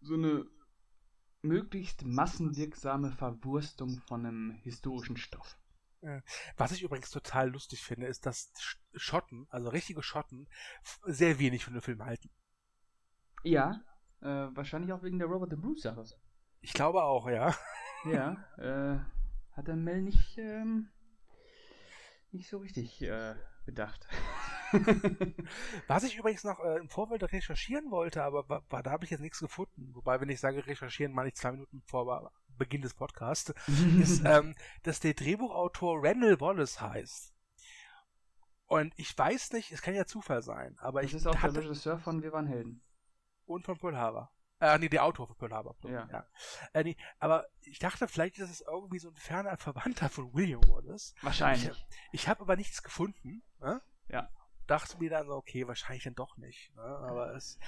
so 0.00 0.14
eine 0.14 0.46
möglichst 1.42 2.04
massenwirksame 2.04 3.12
Verwurstung 3.12 4.00
von 4.06 4.24
einem 4.24 4.50
historischen 4.62 5.16
Stoff. 5.16 5.58
Was 6.56 6.72
ich 6.72 6.82
übrigens 6.82 7.10
total 7.10 7.50
lustig 7.50 7.80
finde, 7.80 8.08
ist, 8.08 8.26
dass 8.26 8.52
Schotten, 8.94 9.46
also 9.50 9.68
richtige 9.68 10.02
Schotten, 10.02 10.48
sehr 11.04 11.38
wenig 11.38 11.64
von 11.64 11.74
dem 11.74 11.82
Film 11.82 12.04
halten. 12.04 12.28
Ja, 13.44 13.84
äh, 14.20 14.26
wahrscheinlich 14.26 14.92
auch 14.92 15.04
wegen 15.04 15.20
der 15.20 15.28
Robert 15.28 15.50
the 15.50 15.56
Bruce 15.56 15.82
Sache. 15.82 16.04
Ich 16.62 16.72
glaube 16.72 17.02
auch, 17.02 17.28
ja. 17.28 17.54
Ja, 18.04 18.36
äh, 18.56 18.98
hat 19.56 19.68
der 19.68 19.76
Mel 19.76 20.02
nicht, 20.02 20.38
ähm, 20.38 20.88
nicht 22.30 22.48
so 22.48 22.58
richtig 22.58 23.02
äh, 23.02 23.34
bedacht. 23.66 24.06
Was 25.86 26.04
ich 26.04 26.16
übrigens 26.16 26.44
noch 26.44 26.60
äh, 26.60 26.78
im 26.78 26.88
Vorfeld 26.88 27.22
recherchieren 27.24 27.90
wollte, 27.90 28.22
aber 28.22 28.48
war, 28.48 28.82
da 28.82 28.90
habe 28.90 29.04
ich 29.04 29.10
jetzt 29.10 29.20
nichts 29.20 29.40
gefunden. 29.40 29.90
Wobei, 29.94 30.20
wenn 30.20 30.30
ich 30.30 30.40
sage 30.40 30.66
recherchieren, 30.66 31.12
meine 31.12 31.28
ich 31.28 31.34
zwei 31.34 31.52
Minuten 31.52 31.82
vor 31.84 32.32
Beginn 32.56 32.80
des 32.80 32.94
Podcasts, 32.94 33.52
ist, 34.00 34.24
ähm, 34.24 34.54
dass 34.84 35.00
der 35.00 35.14
Drehbuchautor 35.14 36.02
Randall 36.02 36.40
Wallace 36.40 36.80
heißt. 36.80 37.34
Und 38.66 38.94
ich 38.96 39.16
weiß 39.18 39.52
nicht, 39.52 39.72
es 39.72 39.82
kann 39.82 39.94
ja 39.94 40.06
Zufall 40.06 40.42
sein, 40.42 40.78
aber 40.78 41.02
das 41.02 41.10
ich. 41.10 41.16
ist 41.16 41.26
auch 41.26 41.36
hatte, 41.36 41.54
der 41.54 41.64
Regisseur 41.64 41.98
von 41.98 42.22
Wir 42.22 42.32
waren 42.32 42.46
Helden. 42.46 42.82
Und 43.44 43.66
von 43.66 43.78
Pearl 43.78 43.98
Harbor. 43.98 44.32
Äh, 44.62 44.78
nee, 44.78 44.88
der 44.88 45.04
Autor 45.04 45.26
von 45.26 45.36
Pearl 45.36 45.52
Harbor. 45.52 45.76
Ja. 45.84 46.08
ja. 46.10 46.26
Äh, 46.72 46.84
nee, 46.84 46.96
aber 47.18 47.46
ich 47.62 47.78
dachte, 47.78 48.08
vielleicht 48.08 48.38
ist 48.38 48.50
es 48.50 48.60
irgendwie 48.60 48.98
so 48.98 49.08
ein 49.08 49.16
ferner 49.16 49.56
Verwandter 49.56 50.08
von 50.08 50.32
William 50.32 50.62
Wallace. 50.68 51.14
Wahrscheinlich. 51.20 51.68
Ich, 51.68 52.22
ich 52.22 52.28
habe 52.28 52.40
aber 52.40 52.56
nichts 52.56 52.82
gefunden. 52.82 53.42
Äh? 53.60 53.76
Ja 54.08 54.30
dachte 54.66 54.98
mir 54.98 55.10
dann 55.10 55.26
so, 55.26 55.34
okay, 55.34 55.66
wahrscheinlich 55.66 56.04
dann 56.04 56.14
doch 56.14 56.36
nicht. 56.36 56.74
Ne? 56.76 56.82
Aber 56.82 57.34
es, 57.34 57.58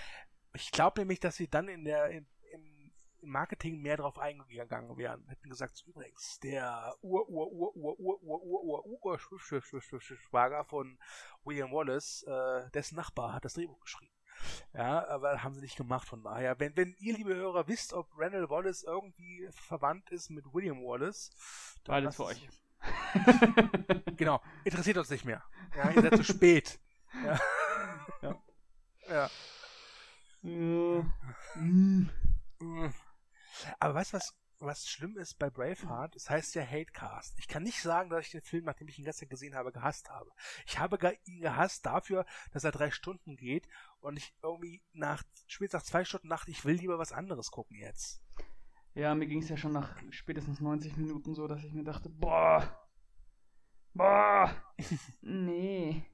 ich 0.55 0.71
glaube 0.71 1.01
nämlich, 1.01 1.21
dass 1.21 1.37
sie 1.37 1.49
dann 1.49 1.69
in 1.69 1.85
der 1.85 2.09
in, 2.11 2.27
im, 2.53 2.93
im 3.21 3.29
Marketing 3.29 3.81
mehr 3.81 3.97
drauf 3.97 4.19
eingegangen 4.19 4.97
wären. 4.97 5.27
Hätten 5.29 5.51
gesagt, 5.51 5.85
übrigens, 5.87 6.39
der 6.41 6.95
Ur 7.03 7.29
Ur 7.29 7.53
Ur 7.53 7.77
Ur 7.77 7.99
Ur 7.99 8.23
Ur 8.23 8.43
Ur 8.43 8.87
Ur 8.87 9.03
Ur 9.05 10.01
Schwager 10.01 10.65
von 10.65 10.99
William 11.45 11.73
Wallace, 11.73 12.23
äh, 12.23 12.71
dessen 12.71 12.97
Nachbar 12.97 13.35
hat 13.35 13.45
das 13.45 13.55
Drehbuch 13.55 13.81
geschrieben. 13.81 14.14
Ja, 14.73 15.07
aber 15.09 15.43
haben 15.43 15.55
sie 15.55 15.61
nicht 15.61 15.77
gemacht, 15.77 16.09
von 16.09 16.23
daher. 16.23 16.59
Wenn, 16.59 16.77
wenn 16.77 16.95
ihr, 16.99 17.15
liebe 17.15 17.35
Hörer, 17.35 17.69
wisst, 17.69 17.93
ob 17.93 18.09
Randall 18.17 18.49
Wallace 18.51 18.83
irgendwie 18.83 19.49
verwandt 19.51 20.11
ist 20.11 20.31
mit 20.31 20.53
William 20.53 20.83
Wallace, 20.83 21.31
dann 21.85 21.97
alles 21.97 22.17
für 22.17 22.25
euch. 22.25 22.49
genau, 24.17 24.41
interessiert 24.65 24.99
uns 24.99 25.11
nicht 25.11 25.25
mehr. 25.25 25.43
Ja, 25.77 25.91
ihr 25.91 26.03
seid 26.03 26.17
zu 26.17 26.25
spät. 26.33 26.79
Ja. 27.25 27.41
ja. 28.23 28.41
ja. 29.09 29.31
Aber 33.79 33.95
weißt 33.95 34.13
du, 34.13 34.17
was, 34.17 34.35
was 34.65 34.89
schlimm 34.89 35.17
ist 35.17 35.39
bei 35.39 35.51
Braveheart, 35.51 36.17
es 36.17 36.31
heißt 36.31 36.55
ja 36.55 36.63
Hatecast. 36.63 37.39
Ich 37.39 37.49
kann 37.49 37.63
nicht 37.63 37.81
sagen, 37.81 38.11
dass 38.11 38.27
ich 38.27 38.33
den 38.33 38.43
Film, 38.43 38.65
nachdem 38.65 38.89
ich 38.89 38.99
ihn 38.99 39.05
gestern 39.05 39.29
gesehen 39.29 39.55
habe, 39.55 39.73
gehasst 39.73 40.11
habe. 40.11 40.31
Ich 40.67 40.79
habe 40.79 40.99
ihn 41.25 41.41
gehasst 41.41 41.87
dafür, 41.87 42.25
dass 42.53 42.65
er 42.65 42.73
drei 42.73 42.91
Stunden 42.91 43.37
geht 43.37 43.69
und 44.01 44.17
ich 44.17 44.35
irgendwie 44.43 44.83
nach, 44.93 45.23
spätestens 45.47 45.83
nach 45.83 45.87
zwei 45.87 46.05
Stunden 46.05 46.29
dachte, 46.29 46.51
ich 46.51 46.65
will 46.65 46.77
lieber 46.77 46.99
was 46.99 47.13
anderes 47.13 47.51
gucken 47.51 47.77
jetzt. 47.79 48.23
Ja, 48.95 49.15
mir 49.15 49.27
ging 49.27 49.43
es 49.43 49.49
ja 49.49 49.57
schon 49.57 49.73
nach 49.73 49.97
spätestens 50.11 50.61
90 50.61 50.97
Minuten 50.97 51.35
so, 51.35 51.49
dass 51.49 51.65
ich 51.65 51.73
mir 51.73 51.85
dachte, 51.85 52.09
boah, 52.09 52.79
boah, 53.93 54.55
nee. 55.21 56.05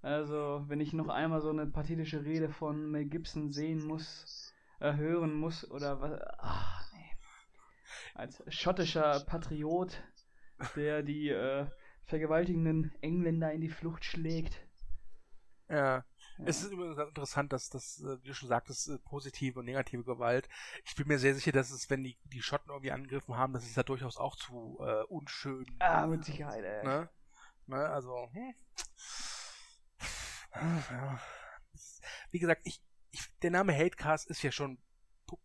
Also, 0.00 0.64
wenn 0.66 0.80
ich 0.80 0.92
noch 0.92 1.08
einmal 1.08 1.40
so 1.40 1.50
eine 1.50 1.66
pathetische 1.66 2.24
Rede 2.24 2.48
von 2.48 2.90
Mel 2.90 3.04
Gibson 3.04 3.52
sehen 3.52 3.84
muss, 3.84 4.52
äh, 4.80 4.94
hören 4.94 5.34
muss 5.34 5.70
oder 5.70 6.00
was. 6.00 6.20
Ach, 6.38 6.81
Als 8.14 8.42
schottischer 8.48 9.20
Patriot, 9.26 10.02
der 10.76 11.02
die 11.02 11.28
äh, 11.28 11.66
vergewaltigenden 12.04 12.92
Engländer 13.00 13.52
in 13.52 13.60
die 13.60 13.70
Flucht 13.70 14.04
schlägt. 14.04 14.60
Ja. 15.68 15.76
ja. 15.76 16.04
Es 16.44 16.62
ist 16.62 16.72
übrigens 16.72 16.98
interessant, 16.98 17.52
dass 17.52 17.70
das, 17.70 18.00
äh, 18.00 18.22
wie 18.22 18.28
du 18.28 18.34
schon 18.34 18.48
sagtest, 18.48 18.88
äh, 18.88 18.98
positive 18.98 19.60
und 19.60 19.64
negative 19.64 20.04
Gewalt. 20.04 20.48
Ich 20.84 20.94
bin 20.94 21.08
mir 21.08 21.18
sehr 21.18 21.34
sicher, 21.34 21.52
dass 21.52 21.70
es, 21.70 21.88
wenn 21.88 22.04
die, 22.04 22.18
die 22.24 22.42
Schotten 22.42 22.70
irgendwie 22.70 22.92
angegriffen 22.92 23.36
haben, 23.36 23.54
dass 23.54 23.64
es 23.64 23.74
da 23.74 23.82
durchaus 23.82 24.18
auch 24.18 24.36
zu 24.36 24.78
äh, 24.80 25.04
unschön. 25.04 25.64
Ah, 25.78 26.06
mit 26.06 26.24
Sicherheit, 26.24 26.64
ey. 26.64 26.84
Ne? 26.84 27.08
Ne? 27.66 27.88
Also, 27.88 28.28
hm. 28.32 28.54
Ja. 30.54 31.20
Wie 32.30 32.38
gesagt, 32.38 32.62
ich, 32.64 32.82
ich, 33.10 33.22
der 33.40 33.50
Name 33.50 33.74
Hatecast 33.74 34.28
ist 34.28 34.42
ja 34.42 34.52
schon 34.52 34.78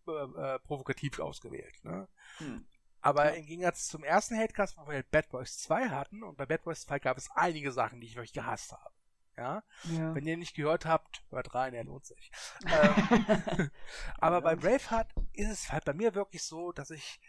äh, 0.07 0.11
äh, 0.11 0.59
provokativ 0.59 1.19
ausgewählt. 1.19 1.83
Ne? 1.83 2.07
Hm. 2.37 2.65
Aber 3.01 3.25
ja. 3.25 3.31
im 3.31 3.45
Gegensatz 3.45 3.87
zum 3.87 4.03
ersten 4.03 4.37
Hatecast, 4.37 4.77
wo 4.77 4.87
wir 4.87 5.03
Bad 5.03 5.29
Boys 5.29 5.59
2 5.59 5.89
hatten, 5.89 6.23
und 6.23 6.37
bei 6.37 6.45
Bad 6.45 6.63
Boys 6.63 6.81
2 6.81 6.99
gab 6.99 7.17
es 7.17 7.29
einige 7.31 7.71
Sachen, 7.71 8.01
die 8.01 8.07
ich 8.07 8.15
wirklich 8.15 8.33
gehasst 8.33 8.71
habe. 8.71 8.91
Ja? 9.37 9.63
ja. 9.83 10.15
Wenn 10.15 10.25
ihr 10.25 10.37
nicht 10.37 10.55
gehört 10.55 10.85
habt, 10.85 11.23
hört 11.29 11.53
rein, 11.53 11.73
er 11.73 11.83
lohnt 11.83 12.05
sich. 12.05 12.31
ähm, 12.65 13.69
aber 14.17 14.41
bei 14.41 14.55
Braveheart 14.55 15.13
ist 15.33 15.51
es 15.51 15.71
halt 15.71 15.85
bei 15.85 15.93
mir 15.93 16.15
wirklich 16.15 16.43
so, 16.43 16.71
dass 16.71 16.89
ich 16.89 17.19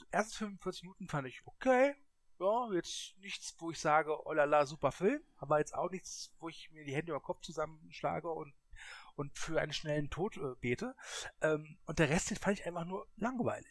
die 0.00 0.06
ersten 0.10 0.36
45 0.36 0.82
Minuten 0.84 1.08
fand 1.08 1.28
ich 1.28 1.46
okay, 1.46 1.94
ja, 2.40 2.72
jetzt 2.72 3.14
nichts, 3.18 3.54
wo 3.58 3.70
ich 3.70 3.78
sage, 3.78 4.26
oh 4.26 4.32
la 4.32 4.44
la, 4.44 4.64
super 4.64 4.92
Film, 4.92 5.22
aber 5.36 5.58
jetzt 5.58 5.74
auch 5.74 5.90
nichts, 5.90 6.32
wo 6.38 6.48
ich 6.48 6.70
mir 6.72 6.84
die 6.84 6.94
Hände 6.94 7.12
über 7.12 7.20
den 7.20 7.24
Kopf 7.24 7.42
zusammenschlage 7.42 8.30
und, 8.30 8.54
und 9.20 9.38
für 9.38 9.60
einen 9.60 9.72
schnellen 9.72 10.08
Tod 10.08 10.38
äh, 10.38 10.54
bete. 10.60 10.96
Ähm, 11.42 11.76
und 11.84 11.98
der 11.98 12.08
Rest, 12.08 12.30
den 12.30 12.38
fand 12.38 12.58
ich 12.58 12.66
einfach 12.66 12.86
nur 12.86 13.06
langweilig. 13.16 13.68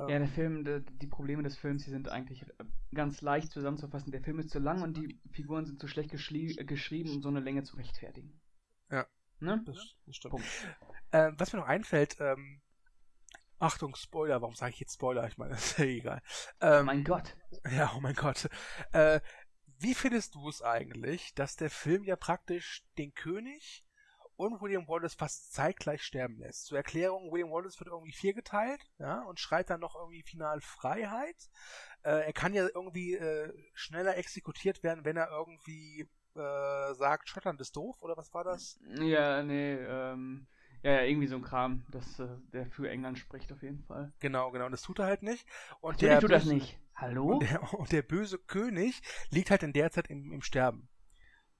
Ähm, 0.00 0.08
ja, 0.08 0.18
der 0.18 0.28
Film, 0.28 0.64
die, 0.64 0.84
die, 0.98 1.06
Probleme 1.06 1.44
des 1.44 1.56
Films, 1.56 1.84
die 1.84 1.90
sind 1.90 2.08
eigentlich 2.08 2.42
äh, 2.42 2.64
ganz 2.92 3.20
leicht 3.20 3.52
zusammenzufassen. 3.52 4.10
Der 4.10 4.22
Film 4.22 4.40
ist 4.40 4.50
zu 4.50 4.58
lang 4.58 4.82
und 4.82 4.96
die 4.96 5.20
Figuren 5.30 5.64
sind 5.64 5.80
zu 5.80 5.86
schlecht 5.86 6.10
geschrieben, 6.10 7.10
um 7.10 7.22
so 7.22 7.28
eine 7.28 7.40
Länge 7.40 7.62
zu 7.62 7.76
rechtfertigen. 7.76 8.40
Ja. 8.90 9.06
Ne? 9.38 9.62
Das, 9.64 9.76
das 10.04 10.16
stimmt. 10.16 10.42
Ähm, 11.12 11.34
was 11.38 11.52
mir 11.52 11.60
noch 11.60 11.68
einfällt, 11.68 12.16
ähm, 12.18 12.60
Achtung, 13.60 13.94
Spoiler, 13.94 14.40
warum 14.40 14.54
sage 14.54 14.72
ich 14.72 14.80
jetzt 14.80 14.94
Spoiler? 14.94 15.26
Ich 15.28 15.38
meine, 15.38 15.54
ist 15.54 15.78
ja 15.78 15.84
egal. 15.84 16.22
Ähm, 16.60 16.80
oh 16.80 16.84
mein 16.84 17.04
Gott. 17.04 17.36
Ja, 17.70 17.92
oh 17.96 18.00
mein 18.00 18.14
Gott. 18.14 18.48
Äh, 18.92 19.20
wie 19.80 19.94
findest 19.94 20.34
du 20.34 20.48
es 20.48 20.60
eigentlich, 20.60 21.34
dass 21.34 21.54
der 21.54 21.70
Film 21.70 22.02
ja 22.02 22.16
praktisch 22.16 22.84
den 22.98 23.14
König 23.14 23.84
und 24.38 24.60
William 24.62 24.86
Wallace 24.88 25.14
fast 25.14 25.52
zeitgleich 25.52 26.02
sterben 26.02 26.38
lässt? 26.38 26.66
Zur 26.66 26.78
Erklärung, 26.78 27.30
William 27.32 27.50
Wallace 27.50 27.78
wird 27.80 27.90
irgendwie 27.90 28.12
viergeteilt, 28.12 28.80
ja, 28.98 29.22
und 29.24 29.40
schreit 29.40 29.68
dann 29.68 29.80
noch 29.80 29.96
irgendwie 29.96 30.22
final 30.22 30.60
Freiheit. 30.60 31.50
Äh, 32.02 32.26
er 32.26 32.32
kann 32.32 32.54
ja 32.54 32.66
irgendwie 32.74 33.14
äh, 33.14 33.52
schneller 33.74 34.16
exekutiert 34.16 34.82
werden, 34.82 35.04
wenn 35.04 35.16
er 35.16 35.28
irgendwie 35.30 36.08
äh, 36.34 36.94
sagt, 36.94 37.28
Schottland 37.28 37.60
ist 37.60 37.76
doof, 37.76 37.96
oder 38.00 38.16
was 38.16 38.32
war 38.32 38.44
das? 38.44 38.78
Ja, 39.00 39.42
nee, 39.42 39.74
ähm 39.74 40.46
ja, 40.82 40.92
ja, 40.92 41.02
irgendwie 41.02 41.26
so 41.26 41.34
ein 41.34 41.42
Kram, 41.42 41.84
das, 41.90 42.20
äh, 42.20 42.28
der 42.52 42.66
für 42.70 42.88
England 42.88 43.18
spricht 43.18 43.52
auf 43.52 43.62
jeden 43.62 43.82
Fall. 43.82 44.12
Genau, 44.20 44.52
genau, 44.52 44.66
und 44.66 44.72
das 44.72 44.82
tut 44.82 45.00
er 45.00 45.06
halt 45.06 45.22
nicht. 45.22 45.44
Und 45.80 45.94
Natürlich 45.94 46.12
der 46.12 46.20
tut 46.20 46.30
das 46.30 46.44
nicht. 46.44 46.78
Hallo? 46.94 47.32
Und 47.32 47.42
der, 47.42 47.74
und 47.74 47.90
der, 47.90 48.02
böse 48.02 48.38
König 48.38 49.02
liegt 49.30 49.50
halt 49.50 49.64
in 49.64 49.72
der 49.72 49.90
Zeit 49.90 50.08
im, 50.08 50.32
im 50.32 50.42
Sterben. 50.42 50.88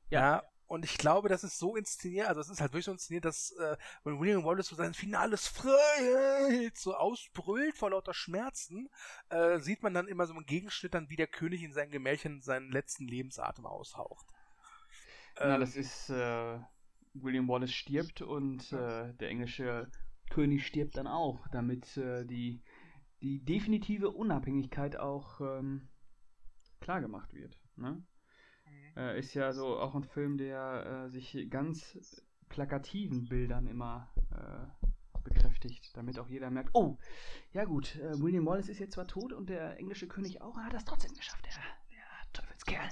Ja. 0.09 0.21
ja. 0.21 0.43
Und 0.69 0.85
ich 0.85 0.99
glaube, 0.99 1.31
das 1.31 1.45
ist 1.45 1.59
so 1.59 1.77
inszeniert, 1.77 2.29
also 2.29 2.43
es 2.43 2.51
ist 2.51 2.61
halt 2.61 2.73
wirklich 2.73 2.85
so 2.85 2.93
inszeniert, 2.93 3.25
dass 3.25 3.53
äh, 3.53 3.77
wenn 4.05 4.21
William 4.21 4.45
Wallace 4.45 4.67
so 4.67 4.77
sein 4.77 4.93
finales 4.93 5.49
Freiheit 5.49 6.77
so 6.77 6.95
ausbrüllt 6.95 7.75
vor 7.75 7.91
lauter 7.91 8.13
Schmerzen, 8.13 8.91
äh, 9.31 9.59
sieht 9.61 9.83
man 9.83 9.95
dann 9.95 10.09
immer 10.09 10.27
so 10.27 10.35
einen 10.35 10.45
Gegenschnitt 10.45 10.93
dann, 10.93 11.09
wie 11.09 11.17
der 11.17 11.27
König 11.27 11.63
in 11.63 11.73
seinen 11.73 11.91
Gemächern 11.91 12.43
seinen 12.43 12.71
letzten 12.71 13.09
Lebensatem 13.09 13.65
aushaucht. 13.65 14.27
Na, 15.39 15.55
ähm, 15.55 15.61
das 15.61 15.75
ist 15.75 16.11
äh, 16.11 16.59
William 17.15 17.49
Wallace 17.49 17.73
stirbt 17.73 18.21
und 18.21 18.71
äh, 18.73 19.15
der 19.15 19.31
englische 19.31 19.91
König 20.29 20.67
stirbt 20.67 20.99
dann 20.99 21.07
auch, 21.07 21.49
damit 21.49 21.97
äh, 21.97 22.27
die, 22.27 22.63
die 23.23 23.43
definitive 23.43 24.11
Unabhängigkeit 24.11 24.99
auch 24.99 25.41
ähm, 25.41 25.89
klar 26.81 27.01
gemacht 27.01 27.33
wird. 27.33 27.59
Ne? 27.77 28.03
Mhm. 28.71 29.01
Äh, 29.01 29.19
ist 29.19 29.35
ja 29.35 29.53
so 29.53 29.79
auch 29.79 29.95
ein 29.95 30.05
Film, 30.05 30.39
der 30.39 31.07
äh, 31.07 31.11
sich 31.11 31.49
ganz 31.51 32.23
plakativen 32.49 33.29
Bildern 33.29 33.67
immer 33.67 34.09
äh, 34.33 34.89
bekräftigt, 35.23 35.97
damit 35.97 36.19
auch 36.19 36.29
jeder 36.29 36.51
merkt, 36.51 36.71
oh, 36.73 36.99
ja 37.53 37.65
gut, 37.65 37.97
äh, 37.97 38.21
William 38.21 38.47
Wallace 38.47 38.69
ist 38.69 38.79
jetzt 38.79 38.95
zwar 38.95 39.07
tot 39.07 39.33
und 39.33 39.49
der 39.49 39.79
englische 39.79 40.09
König 40.09 40.41
auch, 40.41 40.57
er 40.57 40.65
hat 40.65 40.73
das 40.73 40.85
trotzdem 40.85 41.15
geschafft, 41.15 41.45
der, 41.45 41.53
der 41.91 42.33
Teufelskerl. 42.33 42.89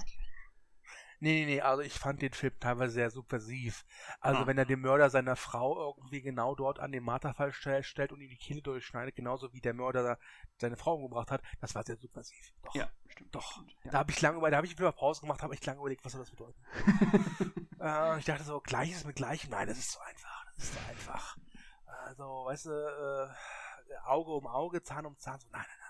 Nee, 1.19 1.45
nee, 1.45 1.55
nee, 1.55 1.61
also 1.61 1.81
ich 1.81 1.93
fand 1.93 2.21
den 2.21 2.33
Film 2.33 2.53
teilweise 2.59 2.93
sehr 2.93 3.09
subversiv. 3.09 3.85
Also 4.19 4.41
ah. 4.41 4.47
wenn 4.47 4.57
er 4.57 4.65
den 4.65 4.81
Mörder 4.81 5.09
seiner 5.09 5.35
Frau 5.35 5.95
irgendwie 5.95 6.21
genau 6.21 6.53
dort 6.53 6.79
an 6.79 6.91
den 6.91 7.03
Marterfall 7.03 7.51
stellt 7.53 8.11
und 8.11 8.21
ihm 8.21 8.29
die 8.29 8.37
Kehle 8.37 8.61
durchschneidet, 8.61 9.15
genauso 9.15 9.51
wie 9.51 9.61
der 9.61 9.73
Mörder 9.73 10.19
seine 10.59 10.77
Frau 10.77 10.95
umgebracht 10.95 11.31
hat, 11.31 11.41
das 11.59 11.73
war 11.73 11.83
sehr 11.83 11.97
subversiv. 11.97 12.53
Doch. 12.63 12.75
Ja, 12.75 12.89
stimmt. 13.07 13.33
Doch. 13.33 13.63
Ja. 13.83 13.91
Da 13.91 13.97
habe 13.99 14.11
ich 14.11 14.21
lange, 14.21 14.47
da 14.49 14.57
habe 14.57 14.67
ich 14.67 14.77
wieder 14.77 14.91
Pause 14.91 15.21
gemacht, 15.21 15.41
habe 15.41 15.55
ich 15.55 15.65
lange 15.65 15.79
überlegt, 15.79 16.05
was 16.05 16.11
soll 16.11 16.21
das 16.21 16.29
bedeuten. 16.29 16.61
äh, 17.81 18.19
ich 18.19 18.25
dachte 18.25 18.43
so, 18.43 18.59
Gleiches 18.59 19.03
mit 19.03 19.15
Gleichem, 19.15 19.49
nein, 19.49 19.67
das 19.67 19.79
ist 19.79 19.91
so 19.91 19.99
einfach. 19.99 20.45
Das 20.55 20.65
ist 20.65 20.73
so 20.73 20.79
einfach. 20.87 21.37
Also, 21.85 22.23
weißt 22.45 22.65
du, 22.67 22.71
äh, 22.71 23.97
Auge 24.05 24.31
um 24.31 24.47
Auge, 24.47 24.83
Zahn 24.83 25.05
um 25.05 25.17
Zahn, 25.17 25.39
so, 25.39 25.47
nein, 25.51 25.65
nein, 25.67 25.77
nein. 25.79 25.87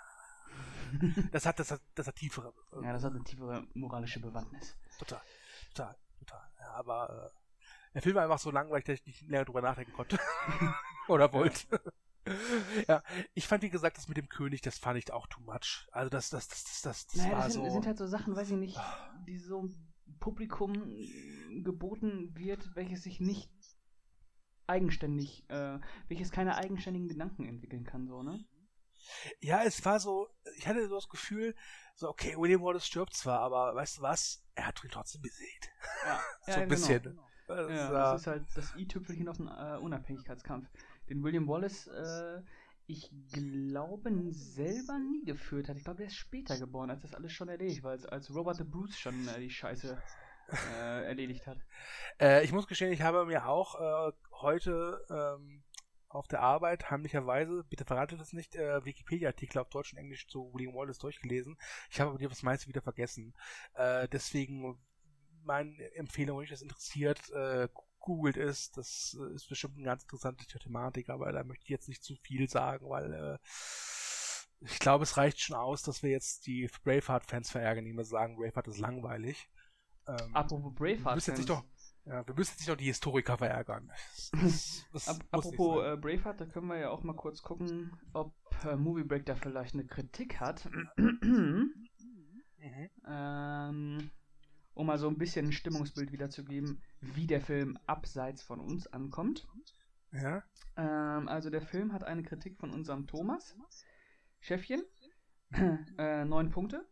Das 1.31 1.45
hat, 1.45 1.59
das 1.59 1.71
hat, 1.71 1.81
das 1.95 2.07
hat 2.07 2.15
tiefere. 2.15 2.53
Äh, 2.71 2.85
ja, 2.85 2.93
das 2.93 3.03
hat 3.03 3.11
eine 3.11 3.23
tiefere 3.23 3.67
moralische 3.73 4.19
Bewandtnis. 4.19 4.77
Total, 4.97 5.21
total, 5.73 5.95
total. 6.19 6.41
Ja, 6.59 6.71
aber 6.73 7.31
äh, 7.33 7.93
der 7.93 8.01
Film 8.01 8.15
war 8.15 8.23
einfach 8.23 8.39
so 8.39 8.51
langweilig, 8.51 8.85
dass 8.85 8.99
ich 8.99 9.05
nicht 9.05 9.21
länger 9.27 9.45
drüber 9.45 9.61
nachdenken 9.61 9.93
konnte. 9.93 10.19
Oder 11.07 11.31
wollte. 11.33 11.79
ja, 12.87 13.01
ich 13.33 13.47
fand, 13.47 13.63
wie 13.63 13.69
gesagt, 13.69 13.97
das 13.97 14.07
mit 14.07 14.17
dem 14.17 14.29
König, 14.29 14.61
das 14.61 14.77
fand 14.77 14.97
ich 14.97 15.11
auch 15.11 15.27
too 15.27 15.41
much. 15.41 15.87
Also 15.91 16.09
das, 16.09 16.29
das, 16.29 16.47
das, 16.47 16.63
das, 16.63 16.81
das, 16.81 17.07
das 17.07 17.15
naja, 17.15 17.31
war 17.31 17.43
das 17.45 17.53
sind, 17.53 17.65
so. 17.65 17.71
Sind 17.71 17.87
halt 17.87 17.97
so 17.97 18.07
Sachen, 18.07 18.35
weiß 18.35 18.51
ich 18.51 18.57
nicht, 18.57 18.79
die 19.27 19.37
so 19.37 19.69
Publikum 20.19 20.73
geboten 21.63 22.35
wird, 22.35 22.75
welches 22.75 23.03
sich 23.03 23.19
nicht 23.19 23.49
eigenständig, 24.67 25.49
äh, 25.49 25.79
welches 26.07 26.31
keine 26.31 26.55
eigenständigen 26.55 27.07
Gedanken 27.07 27.45
entwickeln 27.45 27.85
kann, 27.85 28.07
so, 28.07 28.21
ne? 28.21 28.45
Ja, 29.39 29.63
es 29.63 29.83
war 29.85 29.99
so, 29.99 30.29
ich 30.57 30.67
hatte 30.67 30.87
so 30.87 30.95
das 30.95 31.09
Gefühl, 31.09 31.55
so, 31.95 32.09
okay, 32.09 32.35
William 32.37 32.61
Wallace 32.61 32.85
stirbt 32.85 33.13
zwar, 33.13 33.39
aber 33.39 33.73
weißt 33.75 33.97
du 33.97 34.01
was? 34.01 34.43
Er 34.55 34.67
hat 34.67 34.83
ihn 34.83 34.89
trotzdem 34.89 35.21
besiegt. 35.21 35.69
Ja, 36.05 36.19
so 36.41 36.51
ja, 36.51 36.57
ein 36.57 36.69
genau, 36.69 36.69
bisschen. 36.69 37.03
Genau. 37.03 37.27
Das, 37.47 37.69
ja, 37.71 37.89
das 37.91 38.21
ist 38.21 38.27
halt 38.27 38.45
das 38.55 38.75
i-Tüpfelchen 38.75 39.29
auf 39.29 39.37
den 39.37 39.47
äh, 39.47 39.77
Unabhängigkeitskampf. 39.81 40.67
Den 41.09 41.23
William 41.23 41.47
Wallace, 41.47 41.87
äh, 41.87 42.41
ich 42.87 43.09
glaube, 43.31 44.11
selber 44.31 44.99
nie 44.99 45.23
geführt 45.25 45.69
hat. 45.69 45.77
Ich 45.77 45.83
glaube, 45.83 46.03
er 46.03 46.07
ist 46.07 46.15
später 46.15 46.57
geboren, 46.57 46.89
als 46.89 47.01
das 47.01 47.15
alles 47.15 47.31
schon 47.31 47.47
erledigt 47.47 47.83
war, 47.83 47.91
als, 47.91 48.05
als 48.05 48.33
Robert 48.33 48.57
the 48.57 48.63
Bruce 48.63 48.97
schon 48.97 49.27
äh, 49.29 49.39
die 49.39 49.49
Scheiße 49.49 49.97
äh, 50.49 51.05
erledigt 51.05 51.47
hat. 51.47 51.57
Äh, 52.19 52.43
ich 52.43 52.51
muss 52.51 52.67
gestehen, 52.67 52.91
ich 52.91 53.01
habe 53.01 53.25
mir 53.25 53.47
auch 53.47 54.09
äh, 54.09 54.13
heute 54.31 55.05
ähm, 55.09 55.63
auf 56.09 56.27
der 56.27 56.41
Arbeit 56.41 56.89
heimlicherweise, 56.89 57.63
bitte 57.69 57.85
verratet 57.85 58.21
es 58.21 58.33
nicht, 58.33 58.55
äh, 58.55 58.83
Wikipedia-Artikel 58.85 59.59
auf 59.59 59.69
Deutsch 59.69 59.93
und 59.93 59.99
Englisch 59.99 60.27
zu 60.27 60.53
William 60.53 60.73
Wallace 60.73 60.99
durchgelesen. 60.99 61.57
Ich 61.89 61.99
habe 61.99 62.11
aber 62.11 62.19
das 62.27 62.43
meiste 62.43 62.67
wieder 62.67 62.81
vergessen. 62.81 63.33
Äh, 63.73 64.07
deswegen 64.07 64.77
meine 65.43 65.73
Empfehlung, 65.95 66.37
wenn 66.37 66.43
euch 66.43 66.49
das 66.49 66.61
interessiert, 66.61 67.29
äh, 67.31 67.67
googelt 67.99 68.37
es. 68.37 68.71
Das 68.71 69.17
äh, 69.19 69.33
ist 69.33 69.49
bestimmt 69.49 69.75
eine 69.75 69.85
ganz 69.85 70.03
interessante 70.03 70.45
Thematik, 70.45 71.09
aber 71.09 71.31
da 71.31 71.43
möchte 71.43 71.63
ich 71.63 71.69
jetzt 71.69 71.89
nicht 71.89 72.03
zu 72.03 72.15
viel 72.15 72.49
sagen, 72.49 72.89
weil 72.89 73.13
äh, 73.13 73.37
ich 74.61 74.79
glaube, 74.79 75.03
es 75.03 75.17
reicht 75.17 75.39
schon 75.39 75.55
aus, 75.55 75.83
dass 75.83 76.03
wir 76.03 76.09
jetzt 76.09 76.47
die 76.47 76.69
Braveheart-Fans 76.83 77.51
verärgern, 77.51 77.85
die 77.85 77.91
immer 77.91 78.05
sagen, 78.05 78.37
Braveheart 78.37 78.67
ist 78.67 78.79
langweilig. 78.79 79.49
Ähm, 80.07 80.35
Apropos 80.35 80.73
Braveheart-Fans. 80.73 81.63
Ja, 82.07 82.25
wir 82.25 82.35
müssen 82.35 82.57
sich 82.57 82.67
noch 82.67 82.77
die 82.77 82.85
Historiker 82.85 83.37
verärgern. 83.37 83.91
Das, 84.31 84.31
das, 84.93 85.05
das 85.05 85.31
Apropos 85.31 85.83
äh, 85.83 85.97
Braveheart, 85.97 86.39
da 86.39 86.45
können 86.45 86.67
wir 86.67 86.77
ja 86.77 86.89
auch 86.89 87.03
mal 87.03 87.15
kurz 87.15 87.41
gucken, 87.41 87.91
ob 88.13 88.33
äh, 88.63 88.77
Movie 88.77 89.03
Break 89.03 89.25
da 89.25 89.35
vielleicht 89.35 89.73
eine 89.73 89.85
Kritik 89.85 90.39
hat. 90.39 90.69
mhm. 90.95 91.73
ähm, 93.07 94.11
um 94.73 94.87
mal 94.87 94.97
so 94.97 95.09
ein 95.09 95.17
bisschen 95.17 95.47
ein 95.47 95.51
Stimmungsbild 95.51 96.11
wiederzugeben, 96.11 96.81
wie 97.01 97.27
der 97.27 97.41
Film 97.41 97.77
abseits 97.87 98.41
von 98.41 98.61
uns 98.61 98.87
ankommt. 98.87 99.47
Ja. 100.13 100.43
Ähm, 100.77 101.27
also 101.27 101.49
der 101.49 101.61
Film 101.61 101.91
hat 101.91 102.03
eine 102.03 102.23
Kritik 102.23 102.57
von 102.57 102.71
unserem 102.71 103.07
Thomas. 103.07 103.55
Chefchen. 104.39 104.83
äh, 105.97 106.23
neun 106.23 106.51
Punkte. 106.51 106.87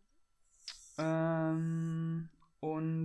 Ähm, 0.97 2.30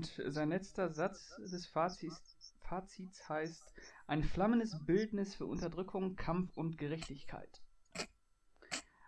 und 0.01 0.33
sein 0.33 0.49
letzter 0.49 0.89
Satz 0.89 1.37
des 1.37 1.67
Fazits, 1.67 2.55
Fazits 2.61 3.29
heißt: 3.29 3.75
Ein 4.07 4.25
flammendes 4.25 4.83
Bildnis 4.87 5.35
für 5.35 5.45
Unterdrückung, 5.45 6.17
Kampf 6.17 6.57
und 6.57 6.79
Gerechtigkeit. 6.79 7.61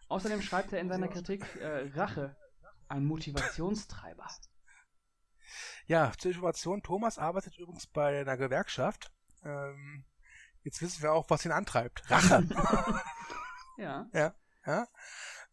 Außerdem 0.09 0.43
schreibt 0.43 0.75
er 0.75 0.81
in 0.81 0.91
seiner 0.91 1.09
Kritik 1.09 1.57
äh, 1.57 1.89
Rache, 1.95 2.37
ein 2.89 3.07
Motivationstreiber. 3.07 4.27
Ja, 5.87 6.13
zur 6.19 6.33
Information, 6.33 6.83
Thomas 6.83 7.19
arbeitet 7.19 7.57
übrigens 7.57 7.87
bei 7.87 8.21
einer 8.21 8.37
Gewerkschaft. 8.37 9.11
Ähm, 9.45 10.05
jetzt 10.63 10.83
wissen 10.83 11.03
wir 11.03 11.15
auch, 11.15 11.31
was 11.31 11.47
ihn 11.47 11.53
antreibt. 11.53 12.11
Rache. 12.11 12.47
ja. 13.79 14.07
Ja. 14.13 14.35
Ja. 14.67 14.87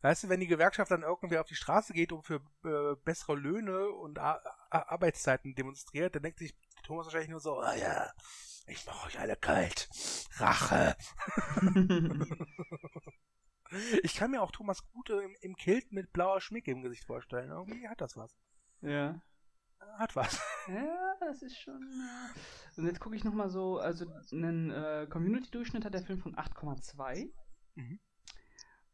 Weißt 0.02 0.24
du, 0.24 0.30
wenn 0.30 0.40
die 0.40 0.48
Gewerkschaft 0.48 0.92
dann 0.92 1.04
irgendwie 1.04 1.38
auf 1.38 1.48
die 1.48 1.56
Straße 1.56 1.94
geht 1.94 2.12
und 2.12 2.24
für 2.24 2.42
äh, 2.64 2.96
bessere 3.04 3.36
Löhne 3.36 3.90
und 3.90 4.18
Ar 4.18 4.42
Arbeitszeiten 4.70 5.56
demonstriert, 5.56 6.16
dann 6.16 6.24
denkt 6.24 6.40
sich 6.40 6.56
Thomas 6.84 7.08
wahrscheinlich 7.08 7.32
nur 7.32 7.40
so, 7.40 7.60
ah 7.60 7.76
ja, 7.76 8.12
ich 8.68 8.86
mache 8.86 9.08
euch 9.08 9.20
alle 9.20 9.36
kalt. 9.36 9.90
Rache. 10.38 10.96
ich 14.04 14.16
kann 14.16 14.32
mir 14.32 14.42
auch 14.42 14.52
Thomas 14.52 14.88
Gute 14.92 15.22
im, 15.22 15.36
im 15.42 15.56
Kilt 15.56 15.92
mit 15.92 16.14
blauer 16.14 16.40
Schminke 16.40 16.72
im 16.72 16.82
Gesicht 16.82 17.04
vorstellen. 17.04 17.50
Irgendwie 17.50 17.88
hat 17.88 18.00
das 18.00 18.16
was. 18.16 18.36
Ja. 18.82 19.22
Hat 19.98 20.16
was. 20.16 20.40
Ja, 20.68 21.16
das 21.20 21.42
ist 21.42 21.58
schon. 21.60 21.82
Äh... 21.82 22.80
Und 22.80 22.86
jetzt 22.86 23.00
gucke 23.00 23.16
ich 23.16 23.24
nochmal 23.24 23.50
so, 23.50 23.80
also 23.80 24.06
einen 24.32 24.70
äh, 24.70 25.08
Community-Durchschnitt 25.10 25.84
hat 25.84 25.94
der 25.94 26.04
Film 26.04 26.20
von 26.20 26.36
8,2. 26.36 27.32
Mhm. 27.76 28.00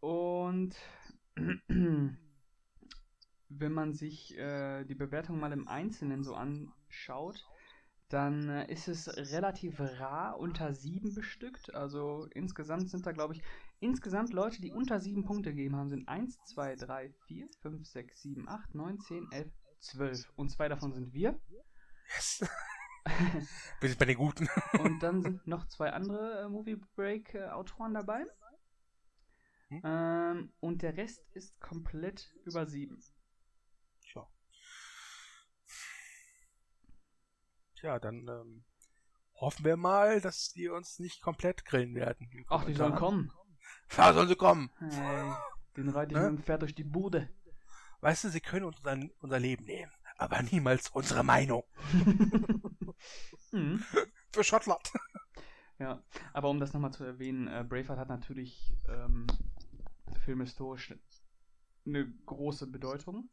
Und 0.06 0.76
wenn 1.66 2.20
man 3.50 3.94
sich 3.94 4.38
äh, 4.38 4.84
die 4.84 4.94
Bewertung 4.94 5.40
mal 5.40 5.52
im 5.52 5.68
Einzelnen 5.68 6.24
so 6.24 6.36
anschaut, 6.36 7.44
dann 8.10 8.48
äh, 8.50 8.72
ist 8.72 8.88
es 8.88 9.08
relativ 9.34 9.80
rar 9.80 10.38
unter 10.38 10.76
7 10.76 11.16
bestückt. 11.16 11.74
Also 11.74 12.28
insgesamt 12.36 12.92
sind 12.92 13.08
da, 13.08 13.14
glaube 13.14 13.34
ich, 13.34 13.42
insgesamt 13.80 14.32
Leute, 14.32 14.62
die 14.62 14.72
unter 14.72 15.00
7 15.00 15.26
Punkte 15.26 15.50
gegeben 15.50 15.76
haben, 15.76 15.90
sind 15.90 16.08
1, 16.08 16.38
2, 16.44 16.76
3, 16.76 17.12
4, 17.26 17.50
5, 17.64 17.88
6, 17.88 18.22
7, 18.22 18.48
8, 18.48 18.76
9, 18.76 19.00
10, 19.00 19.32
11, 19.32 19.52
12. 19.80 20.34
Und 20.36 20.52
zwei 20.52 20.70
davon 20.70 20.94
sind 20.94 21.16
wir. 21.16 21.40
Yes. 22.14 22.46
wir 23.80 23.90
sind 23.90 23.98
bei 23.98 24.06
den 24.06 24.18
Guten. 24.18 24.48
Und 24.84 25.02
dann 25.02 25.24
sind 25.24 25.48
noch 25.48 25.66
zwei 25.66 25.92
andere 25.94 26.44
äh, 26.44 26.48
Movie 26.48 26.80
Break 26.96 27.34
äh, 27.34 27.48
Autoren 27.48 27.96
dabei. 27.96 28.28
Hm? 29.76 29.82
Ähm, 29.84 30.54
und 30.60 30.82
der 30.82 30.98
Rest 30.98 31.24
ist 31.34 31.60
komplett 31.60 32.34
über 32.46 32.66
7. 32.66 33.04
Tja. 34.02 34.28
Tja, 37.76 38.00
dann 38.00 38.28
ähm, 38.28 38.64
hoffen 39.36 39.66
wir 39.66 39.78
mal, 39.78 40.22
dass 40.22 40.52
die 40.52 40.70
uns 40.70 41.00
nicht 41.00 41.22
komplett 41.22 41.66
grillen 41.66 41.96
werden. 41.96 42.46
Ach, 42.48 42.66
die 42.66 42.74
sollen 42.74 42.96
kommen. 42.96 43.32
Ja, 43.98 44.14
sollen 44.14 44.28
sie 44.28 44.36
kommen. 44.36 44.72
Hey, 44.80 45.34
den 45.78 45.90
reite 45.90 46.14
ich 46.14 46.18
ne? 46.20 46.30
mit 46.30 46.40
dem 46.40 46.44
Pferd 46.44 46.62
durch 46.62 46.76
die 46.76 46.84
Bude. 46.84 47.30
Weißt 48.02 48.24
du, 48.24 48.30
sie 48.30 48.42
können 48.42 48.66
uns 48.66 48.78
unser, 48.78 48.98
unser 49.20 49.40
Leben 49.40 49.66
nehmen, 49.66 49.92
aber 50.18 50.42
niemals 50.44 50.90
unsere 50.90 51.24
Meinung. 51.24 51.64
mhm. 53.52 53.84
Für 54.32 54.44
Schottland. 54.44 54.92
Ja, 55.80 56.02
aber 56.34 56.50
um 56.50 56.60
das 56.60 56.74
nochmal 56.74 56.94
zu 56.94 57.04
erwähnen, 57.04 57.48
äh, 57.48 57.66
Braveheart 57.68 58.00
hat 58.00 58.10
natürlich 58.10 58.74
ähm, 58.88 59.28
filmhistorisch 60.26 60.94
eine 61.86 62.12
große 62.26 62.68
Bedeutung. 62.68 63.30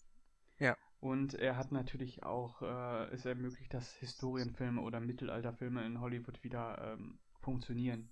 Ja. 0.58 0.76
Und 1.00 1.34
er 1.34 1.56
hat 1.56 1.72
natürlich 1.72 2.22
auch 2.22 2.62
äh, 2.62 3.12
es 3.12 3.24
ermöglicht, 3.24 3.74
dass 3.74 3.92
Historienfilme 3.94 4.80
oder 4.80 5.00
Mittelalterfilme 5.00 5.84
in 5.84 6.00
Hollywood 6.00 6.44
wieder 6.44 6.94
ähm, 6.94 7.18
funktionieren. 7.40 8.08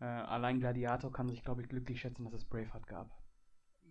Äh, 0.00 0.04
allein 0.04 0.60
Gladiator 0.60 1.10
kann 1.10 1.28
sich, 1.28 1.42
glaube 1.42 1.62
ich, 1.62 1.68
glücklich 1.68 2.00
schätzen, 2.00 2.24
dass 2.24 2.34
es 2.34 2.44
Braveheart 2.44 2.86
gab. 2.86 3.10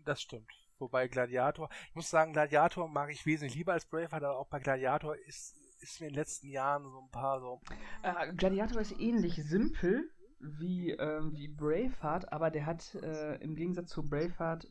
Das 0.03 0.21
stimmt. 0.21 0.51
Wobei 0.77 1.07
Gladiator, 1.07 1.69
ich 1.89 1.95
muss 1.95 2.09
sagen, 2.09 2.33
Gladiator 2.33 2.87
mag 2.87 3.09
ich 3.09 3.25
wesentlich 3.25 3.55
lieber 3.55 3.73
als 3.73 3.85
Braveheart, 3.85 4.23
aber 4.23 4.37
auch 4.37 4.49
bei 4.49 4.59
Gladiator 4.59 5.15
ist, 5.15 5.55
ist 5.81 5.99
mir 5.99 6.07
in 6.07 6.13
den 6.13 6.19
letzten 6.19 6.49
Jahren 6.49 6.83
so 6.83 6.99
ein 6.99 7.09
paar 7.09 7.39
so. 7.39 7.61
Äh, 8.03 8.33
Gladiator 8.33 8.81
ist 8.81 8.99
ähnlich 8.99 9.35
simpel 9.35 10.11
wie, 10.39 10.91
äh, 10.91 11.21
wie 11.31 11.47
Braveheart, 11.47 12.31
aber 12.31 12.51
der 12.51 12.65
hat 12.65 12.95
äh, 12.95 13.35
im 13.35 13.55
Gegensatz 13.55 13.89
zu 13.89 14.03
Braveheart 14.03 14.67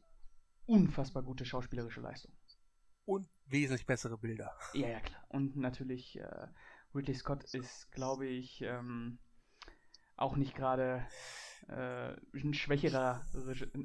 unfassbar 0.67 1.23
gute 1.23 1.45
schauspielerische 1.45 2.01
Leistung. 2.01 2.33
Und 3.05 3.29
wesentlich 3.47 3.87
bessere 3.87 4.17
Bilder. 4.17 4.57
Ja, 4.73 4.89
ja, 4.89 5.01
klar. 5.01 5.25
Und 5.29 5.57
natürlich, 5.57 6.19
äh, 6.19 6.47
Ridley 6.95 7.15
Scott 7.15 7.45
ist, 7.53 7.91
glaube 7.93 8.27
ich, 8.27 8.63
ähm, 8.63 9.19
auch 10.17 10.37
nicht 10.37 10.55
gerade 10.55 11.07
äh, 11.69 12.15
ein 12.35 12.55
schwächerer, 12.55 13.23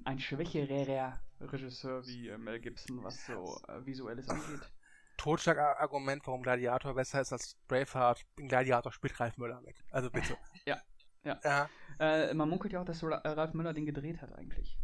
ein 0.05 0.19
schwächerer 0.19 1.19
Regisseur 1.41 2.05
wie 2.05 2.29
äh, 2.29 2.37
Mel 2.37 2.59
Gibson, 2.59 3.03
was 3.03 3.25
so 3.25 3.59
äh, 3.67 3.85
visuelles 3.85 4.29
angeht. 4.29 4.71
Totschlagargument, 5.17 6.25
warum 6.27 6.41
Gladiator 6.43 6.93
besser 6.93 7.19
ist 7.19 7.33
als 7.33 7.55
Braveheart. 7.67 8.25
In 8.37 8.47
Gladiator 8.47 8.91
spielt 8.91 9.19
Ralf 9.19 9.37
Müller 9.37 9.59
mit. 9.61 9.75
Also 9.91 10.09
bitte. 10.09 10.37
ja, 10.65 10.81
ja. 11.23 11.39
ja. 11.43 11.69
Äh, 11.99 12.33
man 12.33 12.49
munkelt 12.49 12.73
ja 12.73 12.81
auch, 12.81 12.85
dass 12.85 13.03
Ralf 13.03 13.53
Müller 13.53 13.73
den 13.73 13.85
gedreht 13.85 14.21
hat 14.21 14.33
eigentlich. 14.33 14.77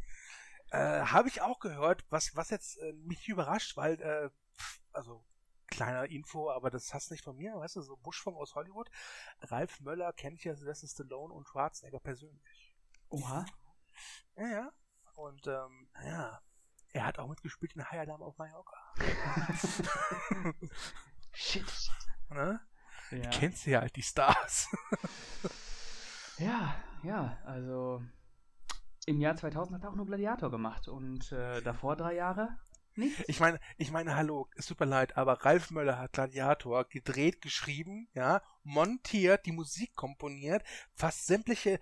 Äh, 0.72 1.02
Habe 1.02 1.28
ich 1.28 1.42
auch 1.42 1.60
gehört, 1.60 2.04
was, 2.10 2.36
was 2.36 2.50
jetzt 2.50 2.78
äh, 2.78 2.94
mich 2.94 3.28
überrascht, 3.28 3.78
weil, 3.78 4.02
äh, 4.02 4.30
also 4.92 5.24
kleiner 5.68 6.06
Info, 6.10 6.52
aber 6.52 6.70
das 6.70 6.94
hast 6.94 7.10
du 7.10 7.14
nicht 7.14 7.24
von 7.24 7.38
mir, 7.38 7.56
weißt 7.56 7.78
du, 7.78 7.82
so 7.82 7.98
Buschfunk 7.98 8.38
aus 8.38 8.56
Hollywood. 8.56 8.90
Ralf 9.42 9.80
Möller 9.80 10.14
kennt 10.14 10.44
ja 10.44 10.56
Sylvester 10.56 10.88
Stallone 10.88 11.34
und 11.34 11.48
Schwarzenegger 11.48 12.00
persönlich. 12.00 12.76
Oha. 13.10 13.46
Ja, 14.36 14.48
ja. 14.48 14.72
Und, 15.16 15.48
ähm, 15.48 15.90
naja, 15.94 16.42
er 16.94 17.06
hat 17.06 17.20
auch 17.20 17.28
mitgespielt 17.28 17.74
in 17.76 17.90
High 17.90 18.02
Alarm 18.02 18.22
auf 18.22 18.38
Mallorca. 18.38 18.78
Shit. 21.34 21.66
Ne? 22.30 22.60
Ja. 23.12 23.30
Kennst 23.30 23.66
du 23.66 23.72
ja 23.72 23.82
halt 23.82 23.96
die 23.96 24.04
Stars. 24.04 24.68
ja, 26.38 26.76
ja, 27.04 27.38
also 27.46 28.02
im 29.06 29.22
Jahr 29.22 29.36
2000 29.36 29.76
hat 29.76 29.84
er 29.84 29.92
auch 29.92 29.96
nur 29.96 30.08
Gladiator 30.08 30.50
gemacht 30.50 30.88
und 30.88 31.32
äh, 31.32 31.62
davor 31.62 31.96
drei 31.96 32.16
Jahre 32.16 32.58
Nichts? 32.98 33.24
Ich 33.28 33.42
meine, 33.42 33.60
ich 33.78 33.92
meine, 33.92 34.16
hallo, 34.16 34.48
es 34.56 34.68
tut 34.68 34.80
mir 34.80 34.86
leid, 34.86 35.18
aber 35.18 35.34
Ralf 35.46 35.70
Möller 35.70 36.00
hat 36.00 36.14
Gladiator 36.14 36.86
gedreht, 36.86 37.42
geschrieben, 37.42 38.08
ja, 38.14 38.42
montiert, 38.64 39.46
die 39.46 39.52
Musik 39.52 39.94
komponiert, 39.96 40.64
fast 40.94 41.28
sämtliche 41.28 41.80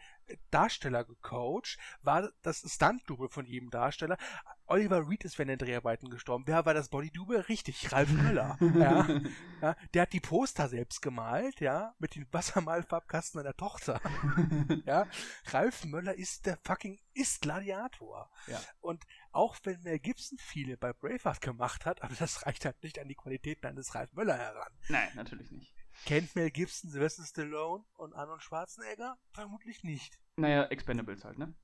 Darsteller 0.52 1.04
gecoacht, 1.04 1.78
war 2.02 2.30
das 2.42 2.64
Stunt-Double 2.66 3.30
von 3.30 3.46
jedem 3.46 3.70
Darsteller. 3.70 4.18
Oliver 4.66 5.08
Reed 5.08 5.26
ist 5.26 5.38
während 5.38 5.52
den 5.52 5.68
Dreharbeiten 5.68 6.10
gestorben. 6.10 6.46
Wer 6.48 6.66
war 6.66 6.74
das 6.74 6.90
Body-Double? 6.90 7.42
Richtig, 7.42 7.92
Ralf 7.92 8.10
Möller. 8.12 8.58
ja, 8.76 9.08
ja, 9.62 9.76
der 9.94 10.02
hat 10.04 10.14
die 10.14 10.20
Poster 10.20 10.70
selbst 10.70 11.02
gemalt, 11.02 11.60
ja, 11.60 11.94
mit 12.00 12.16
den 12.16 12.28
Wassermalfarbkasten 12.32 13.42
seiner 13.42 13.56
Tochter. 13.56 14.00
ja, 14.86 15.08
Ralf 15.48 15.86
Möller 15.86 16.16
ist 16.16 16.46
der 16.46 16.58
fucking, 16.64 17.00
ist 17.14 17.42
Gladiator. 17.42 18.30
Ja. 18.48 18.60
Und 18.80 19.06
auch 19.32 19.58
wenn 19.64 19.82
Mel 19.82 20.00
Gibson 20.00 20.38
viele 20.38 20.78
bei 20.78 20.94
Braveheart 20.94 21.42
gemacht 21.42 21.86
hat, 21.86 22.02
aber 22.02 22.16
das 22.16 22.46
reicht 22.46 22.66
halt 22.66 22.82
nicht 22.84 23.00
an 23.00 23.08
die 23.08 23.16
Qualitäten 23.16 23.66
eines 23.66 23.94
Ralf 23.96 24.14
Möller 24.14 24.38
heran. 24.38 24.72
Nein, 24.88 25.10
natürlich 25.16 25.52
nicht. 25.52 25.83
Kennt 26.06 26.36
Mel 26.36 26.52
Gibson 26.52 26.90
Sylvester 26.90 27.24
Stallone 27.24 27.86
und 27.96 28.14
Arnold 28.14 28.42
Schwarzenegger? 28.42 29.18
Vermutlich 29.32 29.84
nicht. 29.84 30.20
Naja, 30.36 30.66
Expendables 30.66 31.24
halt, 31.24 31.38
ne? 31.38 31.56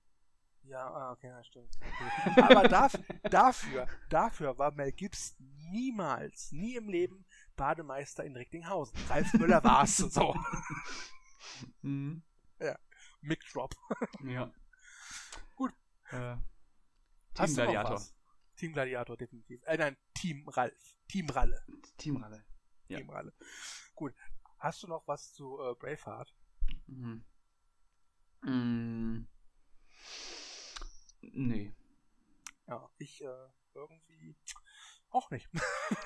Ja, 0.63 0.87
ah, 0.87 1.11
okay, 1.11 1.27
ja, 1.27 1.43
stimmt. 1.43 1.75
Okay. 1.81 2.41
Aber 2.41 2.67
dafür, 2.67 3.03
dafür, 3.23 3.87
dafür 4.09 4.57
war 4.57 4.71
Mel 4.71 4.91
Gibson 4.91 5.35
niemals, 5.71 6.51
nie 6.51 6.75
im 6.75 6.89
Leben 6.89 7.25
Bademeister 7.55 8.23
in 8.23 8.35
Recklinghausen. 8.35 8.97
Ralf 9.09 9.33
Müller 9.33 9.63
war's 9.63 9.97
so. 9.97 10.35
Mhm. 11.81 12.23
Ja, 12.59 12.77
Mick 13.21 13.43
Drop. 13.51 13.75
ja. 14.23 14.51
Gut. 15.55 15.73
Äh, 16.11 16.37
Team 17.33 17.53
Gladiator. 17.53 18.01
Team 18.55 18.73
Gladiator, 18.73 19.17
definitiv. 19.17 19.61
Äh, 19.65 19.77
nein, 19.77 19.97
Team 20.13 20.47
Ralf. 20.47 20.97
Team 21.07 21.29
Ralle. 21.29 21.61
Team 21.97 22.17
Ralle. 22.17 22.45
Ja. 22.89 22.97
Team 22.97 23.09
Ralle. 23.09 23.33
Gut. 23.95 24.13
Hast 24.57 24.83
du 24.83 24.87
noch 24.87 25.07
was 25.07 25.33
zu 25.33 25.59
äh, 25.59 25.75
Braveheart? 25.75 26.35
Mhm. 26.87 27.23
Mm. 28.41 29.27
Nee. 31.21 31.73
Ja, 32.67 32.89
ich 32.97 33.23
äh, 33.23 33.47
irgendwie 33.73 34.35
auch 35.09 35.29
nicht. 35.31 35.49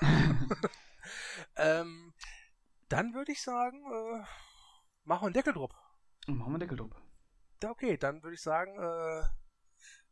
ähm, 1.56 2.14
dann 2.88 3.14
würde 3.14 3.32
ich 3.32 3.42
sagen, 3.42 3.78
äh, 3.78 4.24
machen 5.04 5.22
wir 5.22 5.26
einen 5.26 5.34
Deckel 5.34 5.52
drauf. 5.52 5.70
Machen 6.26 6.38
wir 6.38 6.46
einen 6.46 6.60
Deckel 6.60 6.76
drauf. 6.78 7.02
Okay, 7.62 7.96
dann 7.96 8.22
würde 8.22 8.34
ich 8.34 8.42
sagen, 8.42 8.78
äh, 8.78 9.22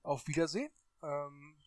auf 0.03 0.27
Wiedersehen. 0.27 0.73
Ähm, 1.03 1.62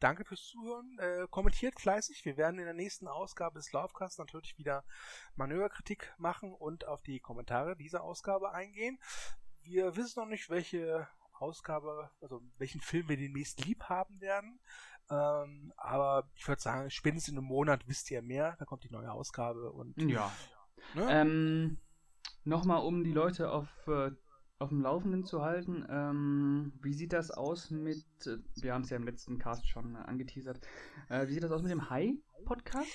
danke 0.00 0.24
fürs 0.24 0.44
Zuhören. 0.44 0.98
Äh, 0.98 1.26
kommentiert 1.30 1.80
fleißig. 1.80 2.24
Wir 2.24 2.36
werden 2.36 2.58
in 2.58 2.64
der 2.64 2.74
nächsten 2.74 3.08
Ausgabe 3.08 3.58
des 3.58 3.72
Laufcasts 3.72 4.18
natürlich 4.18 4.58
wieder 4.58 4.84
Manöverkritik 5.36 6.12
machen 6.18 6.52
und 6.52 6.86
auf 6.86 7.02
die 7.02 7.20
Kommentare 7.20 7.76
dieser 7.76 8.02
Ausgabe 8.02 8.52
eingehen. 8.52 8.98
Wir 9.62 9.96
wissen 9.96 10.20
noch 10.20 10.28
nicht, 10.28 10.50
welche 10.50 11.08
Ausgabe, 11.32 12.10
also 12.20 12.42
welchen 12.58 12.80
Film 12.80 13.08
wir 13.08 13.16
demnächst 13.16 13.64
lieb 13.64 13.84
haben 13.84 14.20
werden. 14.20 14.60
Ähm, 15.10 15.72
aber 15.76 16.28
ich 16.34 16.46
würde 16.46 16.62
sagen, 16.62 16.90
spätestens 16.90 17.32
in 17.32 17.38
einem 17.38 17.46
Monat 17.46 17.86
wisst 17.88 18.10
ihr 18.10 18.22
mehr. 18.22 18.56
Da 18.58 18.64
kommt 18.64 18.84
die 18.84 18.90
neue 18.92 19.10
Ausgabe 19.10 19.72
und. 19.72 20.00
Ja. 20.00 20.32
Ne? 20.94 21.06
Ähm, 21.10 21.80
Nochmal, 22.44 22.82
um 22.82 23.04
die 23.04 23.12
Leute 23.12 23.50
auf 23.52 23.68
äh, 23.86 24.10
auf 24.62 24.70
dem 24.70 24.80
Laufenden 24.80 25.24
zu 25.24 25.42
halten. 25.42 25.84
Ähm, 25.90 26.72
wie 26.80 26.94
sieht 26.94 27.12
das 27.12 27.30
aus 27.30 27.70
mit, 27.70 28.06
äh, 28.26 28.38
wir 28.62 28.72
haben 28.72 28.82
es 28.82 28.90
ja 28.90 28.96
im 28.96 29.04
letzten 29.04 29.38
Cast 29.38 29.68
schon 29.68 29.96
äh, 29.96 29.98
angeteasert, 29.98 30.60
äh, 31.08 31.26
wie 31.26 31.34
sieht 31.34 31.42
das 31.42 31.50
aus 31.50 31.62
mit 31.62 31.72
dem 31.72 31.90
High-Podcast? 31.90 32.88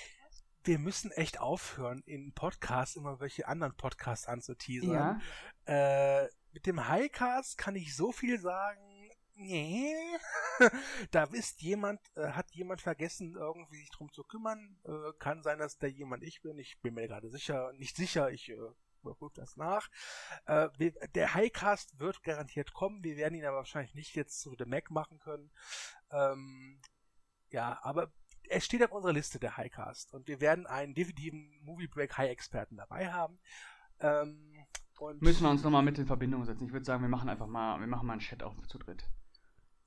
Wir 0.64 0.78
müssen 0.78 1.10
echt 1.12 1.40
aufhören, 1.40 2.02
in 2.06 2.32
Podcasts 2.32 2.96
immer 2.96 3.20
welche 3.20 3.46
anderen 3.46 3.74
Podcasts 3.76 4.26
anzuteasern. 4.26 5.20
Ja. 5.66 6.22
Äh, 6.22 6.28
mit 6.52 6.66
dem 6.66 6.88
Highcast 6.88 7.58
kann 7.58 7.76
ich 7.76 7.94
so 7.94 8.12
viel 8.12 8.40
sagen. 8.40 9.10
Nee, 9.34 9.94
da 11.12 11.24
ist 11.24 11.62
jemand, 11.62 12.00
äh, 12.16 12.30
hat 12.30 12.50
jemand 12.52 12.80
vergessen, 12.80 13.36
irgendwie 13.36 13.76
sich 13.76 13.90
drum 13.90 14.12
zu 14.12 14.24
kümmern. 14.24 14.76
Äh, 14.84 15.12
kann 15.18 15.42
sein, 15.42 15.58
dass 15.58 15.78
der 15.78 15.90
jemand 15.90 16.24
ich 16.24 16.42
bin. 16.42 16.58
Ich 16.58 16.80
bin 16.80 16.94
mir 16.94 17.06
gerade 17.06 17.30
sicher, 17.30 17.72
nicht 17.74 17.96
sicher. 17.96 18.32
Ich 18.32 18.52
überprüfe 19.08 19.40
das 19.40 19.56
nach. 19.56 19.88
Äh, 20.46 20.68
wir, 20.76 20.92
der 21.14 21.34
Highcast 21.34 21.98
wird 21.98 22.22
garantiert 22.22 22.72
kommen. 22.72 23.02
Wir 23.02 23.16
werden 23.16 23.34
ihn 23.34 23.44
aber 23.44 23.58
wahrscheinlich 23.58 23.94
nicht 23.94 24.14
jetzt 24.14 24.40
zu 24.40 24.54
The 24.58 24.64
Mac 24.64 24.90
machen 24.90 25.18
können. 25.18 25.50
Ähm, 26.10 26.80
ja, 27.50 27.78
aber 27.82 28.12
er 28.48 28.60
steht 28.60 28.82
auf 28.82 28.92
unserer 28.92 29.12
Liste, 29.12 29.38
der 29.38 29.56
Highcast. 29.56 30.14
Und 30.14 30.28
wir 30.28 30.40
werden 30.40 30.66
einen 30.66 30.94
definitiven 30.94 31.58
Movie 31.62 31.88
Break 31.88 32.16
High-Experten 32.16 32.76
dabei 32.76 33.12
haben. 33.12 33.38
Ähm, 34.00 34.64
Müssen 35.20 35.44
wir 35.44 35.50
uns 35.50 35.62
nochmal 35.62 35.82
mit 35.82 35.98
in 35.98 36.06
Verbindung 36.06 36.44
setzen. 36.44 36.66
Ich 36.66 36.72
würde 36.72 36.84
sagen, 36.84 37.02
wir 37.02 37.08
machen 37.08 37.28
einfach 37.28 37.46
mal, 37.46 37.78
wir 37.78 37.86
machen 37.86 38.06
mal 38.06 38.14
einen 38.14 38.20
Chat 38.20 38.42
auf 38.42 38.54
zu 38.66 38.78
dritt. 38.78 39.04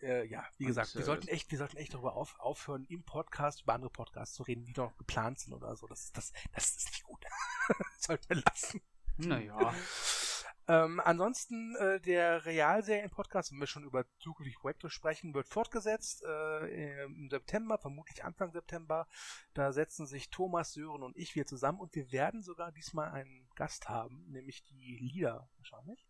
Äh, 0.01 0.25
ja, 0.27 0.43
wie 0.57 0.65
gesagt, 0.65 0.95
wir 0.95 1.01
äh, 1.01 1.05
sollten 1.05 1.27
echt, 1.27 1.51
wir 1.51 1.57
sollten 1.57 1.77
echt 1.77 1.93
darüber 1.93 2.15
auf, 2.15 2.39
aufhören, 2.39 2.85
im 2.89 3.03
Podcast 3.03 3.61
über 3.61 3.73
andere 3.73 3.91
Podcasts 3.91 4.35
zu 4.35 4.43
reden, 4.43 4.65
die 4.65 4.73
noch 4.73 4.97
geplant 4.97 5.39
sind 5.39 5.53
oder 5.53 5.75
so. 5.75 5.85
Das, 5.85 6.11
das, 6.11 6.31
das 6.53 6.75
ist 6.75 6.85
nicht 6.87 7.03
gut. 7.03 7.23
sollten 7.99 8.29
wir 8.29 8.43
lassen. 8.47 8.81
Naja. 9.17 9.73
ähm, 10.67 10.99
ansonsten, 11.03 11.75
äh, 11.75 11.99
der 12.01 12.45
Realserien-Podcast, 12.45 13.51
wenn 13.51 13.59
wir 13.59 13.67
schon 13.67 13.83
über 13.83 14.05
zukünftige 14.19 14.59
Projekte 14.59 14.89
sprechen, 14.89 15.33
wird 15.33 15.47
fortgesetzt 15.47 16.23
äh, 16.23 17.03
im 17.03 17.29
September, 17.29 17.77
vermutlich 17.77 18.23
Anfang 18.23 18.51
September. 18.51 19.07
Da 19.53 19.71
setzen 19.73 20.07
sich 20.07 20.29
Thomas, 20.29 20.73
Sören 20.73 21.03
und 21.03 21.17
ich 21.17 21.35
wieder 21.35 21.45
zusammen 21.45 21.79
und 21.79 21.95
wir 21.95 22.11
werden 22.11 22.43
sogar 22.43 22.71
diesmal 22.71 23.11
einen 23.11 23.49
Gast 23.55 23.89
haben, 23.89 24.25
nämlich 24.29 24.63
die 24.63 24.97
Lieder 24.97 25.49
wahrscheinlich. 25.57 26.05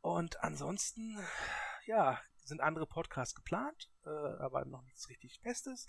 Und 0.00 0.40
ansonsten, 0.44 1.18
ja, 1.86 2.20
sind 2.44 2.60
andere 2.60 2.86
Podcasts 2.86 3.34
geplant, 3.34 3.90
äh, 4.04 4.08
aber 4.08 4.64
noch 4.64 4.82
nichts 4.82 5.08
richtig 5.08 5.40
Festes. 5.40 5.86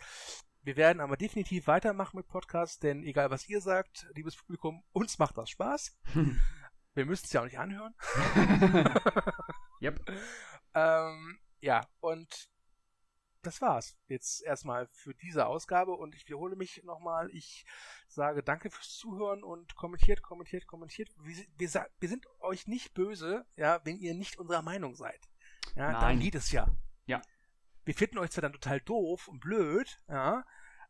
Wir 0.67 0.75
werden 0.75 0.99
aber 0.99 1.15
definitiv 1.15 1.67
weitermachen 1.67 2.17
mit 2.17 2.27
Podcasts, 2.27 2.77
denn 2.77 3.01
egal 3.01 3.29
was 3.29 3.47
ihr 3.47 3.61
sagt, 3.61 4.05
liebes 4.15 4.35
Publikum, 4.35 4.83
uns 4.91 5.17
macht 5.17 5.37
das 5.37 5.49
Spaß. 5.49 5.97
Wir 6.93 7.05
müssen 7.05 7.23
es 7.23 7.31
ja 7.31 7.39
auch 7.39 7.45
nicht 7.45 7.57
anhören. 7.57 7.95
yep. 9.81 9.97
ähm, 10.73 11.39
ja, 11.61 11.87
und 12.01 12.49
das 13.43 13.61
war's 13.61 13.97
jetzt 14.09 14.43
erstmal 14.43 14.89
für 14.91 15.13
diese 15.13 15.45
Ausgabe 15.45 15.93
und 15.93 16.15
ich 16.15 16.27
wiederhole 16.27 16.57
mich 16.57 16.83
nochmal. 16.83 17.29
Ich 17.31 17.65
sage 18.09 18.43
danke 18.43 18.69
fürs 18.69 18.97
Zuhören 18.97 19.45
und 19.45 19.73
kommentiert, 19.77 20.21
kommentiert, 20.21 20.67
kommentiert. 20.67 21.07
Wir, 21.17 21.45
wir, 21.55 21.87
wir, 21.97 22.09
sind 22.09 22.27
euch 22.41 22.67
nicht 22.67 22.93
böse, 22.93 23.45
ja, 23.55 23.79
wenn 23.85 23.99
ihr 23.99 24.15
nicht 24.15 24.37
unserer 24.37 24.63
Meinung 24.63 24.95
seid. 24.95 25.29
Ja, 25.77 25.93
Nein. 25.93 26.01
darum 26.01 26.19
geht 26.19 26.35
es 26.35 26.51
ja. 26.51 26.67
Ja. 27.05 27.21
Wir 27.85 27.93
finden 27.93 28.17
euch 28.17 28.31
zwar 28.31 28.41
dann 28.41 28.51
total 28.51 28.81
doof 28.81 29.29
und 29.29 29.39
blöd, 29.39 29.97
ja, 30.09 30.43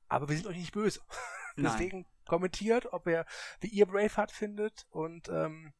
aber 0.07 0.29
wir 0.29 0.35
sind 0.35 0.47
euch 0.47 0.57
nicht 0.57 0.73
böse. 0.73 1.01
Deswegen 1.57 2.05
kommentiert, 2.27 2.93
ob 2.93 3.07
ihr, 3.07 3.25
wie 3.61 3.67
ihr 3.67 3.85
Braveheart 3.85 4.31
findet. 4.31 4.85
Und 4.89 5.27
ähm, 5.29 5.73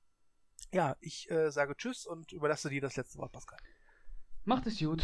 ja, 0.73 0.95
ich 0.99 1.29
äh, 1.29 1.51
sage 1.51 1.75
Tschüss 1.75 2.05
und 2.05 2.31
überlasse 2.31 2.69
dir 2.69 2.81
das 2.81 2.95
letzte 2.95 3.19
Wort, 3.19 3.31
Pascal. 3.31 3.59
Macht 4.43 4.65
es 4.65 4.79
gut. 4.79 5.03